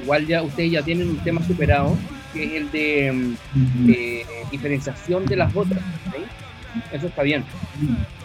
igual 0.00 0.26
ya 0.26 0.42
ustedes 0.42 0.72
ya 0.72 0.82
tienen 0.82 1.10
un 1.10 1.18
tema 1.18 1.44
superado, 1.44 1.96
que 2.32 2.44
es 2.44 2.52
el 2.52 2.70
de, 2.70 3.36
mm, 3.52 4.50
diferenciación 4.50 5.26
de 5.26 5.36
las 5.36 5.54
otras. 5.54 5.82
Eso 6.92 7.06
está 7.08 7.22
bien. 7.22 7.44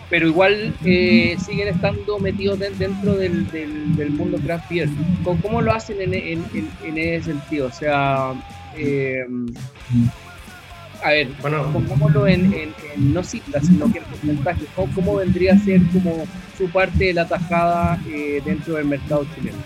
Pero 0.10 0.28
igual 0.28 0.74
eh, 0.86 1.36
siguen 1.44 1.68
estando 1.68 2.18
metidos 2.20 2.60
dentro 2.60 3.16
del, 3.16 3.50
del, 3.52 4.10
mundo 4.12 4.38
craft 4.38 4.70
beer. 4.70 4.90
¿Cómo, 5.24 5.62
lo 5.62 5.74
hacen 5.74 6.02
en, 6.02 6.14
en, 6.14 6.46
en 6.86 6.98
ese 6.98 7.32
sentido? 7.32 7.68
O 7.68 7.72
sea, 7.72 8.34
eh, 8.78 9.26
a 11.04 11.10
ver, 11.10 11.28
bueno, 11.42 11.72
pongámoslo 11.72 12.28
en, 12.28 12.74
no 12.98 13.24
cifras, 13.24 13.66
sino 13.66 13.92
que 13.92 14.00
en 14.00 14.06
porcentaje, 14.06 14.66
¿cómo, 14.96 15.16
vendría 15.16 15.54
a 15.54 15.60
ser 15.60 15.82
como 15.94 16.26
su 16.58 16.70
parte 16.70 17.06
de 17.06 17.14
la 17.14 17.28
tajada 17.28 18.00
eh, 18.10 18.42
dentro 18.44 18.76
del 18.76 18.86
mercado 18.86 19.26
chileno? 19.36 19.58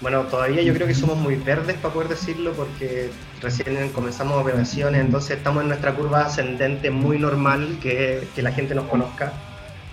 Bueno, 0.00 0.24
todavía 0.24 0.62
yo 0.62 0.74
creo 0.74 0.86
que 0.86 0.94
somos 0.94 1.16
muy 1.16 1.36
verdes 1.36 1.76
para 1.76 1.94
poder 1.94 2.08
decirlo 2.10 2.52
porque 2.52 3.10
recién 3.40 3.88
comenzamos 3.90 4.40
operaciones, 4.40 5.00
entonces 5.00 5.38
estamos 5.38 5.62
en 5.62 5.68
nuestra 5.68 5.94
curva 5.94 6.26
ascendente 6.26 6.90
muy 6.90 7.18
normal 7.18 7.78
que, 7.80 8.28
que 8.34 8.42
la 8.42 8.52
gente 8.52 8.74
nos 8.74 8.86
conozca. 8.86 9.32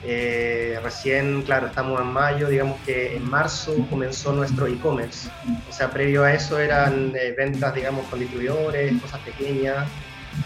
Eh, 0.06 0.78
recién, 0.84 1.44
claro, 1.44 1.68
estamos 1.68 2.02
en 2.02 2.08
mayo, 2.08 2.50
digamos 2.50 2.80
que 2.82 3.16
en 3.16 3.30
marzo 3.30 3.74
comenzó 3.90 4.34
nuestro 4.34 4.68
e-commerce. 4.68 5.30
O 5.70 5.74
sea, 5.74 5.90
previo 5.90 6.26
a 6.26 6.34
eso 6.34 6.60
eran 6.60 7.14
eh, 7.16 7.34
ventas, 7.38 7.74
digamos, 7.74 8.06
con 8.08 8.20
distribuidores, 8.20 9.02
cosas 9.02 9.22
pequeñas. 9.22 9.88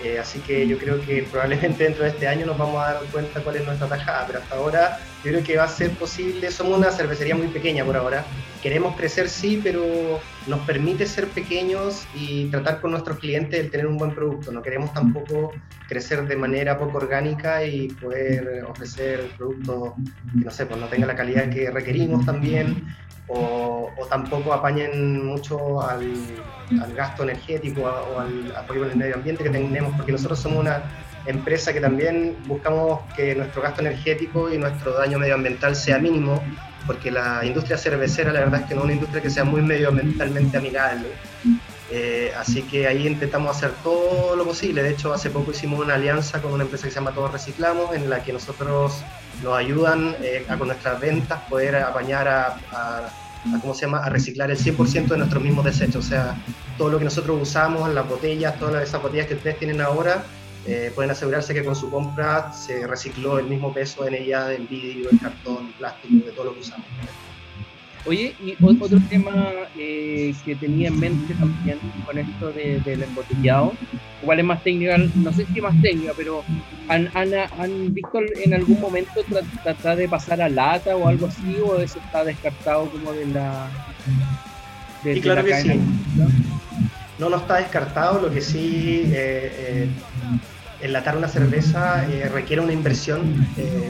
Eh, 0.04 0.20
así 0.20 0.40
que 0.40 0.68
yo 0.68 0.78
creo 0.78 1.02
que 1.02 1.24
probablemente 1.24 1.84
dentro 1.84 2.04
de 2.04 2.10
este 2.10 2.28
año 2.28 2.46
nos 2.46 2.58
vamos 2.58 2.84
a 2.84 2.94
dar 2.94 3.04
cuenta 3.12 3.42
cuál 3.42 3.58
es 3.58 3.66
nuestra 3.66 3.88
tajada, 3.88 4.28
pero 4.28 4.40
hasta 4.40 4.56
ahora 4.56 5.00
yo 5.24 5.32
creo 5.32 5.44
que 5.44 5.58
va 5.58 5.64
a 5.64 5.68
ser 5.68 5.92
posible. 5.92 6.52
Somos 6.52 6.78
una 6.78 6.92
cervecería 6.92 7.36
muy 7.36 7.48
pequeña 7.48 7.84
por 7.84 7.98
ahora. 7.98 8.24
Queremos 8.62 8.96
crecer, 8.96 9.30
sí, 9.30 9.60
pero 9.64 10.20
nos 10.46 10.60
permite 10.62 11.06
ser 11.06 11.28
pequeños 11.28 12.06
y 12.16 12.46
tratar 12.46 12.82
con 12.82 12.92
nuestros 12.92 13.20
clientes 13.20 13.60
el 13.60 13.70
tener 13.72 13.88
un 13.88 13.98
buen 13.98 14.14
producto. 14.14 14.52
No 14.52 14.62
queremos 14.62 14.94
tampoco 14.94 15.54
crecer 15.88 16.28
de 16.28 16.36
manera 16.36 16.78
poco 16.78 16.98
orgánica 16.98 17.64
y 17.64 17.88
poder 17.88 18.66
ofrecer 18.68 19.32
productos 19.38 19.94
que 20.38 20.46
no 20.46 20.52
sé, 20.52 20.66
pues 20.66 20.80
no 20.80 20.88
tenga 20.88 21.08
la 21.08 21.16
calidad 21.16 21.50
que 21.50 21.70
requerimos 21.72 22.26
también 22.26 22.84
o, 23.28 23.92
tampoco 24.10 24.54
apañen 24.54 25.26
mucho 25.26 25.82
al, 25.82 26.14
gasto 26.96 27.24
energético 27.24 27.82
o 27.82 28.20
al 28.20 28.54
apoyo 28.56 28.84
al 28.84 28.96
medio 28.96 29.16
ambiente 29.16 29.44
que 29.44 29.50
tenemos, 29.50 29.94
porque 29.96 30.12
nosotros 30.12 30.40
somos 30.40 30.60
una 30.60 30.84
empresa 31.26 31.74
que 31.74 31.82
también 31.82 32.36
buscamos 32.46 33.02
que 33.16 33.36
nuestro 33.36 33.62
gasto 33.62 33.82
energético 33.82 34.52
y 34.52 34.58
nuestro 34.58 34.94
daño 34.94 35.20
medioambiental 35.20 35.76
sea 35.76 36.00
mínimo, 36.00 36.42
porque 36.86 37.12
la 37.12 37.46
industria 37.46 37.78
cervecera 37.78 38.32
la 38.32 38.40
verdad 38.42 38.62
es 38.62 38.68
que 38.68 38.76
no 38.76 38.82
es 38.82 38.86
una 38.86 38.94
industria 38.94 39.22
que 39.22 39.30
sea 39.30 39.44
muy 39.44 39.62
medioambientalmente 39.62 40.58
amigable. 40.58 41.10
Eh, 41.90 42.34
así 42.38 42.64
que 42.64 42.86
ahí 42.86 43.08
intentamos 43.08 43.56
hacer 43.56 43.72
todo 43.84 44.36
lo 44.36 44.44
posible. 44.44 44.84
De 44.84 44.90
hecho, 44.90 45.14
hace 45.14 45.30
poco 45.30 45.52
hicimos 45.52 45.80
una 45.80 45.94
alianza 45.94 46.42
con 46.42 46.52
una 46.52 46.64
empresa 46.64 46.86
que 46.86 46.92
se 46.92 46.96
llama 46.96 47.12
Todos 47.14 47.32
Reciclamos, 47.32 47.96
en 47.96 48.10
la 48.10 48.24
que 48.24 48.34
nosotros 48.34 49.04
nos 49.42 49.58
ayudan 49.58 50.16
eh, 50.22 50.46
a 50.50 50.58
con 50.58 50.68
nuestras 50.68 51.00
ventas 51.00 51.42
poder 51.50 51.78
apañar 51.78 52.28
a, 52.28 53.10
¿cómo 53.62 53.74
se 53.74 53.86
llama? 53.86 54.00
a 54.00 54.10
reciclar 54.10 54.52
el 54.52 54.58
100% 54.58 55.08
de 55.08 55.18
nuestros 55.18 55.42
mismos 55.42 55.64
desechos. 55.64 56.06
O 56.06 56.08
sea, 56.08 56.36
todo 56.78 56.90
lo 56.90 57.00
que 57.00 57.06
nosotros 57.06 57.42
usamos, 57.42 57.90
las 57.94 58.08
botellas, 58.08 58.60
todas 58.60 58.84
esas 58.84 59.02
botellas 59.02 59.28
que 59.28 59.36
ustedes 59.36 59.58
tienen 59.58 59.80
ahora, 59.80 60.24
eh, 60.66 60.92
pueden 60.94 61.12
asegurarse 61.12 61.54
que 61.54 61.64
con 61.64 61.78
su 61.78 61.90
compra 61.90 62.52
se 62.52 62.86
recicló 62.86 63.40
el 63.40 63.46
mismo 63.46 63.74
peso 63.74 64.06
en 64.06 64.16
ella 64.16 64.48
del 64.48 64.68
vidrio, 64.68 65.10
el 65.10 65.20
cartón, 65.20 65.72
plástico, 65.78 66.26
de 66.26 66.34
todo 66.34 66.46
lo 66.46 66.54
que 66.56 66.60
usamos. 66.60 66.86
Oye, 68.08 68.34
y 68.42 68.56
otro 68.64 69.00
tema 69.10 69.52
eh, 69.78 70.34
que 70.46 70.56
tenía 70.56 70.88
en 70.88 70.98
mente 70.98 71.34
también 71.34 71.78
con 72.06 72.18
esto 72.18 72.52
del 72.54 73.04
embotellado, 73.04 73.74
igual 74.22 74.40
es 74.40 74.46
más 74.46 74.64
técnica, 74.64 74.98
no 74.98 75.34
sé 75.34 75.46
si 75.46 75.58
es 75.58 75.64
más 75.64 75.82
técnica, 75.82 76.14
pero 76.16 76.42
¿han, 76.88 77.10
han, 77.14 77.94
visto 77.94 78.22
en 78.44 78.54
algún 78.54 78.80
momento 78.80 79.22
tratar 79.62 79.98
de 79.98 80.08
pasar 80.08 80.42
a 80.42 80.48
lata 80.48 80.96
o 80.96 81.06
algo 81.08 81.28
así, 81.28 81.58
o 81.58 81.78
eso 81.82 82.00
está 82.00 82.24
descartado 82.24 82.90
como 82.90 83.12
de 83.12 83.26
la... 83.28 83.70
De, 85.04 85.20
claro 85.20 85.44
que 85.44 85.62
sí. 85.62 85.80
¿no? 87.20 87.30
no, 87.30 87.36
está 87.36 87.58
descartado, 87.58 88.22
lo 88.22 88.34
que 88.34 88.42
sí... 88.42 89.04
Eh, 89.08 89.52
eh, 89.58 89.90
enlatar 90.80 91.18
una 91.18 91.28
cerveza 91.28 92.06
requiere 92.32 92.62
una 92.62 92.72
inversión. 92.72 93.48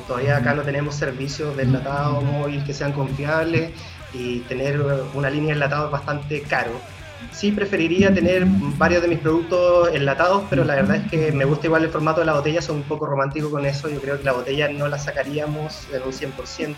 todavía 0.07 0.38
acá 0.38 0.53
no 0.53 0.61
tenemos 0.61 0.95
servicios 0.95 1.57
de 1.57 1.63
enlatado 1.63 2.22
móvil 2.22 2.63
que 2.63 2.74
sean 2.74 2.93
confiables 2.93 3.72
y 4.14 4.39
tener 4.41 4.82
una 5.14 5.30
línea 5.30 5.53
enlatada 5.53 5.86
es 5.86 5.91
bastante 5.91 6.41
caro. 6.41 6.72
Sí 7.32 7.51
preferiría 7.51 8.14
tener 8.14 8.45
varios 8.78 9.01
de 9.01 9.08
mis 9.08 9.20
productos 9.20 9.89
enlatados, 9.93 10.43
pero 10.49 10.64
la 10.64 10.76
verdad 10.76 10.97
es 10.97 11.10
que 11.10 11.32
me 11.32 11.45
gusta 11.45 11.68
igual 11.68 11.84
el 11.84 11.89
formato 11.89 12.20
de 12.20 12.28
la 12.28 12.34
botella, 12.34 12.62
soy 12.62 12.76
un 12.76 12.84
poco 12.84 13.05
romántico 13.05 13.49
con 13.49 13.66
eso, 13.66 13.89
yo 13.89 13.99
creo 13.99 14.18
que 14.18 14.24
la 14.24 14.34
botella 14.34 14.70
no 14.70 14.88
la 14.88 14.99
sacaríamos 14.99 15.88
en 15.93 16.03
un 16.03 16.12
100%. 16.12 16.76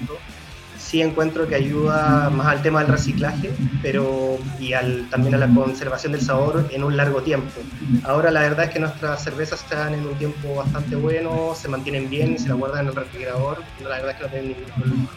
Sí 0.78 1.02
encuentro 1.02 1.46
que 1.46 1.56
ayuda 1.56 2.30
más 2.30 2.48
al 2.48 2.62
tema 2.62 2.80
del 2.80 2.88
reciclaje, 2.88 3.52
pero 3.82 4.38
y 4.60 4.72
al, 4.72 5.10
también 5.10 5.36
a 5.36 5.38
la 5.38 5.48
conservación 5.54 6.14
del 6.14 6.22
sabor 6.22 6.68
en 6.72 6.84
un 6.86 6.96
largo 6.96 7.22
tiempo. 7.22 7.62
Ahora 8.04 8.32
la 8.32 8.40
verdad 8.40 8.66
es 8.66 8.72
que 8.72 8.80
nuestras 8.80 9.22
cervezas 9.22 9.62
están 9.62 9.94
en 9.94 10.08
un 10.08 10.16
tiempo 10.16 10.56
bastante 10.56 10.96
bueno, 10.96 11.54
se 11.54 11.68
mantienen 11.68 12.10
bien 12.10 12.40
se 12.40 12.48
la 12.48 12.56
guardan 12.56 12.82
en 12.82 12.88
el 12.88 12.96
refrigerador, 12.96 13.62
la 13.84 13.90
verdad 13.90 14.12
es 14.12 14.16
que 14.16 14.24
no 14.24 14.30
tienen 14.30 14.48
ningún 14.52 14.72
problema. 14.72 15.10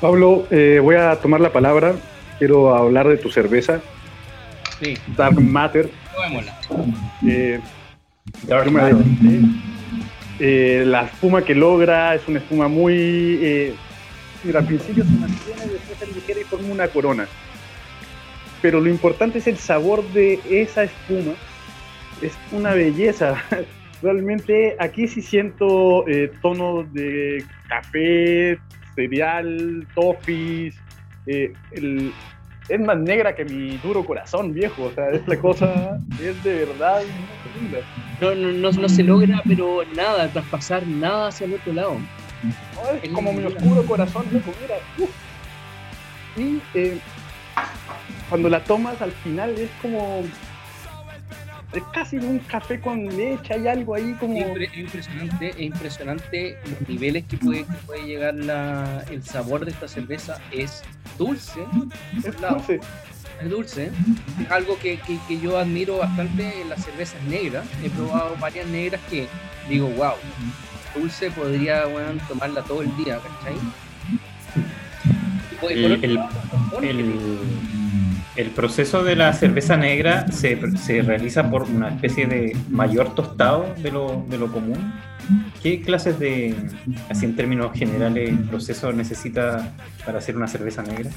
Pablo, 0.00 0.46
eh, 0.50 0.78
voy 0.82 0.96
a 0.96 1.16
tomar 1.16 1.40
la 1.40 1.52
palabra. 1.52 1.94
Quiero 2.38 2.74
hablar 2.74 3.08
de 3.08 3.16
tu 3.16 3.30
cerveza. 3.30 3.80
Sí. 4.80 4.94
Dark 5.16 5.40
Matter. 5.40 5.90
Eh, 7.26 7.60
Dark 8.42 8.70
Matter. 8.70 8.96
Eh, 10.38 10.84
la 10.86 11.02
espuma 11.02 11.42
que 11.42 11.54
logra 11.54 12.14
es 12.14 12.26
una 12.28 12.38
espuma 12.38 12.68
muy. 12.68 13.74
mira, 14.44 14.60
al 14.60 14.66
principio 14.66 15.04
se 15.04 15.10
mantiene, 15.10 15.72
después 15.72 15.98
se 15.98 16.06
ligera 16.06 16.40
y 16.40 16.44
forma 16.44 16.68
una 16.72 16.88
corona. 16.88 17.26
Pero 18.62 18.80
lo 18.80 18.90
importante 18.90 19.38
es 19.38 19.46
el 19.46 19.56
sabor 19.56 20.06
de 20.12 20.40
esa 20.50 20.84
espuma. 20.84 21.32
Es 22.20 22.32
una 22.52 22.74
belleza. 22.74 23.42
Realmente 24.02 24.76
aquí 24.78 25.08
sí 25.08 25.20
siento 25.20 26.04
tonos 26.42 26.90
de 26.94 27.44
café, 27.68 28.58
cereal, 28.94 29.86
toffees. 29.94 30.76
Eh, 31.26 31.52
es 32.68 32.80
más 32.80 32.98
negra 32.98 33.34
que 33.34 33.44
mi 33.44 33.76
duro 33.78 34.04
corazón, 34.04 34.52
viejo. 34.54 34.84
O 34.84 34.92
sea, 34.92 35.08
esta 35.10 35.38
cosa 35.38 36.00
es 36.22 36.42
de 36.44 36.64
verdad 36.66 37.02
no, 38.20 38.34
no, 38.34 38.70
no, 38.70 38.88
se 38.88 39.02
logra, 39.02 39.42
pero 39.46 39.82
nada, 39.94 40.28
traspasar 40.28 40.86
nada 40.86 41.28
hacia 41.28 41.46
el 41.46 41.54
otro 41.54 41.72
lado. 41.72 41.96
es 43.02 43.10
como 43.10 43.32
mi 43.32 43.44
oscuro 43.44 43.84
corazón, 43.84 44.24
viejo, 44.30 44.52
mira. 44.60 44.76
Y 46.36 46.60
eh, 46.74 46.98
cuando 48.28 48.48
la 48.48 48.62
tomas 48.62 49.00
al 49.02 49.12
final 49.12 49.50
es 49.58 49.70
como 49.82 50.22
es 51.72 51.82
casi 51.92 52.16
un 52.16 52.38
café 52.40 52.80
con 52.80 53.04
leche, 53.16 53.54
hay 53.54 53.68
algo 53.68 53.94
ahí 53.94 54.14
como... 54.18 54.36
Es 54.56 54.76
impresionante, 54.76 55.50
es 55.50 55.60
impresionante 55.60 56.58
los 56.64 56.88
niveles 56.88 57.24
que 57.26 57.36
puede, 57.36 57.64
puede 57.86 58.02
llegar 58.06 58.34
la, 58.34 59.04
el 59.10 59.22
sabor 59.22 59.64
de 59.64 59.70
esta 59.70 59.86
cerveza. 59.86 60.40
Es 60.50 60.82
dulce, 61.16 61.60
es 62.24 62.40
dulce. 62.40 62.80
Es 63.40 63.48
dulce, 63.48 63.90
es 64.38 64.50
algo 64.50 64.78
que, 64.78 64.98
que, 65.26 65.40
yo 65.40 65.56
admiro 65.56 65.96
bastante 65.96 66.60
en 66.60 66.68
las 66.68 66.84
cervezas 66.84 67.22
negras. 67.22 67.64
He 67.82 67.88
probado 67.88 68.36
varias 68.38 68.66
negras 68.66 69.00
que 69.08 69.28
digo, 69.66 69.88
wow, 69.88 70.12
dulce 70.94 71.30
podría 71.30 71.86
bueno, 71.86 72.20
tomarla 72.28 72.62
todo 72.62 72.82
el 72.82 72.94
día, 72.98 73.18
¿cachai? 73.18 73.54
el, 75.70 76.04
el 76.82 77.79
proceso 78.54 79.02
de 79.02 79.16
la 79.16 79.32
cerveza 79.32 79.76
negra 79.76 80.30
se, 80.30 80.58
se, 80.78 81.02
realiza 81.02 81.50
por 81.50 81.62
una 81.62 81.88
especie 81.88 82.26
de 82.26 82.56
mayor 82.68 83.14
tostado 83.14 83.74
de 83.78 83.90
lo, 83.90 84.24
de 84.28 84.38
lo 84.38 84.50
común. 84.52 84.92
¿Qué 85.62 85.82
clases 85.82 86.18
de, 86.18 86.54
así 87.08 87.24
en 87.24 87.36
términos 87.36 87.72
generales, 87.76 88.34
proceso 88.48 88.92
necesita 88.92 89.72
para 90.04 90.18
hacer 90.18 90.36
una 90.36 90.48
cerveza 90.48 90.82
negra? 90.82 91.10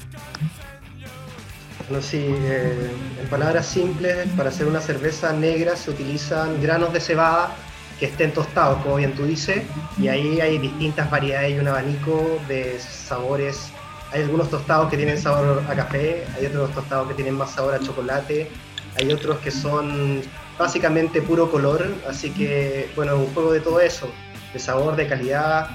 Bueno, 1.88 2.02
sí, 2.02 2.24
eh, 2.28 2.90
en 3.20 3.28
palabras 3.28 3.66
simples, 3.66 4.26
para 4.36 4.48
hacer 4.48 4.66
una 4.66 4.80
cerveza 4.80 5.32
negra 5.32 5.76
se 5.76 5.90
utilizan 5.90 6.62
granos 6.62 6.92
de 6.92 7.00
cebada 7.00 7.54
que 7.98 8.06
estén 8.06 8.32
tostados, 8.32 8.82
como 8.82 8.96
bien 8.96 9.12
tú 9.12 9.24
dices, 9.24 9.62
y 9.98 10.08
ahí 10.08 10.40
hay 10.40 10.58
distintas 10.58 11.10
variedades 11.10 11.56
y 11.56 11.58
un 11.58 11.68
abanico 11.68 12.40
de 12.48 12.78
sabores 12.80 13.70
hay 14.14 14.22
algunos 14.22 14.48
tostados 14.48 14.88
que 14.90 14.96
tienen 14.96 15.18
sabor 15.18 15.60
a 15.68 15.74
café, 15.74 16.24
hay 16.38 16.46
otros 16.46 16.70
tostados 16.72 17.08
que 17.08 17.14
tienen 17.14 17.34
más 17.34 17.50
sabor 17.50 17.74
a 17.74 17.80
chocolate, 17.80 18.48
hay 18.96 19.12
otros 19.12 19.38
que 19.38 19.50
son 19.50 20.22
básicamente 20.56 21.20
puro 21.20 21.50
color, 21.50 21.92
así 22.08 22.30
que 22.30 22.88
bueno, 22.94 23.16
un 23.16 23.26
juego 23.34 23.52
de 23.52 23.58
todo 23.58 23.80
eso, 23.80 24.08
de 24.52 24.60
sabor, 24.60 24.94
de 24.94 25.08
calidad. 25.08 25.68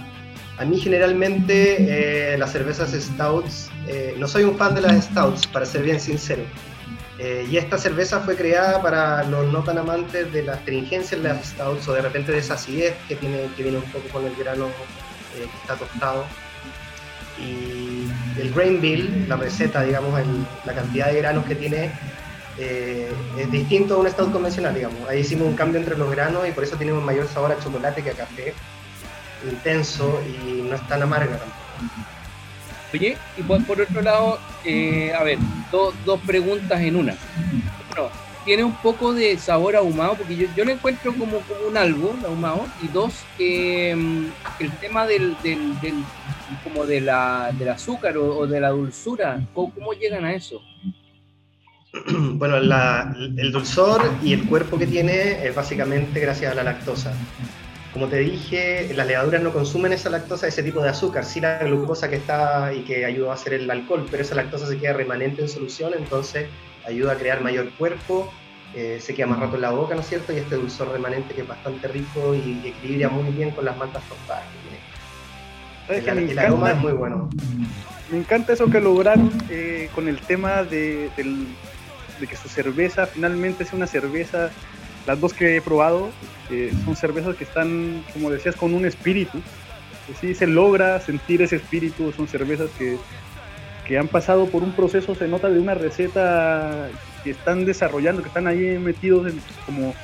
A 0.58 0.64
mí 0.64 0.80
generalmente 0.80 2.34
eh, 2.34 2.38
las 2.38 2.54
cervezas 2.54 2.92
stouts, 2.94 3.70
eh, 3.90 4.16
no 4.18 4.26
soy 4.26 4.46
un 4.46 4.58
fan 4.58 4.74
de 4.74 4.82
las 4.82 5.06
stouts, 5.06 5.46
para 5.48 5.66
ser 5.66 5.84
bien 5.84 6.00
sincero. 6.00 6.44
Eh, 7.18 7.46
y 7.52 7.58
esta 7.58 7.78
cerveza 7.78 8.22
fue 8.22 8.38
creada 8.38 8.82
para 8.82 9.26
los 9.26 9.52
no 9.52 9.62
tan 9.64 9.78
amantes 9.78 10.32
de 10.32 10.44
la 10.44 10.54
astringencia 10.54 11.18
en 11.18 11.24
las 11.24 11.48
stouts 11.48 11.86
o 11.90 11.94
de 11.94 12.02
repente 12.02 12.32
de 12.32 12.38
esa 12.38 12.54
acidez 12.54 12.96
que, 13.10 13.18
tiene, 13.18 13.50
que 13.58 13.64
viene 13.64 13.80
un 13.80 13.92
poco 13.92 14.08
con 14.14 14.26
el 14.26 14.34
grano 14.38 14.68
que 15.36 15.44
está 15.44 15.76
tostado. 15.76 16.24
Y 17.38 17.99
el 18.38 18.54
grain 18.54 18.82
bill, 18.82 19.26
la 19.28 19.36
receta, 19.38 19.84
digamos, 19.84 20.20
la 20.66 20.74
cantidad 20.74 21.08
de 21.08 21.18
granos 21.18 21.46
que 21.46 21.56
tiene, 21.56 21.92
eh, 22.58 23.10
es 23.38 23.52
distinto 23.52 23.96
a 23.96 23.98
un 24.00 24.10
stout 24.10 24.32
convencional, 24.32 24.76
digamos. 24.76 25.08
Ahí 25.08 25.20
hicimos 25.20 25.48
un 25.48 25.56
cambio 25.56 25.80
entre 25.80 25.98
los 25.98 26.12
granos 26.12 26.48
y 26.48 26.52
por 26.52 26.64
eso 26.64 26.76
tiene 26.76 26.94
un 26.94 27.04
mayor 27.04 27.28
sabor 27.28 27.52
a 27.52 27.60
chocolate 27.60 28.04
que 28.04 28.12
a 28.12 28.14
café, 28.14 28.54
intenso 29.50 30.22
y 30.26 30.62
no 30.62 30.76
es 30.76 30.88
tan 30.88 31.02
amarga 31.02 31.38
tampoco. 31.38 31.56
Oye, 32.94 33.18
y 33.38 33.44
por, 33.44 33.80
otro 33.80 34.02
lado, 34.02 34.40
eh, 34.66 35.14
a 35.14 35.24
ver, 35.24 35.38
dos 35.72 36.20
preguntas 36.26 36.82
en 36.82 36.96
una. 36.96 37.16
Tiene 38.46 38.64
un 38.64 38.76
poco 38.76 39.14
de 39.14 39.38
sabor 39.38 39.76
ahumado, 39.76 40.16
porque 40.16 40.36
yo, 40.36 40.48
yo 40.56 40.66
lo 40.66 40.72
encuentro 40.72 41.14
como, 41.14 41.40
como 41.42 41.68
un 41.68 41.78
algo 41.78 42.16
ahumado, 42.26 42.66
y 42.82 42.88
dos, 42.88 43.14
eh, 43.38 43.92
el 44.60 44.72
tema 44.80 45.06
del, 45.06 45.36
del, 45.44 45.76
como 46.64 46.86
de 46.86 47.02
la, 47.02 47.52
del 47.58 47.70
azúcar 47.70 48.18
o, 48.18 48.48
de 48.48 48.60
la 48.60 48.70
dulzura, 48.70 49.42
¿cómo, 49.54 49.74
¿cómo, 49.74 49.94
llegan 49.94 50.26
a 50.26 50.34
eso? 50.34 50.62
Bueno, 52.12 52.58
el 52.58 53.52
dulzor 53.52 54.02
y 54.24 54.34
el 54.34 54.46
cuerpo 54.46 54.78
que 54.78 54.86
tiene 54.86 55.46
es 55.46 55.56
básicamente 55.56 56.20
gracias 56.20 56.52
a 56.52 56.56
la 56.56 56.64
lactosa. 56.64 57.14
Como 57.92 58.08
te 58.08 58.18
dije, 58.18 58.94
las 58.94 59.08
levaduras 59.08 59.42
no 59.42 59.52
consumen 59.52 59.92
esa 59.94 60.12
lactosa, 60.12 60.48
ese 60.48 60.62
tipo 60.62 60.82
de 60.82 60.90
azúcar, 60.90 61.26
sí 61.26 61.42
la 61.42 61.58
glucosa 61.58 62.08
que 62.08 62.18
está 62.18 62.72
y 62.72 62.82
que 62.82 63.04
ayuda 63.04 63.32
a 63.32 63.34
hacer 63.34 63.54
el 63.54 63.70
alcohol, 63.70 64.06
pero 64.12 64.22
esa 64.22 64.36
lactosa 64.36 64.68
se 64.68 64.78
queda 64.78 64.94
remanente 64.94 65.42
en 65.42 65.50
solución, 65.50 65.94
entonces 65.98 66.48
ayuda 66.90 67.14
a 67.14 67.16
crear 67.16 67.42
mayor 67.42 67.70
cuerpo, 67.72 68.32
eh, 68.76 69.00
se 69.02 69.14
queda 69.14 69.28
más 69.28 69.40
rato 69.40 69.56
en 69.56 69.62
la 69.62 69.72
boca, 69.72 69.96
¿no 69.96 70.02
es 70.02 70.08
cierto? 70.08 70.34
Y 70.34 70.38
este 70.38 70.56
dulzor 70.56 70.92
remanente 70.92 71.34
que 71.34 71.42
es 71.42 71.48
bastante 71.48 71.88
rico 71.88 72.36
y, 72.36 72.62
equilibra 72.68 73.10
muy 73.10 73.32
bien 73.32 73.52
con 73.52 73.66
las 73.66 73.78
maltas 73.78 74.04
tostadas 74.04 74.44
que 75.88 76.00
tiene. 76.00 76.32
El, 76.32 76.40
aroma 76.40 76.72
es 76.72 76.78
muy 76.78 76.92
bueno. 76.92 77.30
Me 78.12 78.18
encanta 78.18 78.54
eso 78.54 78.70
que 78.70 78.80
lograron 78.80 79.32
eh, 79.50 79.90
con 79.96 80.08
el 80.08 80.20
tema 80.20 80.64
de, 80.64 81.10
de 81.16 82.28
que 82.28 82.36
su 82.36 82.48
cerveza 82.48 83.08
finalmente 83.08 83.66
sea 83.66 83.76
una 83.76 83.88
cerveza 83.88 84.52
las 85.10 85.20
dos 85.20 85.34
que 85.34 85.58
he 85.58 85.62
probado 85.62 86.12
eh, 86.52 86.72
son 86.86 86.96
cervezas 86.96 87.36
que 87.36 87.44
están, 87.44 88.04
como 88.14 88.30
decías, 88.30 88.56
con 88.56 88.74
un 88.74 88.86
espíritu. 88.86 89.40
Sí, 90.20 90.34
se 90.34 90.48
logra 90.48 91.00
sentir 91.00 91.42
ese 91.42 91.58
espíritu, 91.58 92.12
son 92.12 92.28
cervezas 92.28 92.70
que, 92.78 92.98
que 93.90 93.98
han 93.98 94.08
pasado 94.08 94.46
por 94.46 94.62
un 94.62 94.72
proceso, 94.74 95.16
se 95.16 95.28
nota 95.28 95.50
de 95.50 95.60
una 95.60 95.74
receta 95.74 96.90
que 97.24 97.32
están 97.32 97.66
desarrollando, 97.66 98.22
que 98.22 98.28
están 98.28 98.46
ahí 98.46 98.78
metidos 98.78 99.34
como 99.66 99.96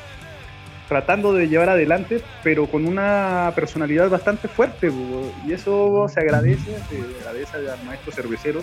tratando 0.89 1.33
de 1.33 1.47
llevar 1.47 1.69
adelante, 1.69 2.23
pero 2.43 2.65
con 2.65 2.87
una 2.87 3.51
personalidad 3.55 4.09
bastante 4.09 4.47
fuerte. 4.47 4.91
Y 5.47 5.53
eso 5.53 6.07
se 6.11 6.19
agradece, 6.19 6.71
se 6.89 7.19
agradece 7.19 7.57
al 7.57 7.85
maestro 7.85 8.11
cervecero 8.11 8.61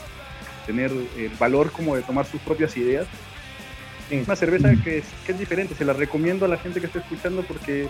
tener 0.67 0.91
el 0.91 1.31
valor 1.39 1.71
como 1.71 1.95
de 1.95 2.03
tomar 2.03 2.27
sus 2.27 2.41
propias 2.41 2.77
ideas 2.77 3.07
es 4.11 4.27
una 4.27 4.37
cerveza 4.37 4.75
que 4.83 4.99
es, 4.99 5.05
que 5.25 5.33
es, 5.33 5.39
diferente, 5.39 5.75
se 5.75 5.85
la 5.85 5.93
recomiendo 5.93 6.45
a 6.45 6.49
la 6.49 6.59
gente 6.59 6.81
que 6.81 6.87
está 6.87 6.99
escuchando 6.99 7.43
porque 7.43 7.89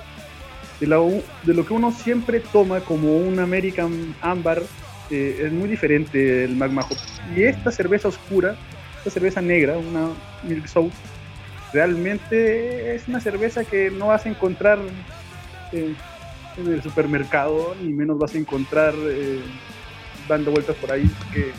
de, 0.81 1.23
de 1.43 1.55
lo 1.55 1.67
que 1.67 1.73
uno 1.73 1.91
siempre 1.91 2.41
toma 2.41 2.81
como 2.81 3.17
un 3.17 3.39
American 3.39 4.15
Amber 4.21 4.63
eh, 5.11 5.43
es 5.47 5.53
muy 5.53 5.69
diferente 5.69 6.45
el 6.45 6.57
Magma 6.57 6.83
Hop. 6.83 6.97
Y 7.37 7.43
esta 7.45 7.71
cerveza 7.71 8.09
oscura, 8.09 8.57
esta 8.99 9.11
cerveza 9.11 9.41
negra, 9.41 9.77
una 9.77 10.09
Milk 10.43 10.67
South, 10.67 10.93
realmente 11.73 12.95
es 12.95 13.09
una 13.09 13.21
cerveza 13.21 13.65
que 13.65 13.91
no 13.91 14.09
vas 14.09 14.27
a 14.27 14.29
encontrar 14.29 14.79
en 15.73 15.97
el 16.57 16.83
supermercado, 16.83 17.75
ni 17.81 17.93
menos 17.93 18.19
vas 18.19 18.35
a 18.35 18.39
encontrar 18.39 18.95
eh, 18.97 19.41
dando 20.29 20.51
vueltas 20.51 20.77
por 20.77 20.93
ahí. 20.93 21.11
Que 21.33 21.53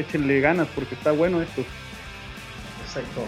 échenle 0.00 0.40
ganas 0.40 0.68
porque 0.74 0.94
está 0.94 1.12
bueno 1.12 1.42
esto. 1.42 1.64
Exacto. 2.86 3.26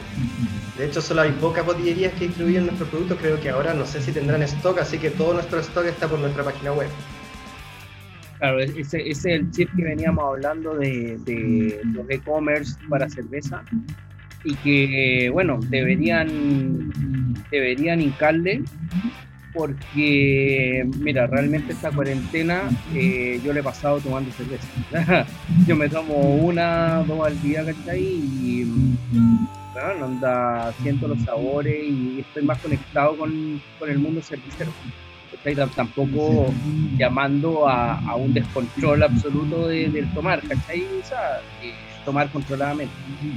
De 0.77 0.87
hecho, 0.87 1.03
solo 1.03 1.23
hay 1.23 1.33
pocas 1.33 1.65
botillerías 1.65 2.13
que 2.15 2.27
incluyen 2.27 2.67
nuestros 2.67 2.89
productos. 2.89 3.19
Creo 3.21 3.41
que 3.41 3.51
ahora 3.51 3.75
no 3.75 3.85
sé 3.85 4.01
si 4.01 4.13
tendrán 4.13 4.43
stock, 4.43 4.79
así 4.79 4.99
que 4.99 5.11
todo 5.11 5.35
nuestro 5.35 5.61
stock 5.61 5.85
está 5.87 6.09
por 6.09 6.19
nuestra 6.19 6.45
página 6.45 6.73
web. 6.73 6.89
Claro, 8.39 8.61
ese, 8.61 9.09
es 9.09 9.25
el 9.25 9.51
chip 9.51 9.69
que 9.77 9.83
veníamos 9.83 10.25
hablando 10.25 10.75
de, 10.77 11.81
los 11.93 12.09
e-commerce 12.09 12.77
para 12.89 13.09
cerveza 13.09 13.63
y 14.45 14.55
que, 14.57 15.31
bueno, 15.31 15.59
deberían, 15.69 16.93
deberían 17.51 18.01
hincarle 18.01 18.63
porque, 19.53 20.89
mira, 20.99 21.27
realmente 21.27 21.73
esta 21.73 21.91
cuarentena 21.91 22.63
eh, 22.95 23.41
yo 23.45 23.53
le 23.53 23.59
he 23.59 23.63
pasado 23.63 23.99
tomando 23.99 24.31
cerveza. 24.31 24.69
yo 25.67 25.75
me 25.75 25.89
tomo 25.89 26.15
una, 26.15 27.03
dos 27.03 27.27
al 27.27 27.43
día, 27.43 27.65
¿cachai? 27.65 28.01
Y 28.01 28.65
bueno, 29.73 30.05
anda, 30.05 30.73
siento 30.83 31.09
los 31.09 31.21
sabores 31.23 31.83
y 31.83 32.21
estoy 32.21 32.45
más 32.45 32.59
conectado 32.59 33.17
con, 33.17 33.61
con 33.81 33.91
el 33.91 33.99
mundo 33.99 34.23
cervecero. 34.23 34.71
Tampoco 35.75 36.53
llamando 36.97 37.69
a, 37.69 37.99
a, 38.01 38.17
un 38.17 38.35
descontrol 38.35 39.03
absoluto 39.03 39.69
de, 39.69 39.89
del 39.89 40.13
tomar, 40.13 40.41
¿cachai? 40.43 40.85
O 41.01 41.07
sea, 41.07 41.41
eh, 41.63 41.73
tomar 42.05 42.31
controladamente, 42.31 42.95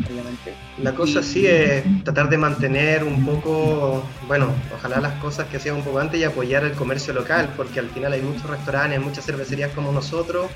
obviamente. 0.10 0.54
La 0.82 0.94
cosa 0.94 1.22
sí 1.22 1.46
es 1.46 1.84
tratar 2.04 2.30
de 2.30 2.38
mantener 2.38 3.04
un 3.04 3.26
poco, 3.26 4.04
bueno, 4.28 4.48
ojalá 4.74 5.02
las 5.02 5.14
cosas 5.16 5.48
que 5.48 5.58
hacían 5.58 5.76
un 5.76 5.84
poco 5.84 6.00
antes 6.00 6.20
y 6.20 6.24
apoyar 6.24 6.64
el 6.64 6.72
comercio 6.72 7.14
local, 7.14 7.50
porque 7.58 7.80
al 7.80 7.90
final 7.90 8.14
hay 8.14 8.22
muchos 8.22 8.50
restaurantes, 8.50 9.02
muchas 9.02 9.26
cervecerías 9.26 9.72
como 9.72 9.92
nosotros, 9.92 10.50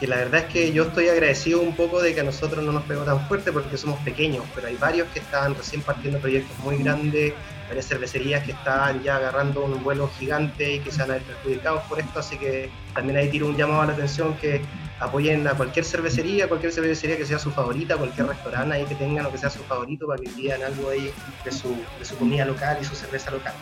que 0.00 0.06
la 0.06 0.16
verdad 0.16 0.40
es 0.40 0.52
que 0.52 0.72
yo 0.72 0.84
estoy 0.84 1.08
agradecido 1.08 1.60
un 1.60 1.76
poco 1.76 2.02
de 2.02 2.12
que 2.14 2.20
a 2.20 2.24
nosotros 2.24 2.64
no 2.64 2.72
nos 2.72 2.82
pegó 2.84 3.02
tan 3.02 3.20
fuerte 3.28 3.52
porque 3.52 3.76
somos 3.76 4.00
pequeños, 4.00 4.44
pero 4.54 4.66
hay 4.66 4.76
varios 4.76 5.08
que 5.08 5.20
están 5.20 5.54
recién 5.54 5.82
partiendo 5.82 6.18
proyectos 6.18 6.58
muy 6.58 6.76
grandes, 6.78 7.34
varias 7.66 7.86
cervecerías 7.86 8.44
que 8.44 8.52
están 8.52 9.02
ya 9.02 9.16
agarrando 9.16 9.64
un 9.64 9.82
vuelo 9.82 10.10
gigante 10.18 10.74
y 10.74 10.80
que 10.80 10.90
se 10.90 11.00
van 11.00 11.10
a 11.10 11.14
ver 11.14 11.22
perjudicados 11.22 11.82
por 11.84 11.98
esto, 11.98 12.18
así 12.18 12.36
que 12.36 12.70
también 12.94 13.16
ahí 13.16 13.28
tiro 13.28 13.46
un 13.46 13.56
llamado 13.56 13.82
a 13.82 13.86
la 13.86 13.92
atención 13.92 14.34
que 14.36 14.60
apoyen 15.00 15.46
a 15.48 15.54
cualquier 15.54 15.84
cervecería, 15.84 16.48
cualquier 16.48 16.72
cervecería 16.72 17.16
que 17.16 17.26
sea 17.26 17.38
su 17.38 17.50
favorita, 17.50 17.96
cualquier 17.96 18.28
restaurante 18.28 18.84
que 18.84 18.94
tengan 18.94 19.26
o 19.26 19.32
que 19.32 19.38
sea 19.38 19.50
su 19.50 19.62
favorito 19.64 20.06
para 20.06 20.20
que 20.20 20.28
pidan 20.30 20.62
algo 20.62 20.90
ahí 20.90 21.10
de 21.44 21.52
su, 21.52 21.76
de 21.98 22.04
su 22.04 22.16
comida 22.16 22.44
local 22.44 22.78
y 22.80 22.84
su 22.84 22.94
cerveza 22.94 23.30
local. 23.30 23.54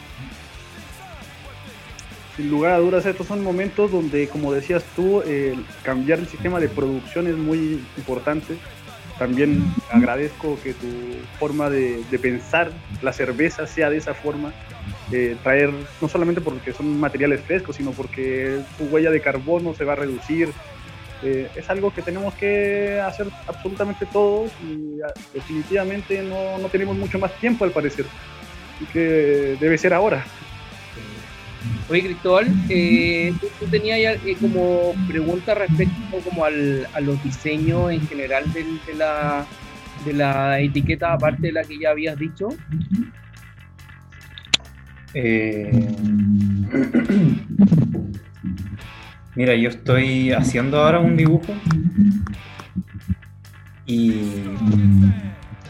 Sin 2.36 2.50
lugar 2.50 2.72
a 2.72 2.78
dudas, 2.78 3.04
estos 3.04 3.26
son 3.26 3.42
momentos 3.42 3.92
donde, 3.92 4.26
como 4.28 4.52
decías 4.52 4.82
tú, 4.96 5.22
cambiar 5.82 6.18
el 6.18 6.26
sistema 6.26 6.60
de 6.60 6.68
producción 6.68 7.26
es 7.26 7.36
muy 7.36 7.84
importante. 7.98 8.56
También 9.18 9.62
agradezco 9.90 10.58
que 10.62 10.74
tu 10.74 10.88
forma 11.38 11.70
de, 11.70 12.02
pensar 12.20 12.72
la 13.02 13.12
cerveza 13.12 13.66
sea 13.66 13.90
de 13.90 13.98
esa 13.98 14.14
forma, 14.14 14.52
eh, 15.12 15.36
traer 15.42 15.70
no 16.00 16.08
solamente 16.08 16.40
porque 16.40 16.72
son 16.72 16.98
materiales 16.98 17.40
frescos, 17.42 17.76
sino 17.76 17.92
porque 17.92 18.60
su 18.76 18.84
huella 18.84 19.10
de 19.10 19.20
carbono 19.20 19.74
se 19.74 19.84
va 19.84 19.92
a 19.92 19.96
reducir, 19.96 20.50
eh, 21.22 21.48
es 21.54 21.70
algo 21.70 21.92
que 21.94 22.02
tenemos 22.02 22.34
que 22.34 23.00
hacer 23.00 23.28
absolutamente 23.46 24.06
todos 24.06 24.50
y 24.64 25.00
ah, 25.02 25.12
definitivamente 25.32 26.20
no, 26.22 26.58
no 26.58 26.68
tenemos 26.68 26.96
mucho 26.96 27.18
más 27.18 27.32
tiempo 27.38 27.64
al 27.64 27.70
parecer. 27.70 28.06
y 28.80 28.84
que 28.86 29.56
debe 29.60 29.78
ser 29.78 29.94
ahora. 29.94 30.24
Oye, 31.88 32.02
Cristóbal, 32.02 32.46
eh, 32.68 33.32
¿tú, 33.40 33.66
tenías 33.66 34.00
ya, 34.00 34.12
eh, 34.12 34.36
como 34.40 34.94
pregunta 35.06 35.54
respecto 35.54 36.18
como 36.24 36.44
al, 36.44 36.86
a 36.94 37.00
los 37.00 37.22
diseños 37.22 37.90
en 37.92 38.06
general 38.06 38.44
de, 38.52 38.64
la, 38.94 39.46
de 40.04 40.12
la 40.12 40.60
etiqueta, 40.60 41.12
aparte 41.12 41.48
de 41.48 41.52
la 41.52 41.64
que 41.64 41.78
ya 41.78 41.90
habías 41.90 42.18
dicho. 42.18 42.48
Eh, 45.14 45.88
Mira, 49.34 49.54
yo 49.54 49.70
estoy 49.70 50.30
haciendo 50.32 50.82
ahora 50.82 51.00
un 51.00 51.16
dibujo 51.16 51.54
y 53.86 54.10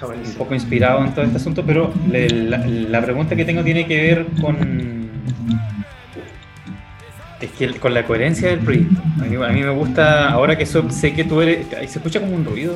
un 0.03 0.34
poco 0.36 0.55
inspirado 0.55 1.05
en 1.05 1.14
todo 1.14 1.24
este 1.24 1.36
asunto, 1.36 1.64
pero 1.64 1.95
la, 2.11 3.01
pregunta 3.03 3.36
que 3.36 3.45
tengo 3.45 3.62
tiene 3.62 3.86
que 3.86 3.97
ver 4.01 4.26
con 4.40 5.11
es 7.43 7.51
que 7.53 7.78
con 7.78 7.93
la 7.93 8.05
coherencia 8.05 8.49
del 8.49 8.61
proyecto. 8.61 9.03
A 9.20 9.24
mí, 9.24 9.62
me 9.62 9.70
gusta, 9.70 10.30
ahora 10.30 10.57
que 10.57 10.64
sé 10.64 11.12
que 11.12 11.24
tú 11.24 11.40
eres, 11.40 11.66
se 11.68 11.99
escucha 11.99 12.20
como 12.20 12.36
un 12.36 12.45
ruido 12.45 12.74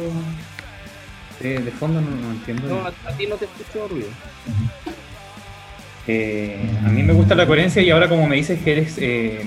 de, 1.40 1.70
fondo, 1.70 2.00
no, 2.00 2.30
entiendo. 2.32 2.68
No, 2.68 2.86
a, 2.86 3.12
ti 3.16 3.26
no 3.26 3.36
te 3.36 3.44
escucho 3.44 3.86
ruido. 3.88 4.08
Eh, 6.08 6.70
a 6.84 6.88
mí 6.88 7.02
me 7.02 7.12
gusta 7.12 7.34
la 7.34 7.46
coherencia 7.46 7.82
y 7.82 7.90
ahora 7.90 8.08
como 8.08 8.28
me 8.28 8.36
dices 8.36 8.60
que 8.62 8.72
eres 8.72 8.96
eh, 8.98 9.44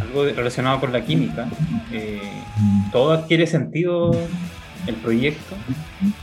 algo 0.00 0.24
relacionado 0.24 0.80
con 0.80 0.92
la 0.92 1.04
química, 1.04 1.46
eh, 1.92 2.20
todo 2.90 3.12
adquiere 3.12 3.46
sentido 3.46 4.12
el 4.86 4.94
proyecto 4.96 5.56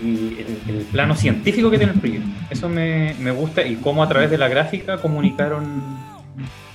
y 0.02 0.38
el, 0.70 0.86
plano 0.92 1.16
científico 1.16 1.70
que 1.70 1.78
tiene 1.78 1.94
el 1.94 2.00
proyecto. 2.00 2.30
Eso 2.50 2.70
me, 2.70 3.16
me, 3.20 3.32
gusta 3.32 3.66
y 3.66 3.76
cómo 3.76 4.04
a 4.04 4.10
través 4.10 4.30
de 4.30 4.38
la 4.38 4.48
gráfica 4.50 4.98
comunicaron 4.98 6.11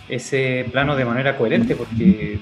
ese 0.08 0.66
plano 0.70 0.96
de 0.96 1.04
manera 1.04 1.36
coherente 1.36 1.74
porque 1.74 2.38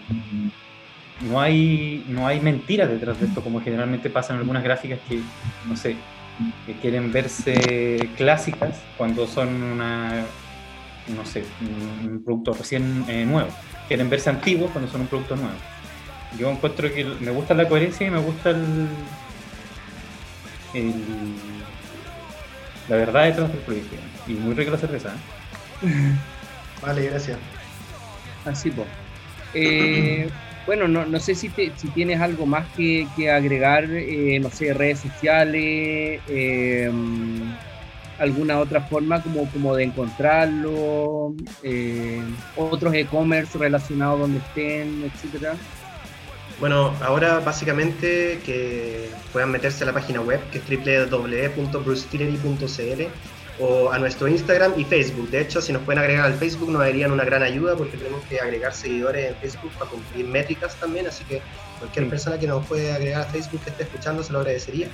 no 1.22 1.40
hay, 1.40 2.04
no 2.08 2.26
hay 2.26 2.40
mentiras 2.40 2.88
detrás 2.88 3.18
de 3.20 3.26
esto 3.26 3.42
como 3.42 3.60
generalmente 3.60 4.10
pasa 4.10 4.34
en 4.34 4.40
algunas 4.40 4.62
gráficas 4.62 4.98
que, 5.08 5.20
no 5.66 5.76
sé, 5.76 5.96
que 6.66 6.74
quieren 6.74 7.12
verse 7.12 8.08
clásicas 8.16 8.80
cuando 8.96 9.26
son 9.26 9.62
una, 9.62 10.24
no 11.14 11.24
sé, 11.24 11.44
un 12.02 12.22
producto 12.24 12.54
recién 12.54 13.04
eh, 13.08 13.24
nuevo. 13.24 13.48
Quieren 13.88 14.10
verse 14.10 14.30
antiguos 14.30 14.70
cuando 14.70 14.90
son 14.90 15.02
un 15.02 15.06
producto 15.06 15.36
nuevo. 15.36 15.56
Yo 16.38 16.50
encuentro 16.50 16.92
que 16.92 17.04
me 17.04 17.30
gusta 17.30 17.54
la 17.54 17.68
coherencia 17.68 18.06
y 18.06 18.10
me 18.10 18.18
gusta 18.18 18.50
el, 18.50 18.88
la 22.88 22.96
verdad 22.96 23.24
detrás 23.24 23.52
del 23.52 23.60
proyecto. 23.60 23.96
Y 24.26 24.32
muy 24.32 24.54
rica 24.54 24.72
la 24.72 24.78
cerveza. 24.78 25.10
¿eh? 25.82 26.14
Vale, 26.82 27.06
gracias. 27.06 27.38
Así 28.44 28.70
pues. 28.70 28.88
bueno, 30.66 30.88
no, 30.88 31.06
no 31.06 31.20
sé 31.20 31.34
si, 31.34 31.50
si 31.76 31.88
tienes 31.88 32.20
algo 32.20 32.46
más 32.46 32.66
que, 32.76 33.06
agregar, 33.30 33.84
eh, 33.90 34.38
no 34.40 34.50
sé, 34.50 34.74
redes 34.74 35.00
sociales, 35.00 36.20
em, 36.28 37.54
alguna 38.18 38.58
otra 38.58 38.82
forma 38.82 39.22
como, 39.22 39.48
como 39.50 39.74
de 39.74 39.84
encontrarlo, 39.84 41.34
eh, 41.62 42.22
otros 42.56 42.92
e-commerce 42.94 43.56
relacionados 43.58 44.20
donde 44.20 44.38
estén, 44.38 45.04
etcétera. 45.04 45.54
Bueno, 46.60 46.94
ahora 47.02 47.40
básicamente 47.40 48.38
que 48.44 49.10
puedan 49.32 49.50
meterse 49.50 49.82
a 49.82 49.88
la 49.88 49.92
página 49.92 50.20
web 50.20 50.38
que 50.50 50.58
es 50.58 50.64
www.brustillery.cl 50.64 53.08
o 53.58 53.90
a 53.92 53.98
nuestro 53.98 54.26
Instagram 54.26 54.72
y 54.76 54.84
Facebook. 54.84 55.30
De 55.30 55.40
hecho, 55.40 55.60
si 55.60 55.72
nos 55.72 55.82
pueden 55.82 56.00
agregar 56.00 56.26
al 56.26 56.34
Facebook 56.34 56.70
nos 56.70 56.80
darían 56.80 57.12
una 57.12 57.24
gran 57.24 57.42
ayuda 57.42 57.76
porque 57.76 57.96
tenemos 57.96 58.24
que 58.24 58.40
agregar 58.40 58.74
seguidores 58.74 59.30
en 59.30 59.36
Facebook 59.36 59.70
para 59.78 59.90
cumplir 59.90 60.26
métricas 60.26 60.74
también, 60.76 61.06
así 61.06 61.24
que 61.24 61.40
cualquier 61.78 62.08
persona 62.08 62.38
que 62.38 62.46
nos 62.46 62.66
puede 62.66 62.92
agregar 62.92 63.22
a 63.22 63.24
Facebook 63.26 63.60
que 63.62 63.70
esté 63.70 63.84
escuchando 63.84 64.22
se 64.22 64.32
lo 64.32 64.40
agradecería. 64.40 64.88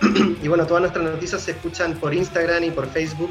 y 0.42 0.48
bueno, 0.48 0.66
todas 0.66 0.80
nuestras 0.80 1.04
noticias 1.04 1.42
se 1.42 1.52
escuchan 1.52 1.94
por 1.94 2.12
Instagram 2.12 2.64
y 2.64 2.70
por 2.70 2.88
Facebook 2.90 3.30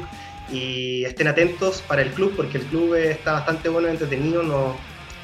y 0.50 1.04
estén 1.04 1.28
atentos 1.28 1.82
para 1.86 2.02
el 2.02 2.10
club 2.10 2.32
porque 2.36 2.58
el 2.58 2.64
club 2.64 2.94
está 2.94 3.32
bastante 3.32 3.68
bueno, 3.68 3.88
entretenido, 3.88 4.42
nos 4.42 4.76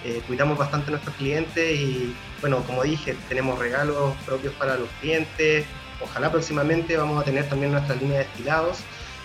eh, 0.05 0.23
cuidamos 0.27 0.57
bastante 0.57 0.89
a 0.89 0.91
nuestros 0.93 1.17
clientes 1.17 1.81
y 1.81 2.15
bueno, 2.41 2.63
como 2.65 2.83
dije, 2.83 3.17
tenemos 3.29 3.59
regalos 3.59 4.15
propios 4.25 4.55
para 4.55 4.77
los 4.77 4.89
clientes. 5.01 5.65
Ojalá 6.01 6.31
próximamente 6.31 6.97
vamos 6.97 7.21
a 7.21 7.25
tener 7.25 7.49
también 7.49 7.73
nuestra 7.73 7.97
línea 7.97 8.19
de 8.19 8.25
destilados. 8.25 8.79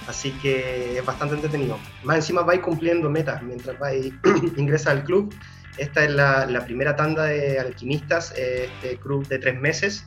Así 0.08 0.32
que 0.42 0.98
es 0.98 1.06
bastante 1.06 1.36
entretenido. 1.36 1.78
Más 2.04 2.18
encima 2.18 2.42
vais 2.42 2.60
cumpliendo 2.60 3.10
metas 3.10 3.42
mientras 3.42 3.78
vais 3.80 4.14
ingresa 4.58 4.92
al 4.92 5.04
club. 5.04 5.34
Esta 5.78 6.04
es 6.04 6.12
la, 6.12 6.46
la, 6.46 6.66
primera 6.66 6.96
tanda 6.96 7.26
de 7.26 7.60
alquimistas, 7.60 8.34
eh, 8.38 8.70
este 8.76 8.98
club 8.98 9.28
de 9.28 9.40
tres 9.40 9.60
meses, 9.60 10.06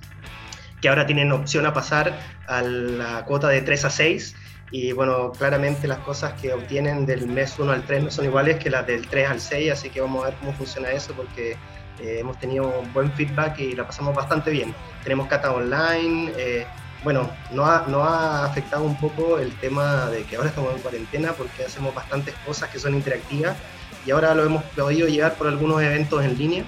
que 0.80 0.88
ahora 0.88 1.07
tienen 1.07 1.32
opción 1.32 1.66
a 1.66 1.72
pasar 1.72 2.16
a 2.47 2.62
la 2.62 3.24
cuota 3.24 3.49
de 3.49 3.62
3 3.62 3.84
a 3.86 3.90
6 3.90 4.36
y 4.70 4.92
bueno, 4.92 5.32
claramente 5.32 5.86
las 5.86 5.99
cosas 5.99 6.40
que 6.40 6.53
obtienen 6.53 7.07
del 7.07 7.26
mes 7.28 7.59
1 7.59 7.70
al 7.72 7.84
3 7.84 8.05
no 8.05 8.11
son 8.11 8.24
iguales 8.24 8.59
que 8.59 8.70
las 8.70 8.86
del 8.86 9.07
3 9.07 9.30
al 9.30 9.40
6, 9.40 9.72
así 9.72 9.90
que 9.90 10.01
vamos 10.01 10.24
a 10.24 10.30
ver 10.30 10.38
cómo 10.38 10.53
funciona 10.53 10.90
eso 10.90 11.14
porque 11.14 11.53
eh, 12.01 12.18
hemos 12.20 12.38
tenido 12.38 12.82
buen 12.92 13.11
feedback 13.12 13.59
y 13.61 13.72
la 13.72 13.86
pasamos 13.86 14.14
bastante 14.14 14.51
bien. 14.51 14.74
Tenemos 15.03 15.28
cata 15.28 15.53
online, 15.53 16.32
eh, 16.36 16.66
bueno, 17.05 17.30
no 17.53 17.66
ha, 17.66 17.86
no 17.88 18.03
ha 18.03 18.44
afectado 18.44 18.84
un 18.84 18.99
poco 18.99 19.38
el 19.38 19.55
tema 19.57 20.07
de 20.07 20.24
que 20.24 20.36
ahora 20.36 20.49
estamos 20.49 20.74
en 20.74 20.80
cuarentena 20.80 21.32
porque 21.32 21.64
hacemos 21.64 21.94
bastantes 21.94 22.34
cosas 22.44 22.70
que 22.70 22.78
son 22.78 22.94
interactivas 22.94 23.57
y 24.05 24.11
ahora 24.11 24.34
lo 24.34 24.44
hemos 24.44 24.62
podido 24.64 25.09
llegar 25.09 25.34
por 25.34 25.47
algunos 25.47 25.82
eventos 25.82 26.24
en 26.24 26.38
línea, 26.38 26.64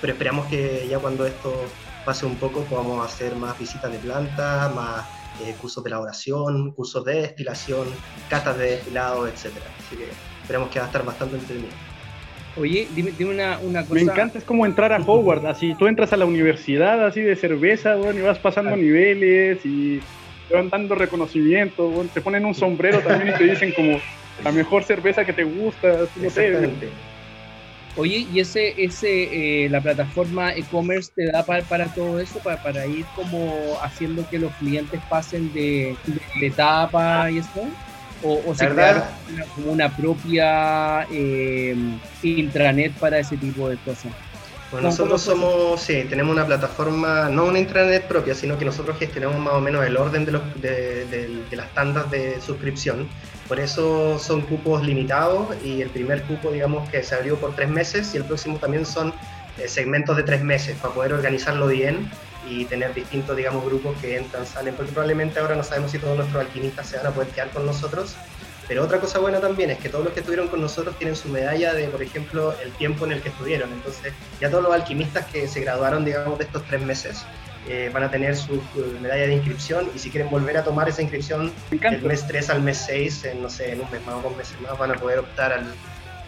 pero 0.00 0.12
esperamos 0.12 0.46
que 0.46 0.86
ya 0.88 0.98
cuando 0.98 1.26
esto 1.26 1.52
pase 2.04 2.26
un 2.26 2.36
poco 2.36 2.64
podamos 2.64 3.04
hacer 3.04 3.36
más 3.36 3.58
visitas 3.58 3.90
de 3.90 3.98
planta, 3.98 4.70
más 4.74 5.06
eh, 5.40 5.54
cursos 5.60 5.82
de 5.84 5.90
elaboración, 5.90 6.72
cursos 6.72 7.04
de 7.04 7.22
destilación, 7.22 7.88
catas 8.28 8.58
de 8.58 8.72
destilado, 8.72 9.26
etc. 9.26 9.46
Así 9.78 9.96
que 9.96 10.08
esperamos 10.42 10.68
que 10.70 10.78
va 10.78 10.86
a 10.86 10.88
estar 10.88 11.04
bastante 11.04 11.36
entretenido. 11.36 11.91
Oye, 12.56 12.86
dime, 12.94 13.12
una, 13.24 13.82
cosa. 13.82 13.94
Me 13.94 14.02
encanta, 14.02 14.38
es 14.38 14.44
como 14.44 14.66
entrar 14.66 14.92
a 14.92 14.98
Hogwarts, 14.98 15.46
así 15.46 15.74
tú 15.74 15.86
entras 15.86 16.12
a 16.12 16.16
la 16.18 16.26
universidad 16.26 17.04
así 17.06 17.22
de 17.22 17.34
cerveza, 17.34 17.96
bueno, 17.96 18.20
y 18.20 18.22
vas 18.22 18.38
pasando 18.38 18.76
niveles 18.76 19.64
y 19.64 20.00
te 20.48 20.54
van 20.54 20.68
dando 20.68 20.94
reconocimiento, 20.94 21.90
te 22.12 22.20
ponen 22.20 22.44
un 22.44 22.54
sombrero 22.54 23.00
también 23.00 23.34
y 23.34 23.38
te 23.38 23.44
dicen 23.44 23.72
como 23.72 23.98
la 24.44 24.52
mejor 24.52 24.84
cerveza 24.84 25.24
que 25.24 25.32
te 25.32 25.44
gusta, 25.44 26.00
no 26.16 26.30
sé. 26.30 26.70
Oye, 27.96 28.26
¿y 28.32 28.40
ese, 28.40 28.82
ese 28.82 29.64
eh, 29.64 29.68
la 29.68 29.82
plataforma 29.82 30.54
e-commerce 30.54 31.12
te 31.14 31.26
da 31.26 31.44
para, 31.44 31.62
para 31.64 31.86
todo 31.92 32.20
eso, 32.20 32.38
para, 32.38 32.62
para, 32.62 32.86
ir 32.86 33.04
como 33.14 33.78
haciendo 33.82 34.26
que 34.30 34.38
los 34.38 34.50
clientes 34.54 34.98
pasen 35.10 35.52
de, 35.52 35.94
de, 36.40 36.46
etapa 36.46 37.30
y 37.30 37.38
eso? 37.38 37.68
¿O, 38.22 38.40
o 38.46 38.54
se 38.54 38.68
crea 38.68 39.10
como 39.54 39.72
una 39.72 39.94
propia 39.94 41.06
eh, 41.10 41.76
intranet 42.22 42.92
para 42.94 43.18
ese 43.18 43.36
tipo 43.36 43.68
de 43.68 43.76
cosas? 43.78 44.12
Bueno, 44.70 44.88
nosotros 44.88 45.20
somos, 45.20 45.82
sí, 45.82 46.06
tenemos 46.08 46.32
una 46.32 46.46
plataforma, 46.46 47.28
no 47.28 47.44
una 47.44 47.58
intranet 47.58 48.04
propia, 48.04 48.34
sino 48.34 48.56
que 48.56 48.64
nosotros 48.64 48.96
gestionamos 48.98 49.38
más 49.38 49.54
o 49.54 49.60
menos 49.60 49.84
el 49.84 49.96
orden 49.98 50.24
de, 50.24 50.32
los, 50.32 50.62
de, 50.62 51.04
de 51.50 51.56
las 51.56 51.68
tandas 51.74 52.10
de 52.10 52.40
suscripción. 52.40 53.06
Por 53.48 53.60
eso 53.60 54.18
son 54.18 54.40
cupos 54.42 54.82
limitados 54.82 55.48
y 55.62 55.82
el 55.82 55.90
primer 55.90 56.22
cupo, 56.22 56.50
digamos, 56.52 56.88
que 56.88 57.02
se 57.02 57.14
abrió 57.14 57.36
por 57.36 57.54
tres 57.54 57.68
meses 57.68 58.14
y 58.14 58.16
el 58.16 58.24
próximo 58.24 58.56
también 58.56 58.86
son 58.86 59.12
eh, 59.58 59.68
segmentos 59.68 60.16
de 60.16 60.22
tres 60.22 60.42
meses 60.42 60.74
para 60.80 60.94
poder 60.94 61.12
organizarlo 61.12 61.66
bien 61.66 62.08
y 62.48 62.64
tener 62.64 62.94
distintos, 62.94 63.36
digamos, 63.36 63.64
grupos 63.64 63.96
que 64.00 64.16
entran, 64.16 64.46
salen, 64.46 64.74
porque 64.74 64.92
probablemente 64.92 65.38
ahora 65.38 65.54
no 65.54 65.62
sabemos 65.62 65.90
si 65.90 65.98
todos 65.98 66.16
nuestros 66.16 66.44
alquimistas 66.44 66.88
se 66.88 66.96
van 66.96 67.06
a 67.06 67.10
poder 67.10 67.28
quedar 67.28 67.50
con 67.50 67.66
nosotros. 67.66 68.16
Pero 68.68 68.84
otra 68.84 69.00
cosa 69.00 69.18
buena 69.18 69.40
también 69.40 69.70
es 69.70 69.78
que 69.78 69.88
todos 69.88 70.04
los 70.04 70.14
que 70.14 70.20
estuvieron 70.20 70.48
con 70.48 70.60
nosotros 70.60 70.96
tienen 70.96 71.16
su 71.16 71.28
medalla 71.28 71.74
de, 71.74 71.88
por 71.88 72.02
ejemplo, 72.02 72.54
el 72.62 72.72
tiempo 72.72 73.04
en 73.04 73.12
el 73.12 73.20
que 73.20 73.28
estuvieron. 73.28 73.72
Entonces, 73.72 74.12
ya 74.40 74.50
todos 74.50 74.62
los 74.62 74.72
alquimistas 74.72 75.26
que 75.26 75.48
se 75.48 75.60
graduaron, 75.60 76.04
digamos, 76.04 76.38
de 76.38 76.44
estos 76.44 76.64
tres 76.64 76.80
meses, 76.80 77.24
eh, 77.68 77.90
van 77.92 78.02
a 78.02 78.10
tener 78.10 78.36
su, 78.36 78.60
medalla 79.00 79.26
de 79.26 79.34
inscripción 79.34 79.88
y 79.94 79.98
si 79.98 80.10
quieren 80.10 80.28
volver 80.30 80.56
a 80.56 80.64
tomar 80.64 80.88
esa 80.88 81.00
inscripción 81.00 81.52
del 81.70 82.02
mes 82.02 82.26
3 82.26 82.50
al 82.50 82.62
mes 82.62 82.78
6, 82.86 83.24
en, 83.26 83.42
no 83.42 83.48
sé, 83.48 83.72
en 83.72 83.80
un 83.80 83.90
mes 83.90 84.04
más 84.04 84.16
o 84.16 84.22
dos 84.22 84.36
meses 84.36 84.60
más, 84.60 84.76
van 84.76 84.90
a 84.90 84.94
poder 84.94 85.20
optar 85.20 85.52
al, 85.52 85.66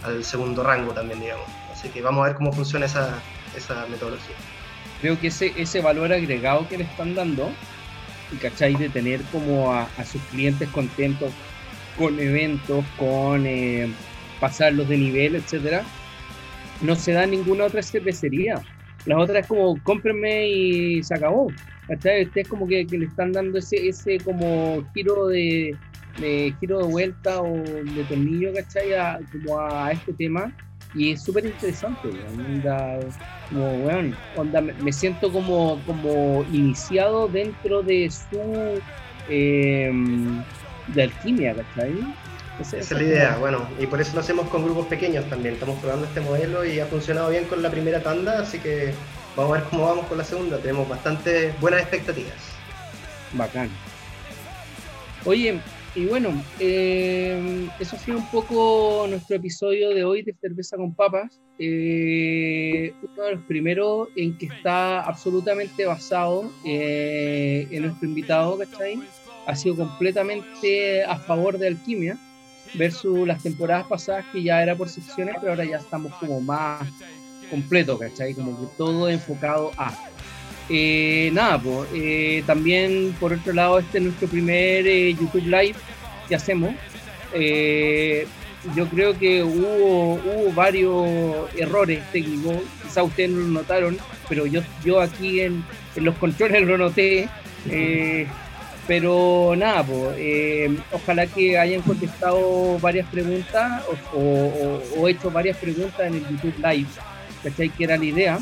al, 0.02 0.24
segundo 0.24 0.62
rango 0.62 0.92
también, 0.92 1.20
digamos. 1.20 1.46
Así 1.72 1.88
que 1.88 2.02
vamos 2.02 2.22
a 2.24 2.28
ver 2.28 2.36
cómo 2.36 2.52
funciona 2.52 2.86
esa, 2.86 3.18
esa 3.56 3.86
metodología. 3.86 4.36
Creo 5.04 5.20
que 5.20 5.26
ese, 5.26 5.52
ese 5.58 5.82
valor 5.82 6.14
agregado 6.14 6.66
que 6.66 6.78
le 6.78 6.84
están 6.84 7.14
dando, 7.14 7.52
cachai, 8.40 8.74
de 8.74 8.88
tener 8.88 9.20
como 9.24 9.70
a, 9.70 9.86
sus 10.02 10.22
clientes 10.30 10.66
contentos 10.70 11.30
con 11.98 12.18
eventos, 12.18 12.82
con 12.96 13.44
eh, 13.44 13.86
pasarlos 14.40 14.88
de 14.88 14.96
nivel, 14.96 15.34
etcétera, 15.34 15.84
no 16.80 16.96
se 16.96 17.12
da 17.12 17.26
ninguna 17.26 17.64
otra 17.64 17.82
cervecería. 17.82 18.62
Las 19.04 19.18
otras 19.18 19.42
es 19.42 19.46
como 19.46 19.78
cómprenme 19.82 20.48
y 20.48 21.02
se 21.02 21.12
acabó. 21.12 21.52
¿Cachai? 21.86 22.24
Ustedes 22.24 22.48
como 22.48 22.66
que, 22.66 22.86
le 22.88 23.04
están 23.04 23.32
dando 23.32 23.58
ese, 23.58 23.86
ese 23.86 24.16
como 24.20 24.82
giro 24.94 25.26
de, 25.26 25.76
giro 26.60 26.78
de 26.78 26.90
vuelta 26.90 27.42
o 27.42 27.52
de 27.58 28.04
tornillo, 28.08 28.54
¿cachai? 28.54 28.94
A, 28.94 29.20
este 29.92 30.14
tema. 30.14 30.50
Y 30.94 31.12
es 31.12 31.22
súper 31.22 31.46
interesante, 31.46 32.08
onda, 32.38 33.00
como, 33.48 33.78
bueno, 33.78 34.16
onda, 34.36 34.60
me 34.60 34.92
siento 34.92 35.32
como, 35.32 35.80
como 35.86 36.44
iniciado 36.52 37.26
dentro 37.26 37.82
de 37.82 38.08
su 38.10 38.80
eh, 39.28 39.90
de 40.88 41.02
alquimia, 41.02 41.54
¿cachai? 41.54 41.94
Esa 42.60 42.76
es 42.76 42.90
la 42.92 43.02
idea, 43.02 43.36
bueno, 43.38 43.66
y 43.80 43.86
por 43.86 44.00
eso 44.00 44.14
lo 44.14 44.20
hacemos 44.20 44.48
con 44.48 44.62
grupos 44.62 44.86
pequeños 44.86 45.28
también. 45.28 45.54
Estamos 45.54 45.80
probando 45.80 46.06
este 46.06 46.20
modelo 46.20 46.64
y 46.64 46.78
ha 46.78 46.86
funcionado 46.86 47.30
bien 47.30 47.44
con 47.46 47.60
la 47.62 47.70
primera 47.70 48.00
tanda, 48.00 48.40
así 48.40 48.60
que 48.60 48.94
vamos 49.34 49.56
a 49.56 49.60
ver 49.60 49.68
cómo 49.70 49.86
vamos 49.86 50.06
con 50.06 50.18
la 50.18 50.24
segunda. 50.24 50.58
Tenemos 50.58 50.88
bastante 50.88 51.52
buenas 51.60 51.80
expectativas. 51.80 52.34
Bacán. 53.32 53.68
Oye, 55.24 55.60
y 55.94 56.06
bueno, 56.06 56.30
eh, 56.58 57.68
eso 57.78 57.96
sido 57.96 58.18
un 58.18 58.30
poco 58.30 59.06
nuestro 59.08 59.36
episodio 59.36 59.90
de 59.90 60.04
hoy 60.04 60.22
de 60.22 60.34
Cerveza 60.40 60.76
con 60.76 60.92
Papas. 60.94 61.40
Eh, 61.58 62.92
uno 63.02 63.22
de 63.22 63.32
los 63.36 63.44
primeros 63.44 64.08
en 64.16 64.36
que 64.36 64.46
está 64.46 65.02
absolutamente 65.02 65.86
basado 65.86 66.50
eh, 66.64 67.68
en 67.70 67.82
nuestro 67.82 68.08
invitado, 68.08 68.58
¿cachai? 68.58 69.00
Ha 69.46 69.54
sido 69.54 69.76
completamente 69.76 71.04
a 71.04 71.16
favor 71.16 71.58
de 71.58 71.68
Alquimia 71.68 72.18
versus 72.74 73.26
las 73.26 73.42
temporadas 73.42 73.86
pasadas 73.86 74.24
que 74.32 74.42
ya 74.42 74.62
era 74.62 74.74
por 74.74 74.88
secciones, 74.88 75.36
pero 75.38 75.52
ahora 75.52 75.64
ya 75.64 75.76
estamos 75.76 76.12
como 76.14 76.40
más 76.40 76.88
completo, 77.50 77.98
¿cachai? 77.98 78.34
Como 78.34 78.58
que 78.58 78.66
todo 78.76 79.08
enfocado 79.08 79.70
a. 79.76 79.96
Eh, 80.70 81.30
nada, 81.32 81.58
pues 81.58 82.46
también 82.46 83.14
por 83.20 83.32
otro 83.32 83.52
lado 83.52 83.78
este 83.78 83.98
es 83.98 84.04
nuestro 84.04 84.28
primer 84.28 84.86
eh, 84.86 85.12
YouTube 85.12 85.44
Live 85.44 85.76
que 86.28 86.34
hacemos. 86.34 86.74
yo 88.74 88.86
creo 88.88 89.18
que 89.18 89.42
hubo, 89.42 90.14
hubo 90.14 90.52
varios 90.54 91.54
errores 91.56 92.00
técnicos, 92.12 92.56
quizá 92.82 93.02
ustedes 93.02 93.30
no 93.30 93.40
lo 93.40 93.48
notaron, 93.48 93.98
pero 94.28 94.46
yo, 94.46 94.62
yo 94.84 95.00
aquí 95.00 95.40
en, 95.40 95.62
en 95.96 96.04
los 96.04 96.16
controles 96.16 96.62
lo 96.62 96.78
noté. 96.78 97.28
Pero 98.86 99.54
nada, 99.56 99.82
pues, 99.82 100.70
ojalá 100.92 101.26
que 101.26 101.58
hayan 101.58 101.80
contestado 101.80 102.78
varias 102.80 103.08
preguntas 103.08 103.82
o, 104.12 105.08
hecho 105.08 105.30
varias 105.30 105.56
preguntas 105.56 106.00
en 106.00 106.14
el 106.14 106.28
YouTube 106.28 106.54
Live, 106.58 106.88
¿cachai? 107.42 107.70
Que 107.70 107.84
era 107.84 107.96
la 107.96 108.04
idea, 108.04 108.38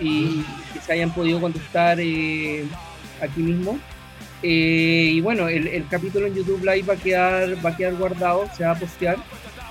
y 0.00 0.44
que 0.72 0.80
se 0.80 0.92
hayan 0.92 1.12
podido 1.12 1.40
contestar 1.40 1.98
eh, 2.00 2.64
aquí 3.20 3.40
mismo. 3.40 3.78
Eh, 4.42 5.10
y 5.14 5.20
bueno, 5.20 5.48
el, 5.48 5.86
capítulo 5.88 6.26
en 6.26 6.34
YouTube 6.34 6.60
Live 6.60 6.82
va 6.82 6.94
a 6.94 6.96
quedar, 6.96 7.64
va 7.64 7.70
a 7.70 7.76
quedar 7.76 7.94
guardado, 7.94 8.46
se 8.56 8.64
va 8.64 8.72
a 8.72 8.78
postear 8.78 9.16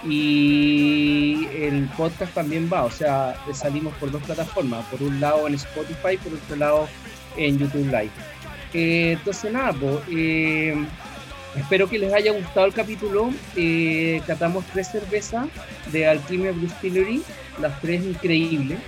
y 0.03 1.47
el 1.55 1.87
podcast 1.95 2.33
también 2.33 2.69
va, 2.71 2.83
o 2.83 2.91
sea, 2.91 3.35
salimos 3.53 3.93
por 3.95 4.11
dos 4.11 4.21
plataformas, 4.23 4.85
por 4.87 5.01
un 5.01 5.21
lado 5.21 5.47
en 5.47 5.53
Spotify, 5.53 6.17
por 6.17 6.33
otro 6.33 6.55
lado 6.55 6.87
en 7.37 7.59
YouTube 7.59 7.85
Live. 7.85 8.11
Eh, 8.73 9.11
entonces 9.13 9.51
nada, 9.53 9.73
pues, 9.73 9.99
espero 11.55 11.87
que 11.87 11.99
les 11.99 12.13
haya 12.13 12.31
gustado 12.31 12.65
el 12.65 12.73
capítulo. 12.73 13.31
Eh, 13.55 14.21
catamos 14.25 14.65
tres 14.73 14.91
cervezas 14.91 15.47
de 15.91 16.07
Alquimia 16.07 16.51
Distillery, 16.51 17.23
las 17.61 17.79
tres 17.81 18.03
increíbles. 18.03 18.79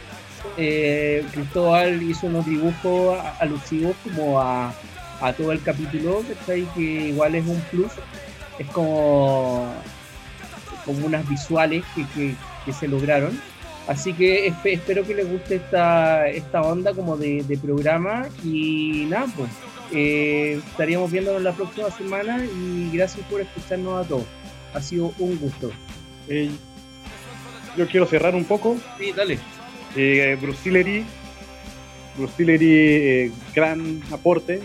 Cristóbal 0.56 2.02
hizo 2.04 2.28
unos 2.28 2.46
dibujos 2.46 3.18
alusivos 3.40 3.96
como 4.04 4.40
a 4.40 4.74
a 5.22 5.34
todo 5.34 5.52
el 5.52 5.62
capítulo, 5.62 6.24
que 6.46 6.82
igual 6.82 7.36
es 7.36 7.46
un 7.46 7.60
plus, 7.72 7.92
es 8.60 8.68
como, 8.68 9.74
como 10.86 11.06
unas 11.06 11.28
visuales 11.28 11.84
que, 12.16 12.36
se 12.72 12.88
lograron. 12.88 13.40
Así 13.88 14.14
que 14.14 14.48
espero 14.48 15.06
que 15.06 15.14
les 15.14 15.30
guste 15.30 15.56
esta, 15.56 16.28
esta 16.28 16.62
onda 16.62 16.94
como 16.94 17.18
de, 17.18 17.60
programa 17.62 18.28
y 18.44 19.06
nada, 19.08 19.28
pues 19.36 19.50
eh, 19.92 20.60
estaríamos 20.72 21.12
viéndonos 21.12 21.44
la 21.44 21.54
próxima 21.54 21.92
semana 21.92 22.44
y 22.44 22.90
gracias 22.92 23.26
por 23.28 23.42
escucharnos 23.42 24.06
a 24.06 24.08
todos. 24.08 24.26
Ha 24.74 24.82
sido 24.82 25.14
un 25.20 25.38
gusto. 25.38 25.72
Eh, 26.28 26.50
yo 27.78 27.88
quiero 27.88 28.08
cerrar 28.08 28.34
un 28.34 28.46
poco. 28.46 28.78
Sí, 28.98 29.12
dale. 29.12 29.38
Eh, 29.96 30.38
Bruce 30.42 31.06
Bruce 32.18 32.34
Tillery 32.38 33.32
gran 33.54 34.02
aporte, 34.12 34.62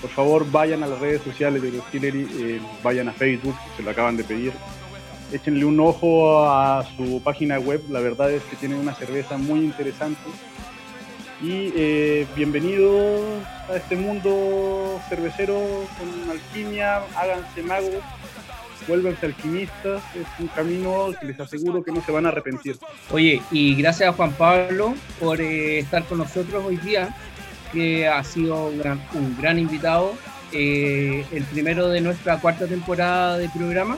por 0.00 0.10
favor, 0.10 0.50
vayan 0.50 0.82
a 0.82 0.86
las 0.86 1.00
redes 1.00 1.22
sociales 1.22 1.62
de 1.62 1.70
Distillery, 1.70 2.28
eh, 2.38 2.60
vayan 2.82 3.08
a 3.08 3.12
Facebook, 3.12 3.56
se 3.76 3.82
lo 3.82 3.90
acaban 3.90 4.16
de 4.16 4.24
pedir. 4.24 4.52
Échenle 5.32 5.64
un 5.64 5.80
ojo 5.80 6.46
a 6.46 6.84
su 6.96 7.20
página 7.22 7.58
web, 7.58 7.82
la 7.90 8.00
verdad 8.00 8.30
es 8.30 8.42
que 8.44 8.56
tienen 8.56 8.78
una 8.78 8.94
cerveza 8.94 9.36
muy 9.36 9.60
interesante. 9.60 10.20
Y 11.42 11.72
eh, 11.76 12.26
bienvenidos 12.36 13.22
a 13.68 13.76
este 13.76 13.96
mundo 13.96 15.00
cervecero 15.08 15.60
con 15.98 16.30
alquimia, 16.30 17.02
háganse 17.16 17.62
magos, 17.62 18.02
vuélvanse 18.86 19.26
alquimistas, 19.26 20.02
es 20.14 20.26
un 20.38 20.48
camino 20.48 21.08
que 21.18 21.26
les 21.26 21.40
aseguro 21.40 21.82
que 21.82 21.92
no 21.92 22.04
se 22.04 22.12
van 22.12 22.26
a 22.26 22.28
arrepentir. 22.28 22.76
Oye, 23.10 23.42
y 23.50 23.74
gracias 23.74 24.10
a 24.10 24.12
Juan 24.12 24.32
Pablo 24.32 24.94
por 25.20 25.40
eh, 25.40 25.78
estar 25.78 26.04
con 26.04 26.18
nosotros 26.18 26.64
hoy 26.64 26.76
día 26.78 27.14
que 27.72 28.06
ha 28.06 28.22
sido 28.24 28.68
un 28.68 29.36
gran, 29.38 29.58
invitado, 29.58 30.14
eh, 30.52 31.24
el 31.32 31.44
primero 31.44 31.88
de 31.88 32.00
nuestra 32.00 32.38
cuarta 32.40 32.66
temporada 32.66 33.38
de 33.38 33.48
programa. 33.48 33.96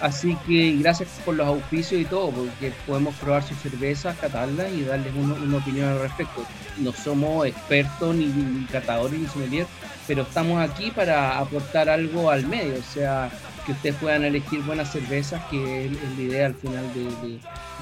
Así 0.00 0.36
que 0.46 0.76
gracias 0.78 1.08
por 1.24 1.34
los 1.34 1.46
auspicios 1.46 2.00
y 2.00 2.04
todo, 2.04 2.30
porque 2.30 2.72
podemos 2.86 3.14
probar 3.16 3.42
sus 3.42 3.56
cervezas, 3.58 4.16
catarlas 4.18 4.70
y 4.72 4.82
darles 4.84 5.12
una 5.14 5.56
opinión 5.56 5.88
al 5.88 6.00
respecto. 6.00 6.42
No 6.78 6.92
somos 6.92 7.46
expertos 7.46 8.14
ni, 8.14 8.66
catadores 8.70 9.18
ni 9.18 9.26
sommeliers, 9.26 9.68
pero 10.06 10.22
estamos 10.22 10.60
aquí 10.68 10.90
para 10.90 11.38
aportar 11.38 11.88
algo 11.88 12.30
al 12.30 12.46
medio, 12.46 12.78
o 12.78 12.92
sea, 12.92 13.30
que 13.64 13.72
ustedes 13.72 13.96
puedan 13.96 14.24
elegir 14.24 14.60
buenas 14.62 14.92
cervezas, 14.92 15.42
que 15.50 15.86
es, 15.86 15.92
la 15.92 16.22
idea 16.22 16.46
al 16.46 16.54
final 16.54 16.84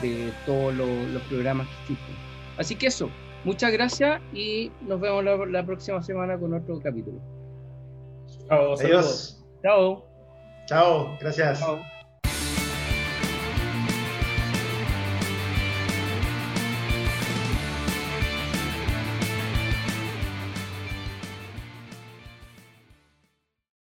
de, 0.00 0.32
todos 0.46 0.74
los 0.74 1.22
programas 1.22 1.66
que 1.66 1.92
existen. 1.92 2.14
Así 2.56 2.76
que 2.76 2.86
eso, 2.86 3.10
Muchas 3.44 3.72
gracias 3.72 4.22
y 4.32 4.72
nos 4.80 5.00
vemos 5.00 5.22
la, 5.50 5.64
próxima 5.66 6.02
semana 6.02 6.38
con 6.38 6.54
otro 6.54 6.80
capítulo. 6.80 7.20
Chao. 8.48 8.74
Adiós. 8.74 9.44
Chao. 9.62 10.06
Chao. 10.66 11.16
Gracias. 11.20 11.60
Chao. 11.60 11.93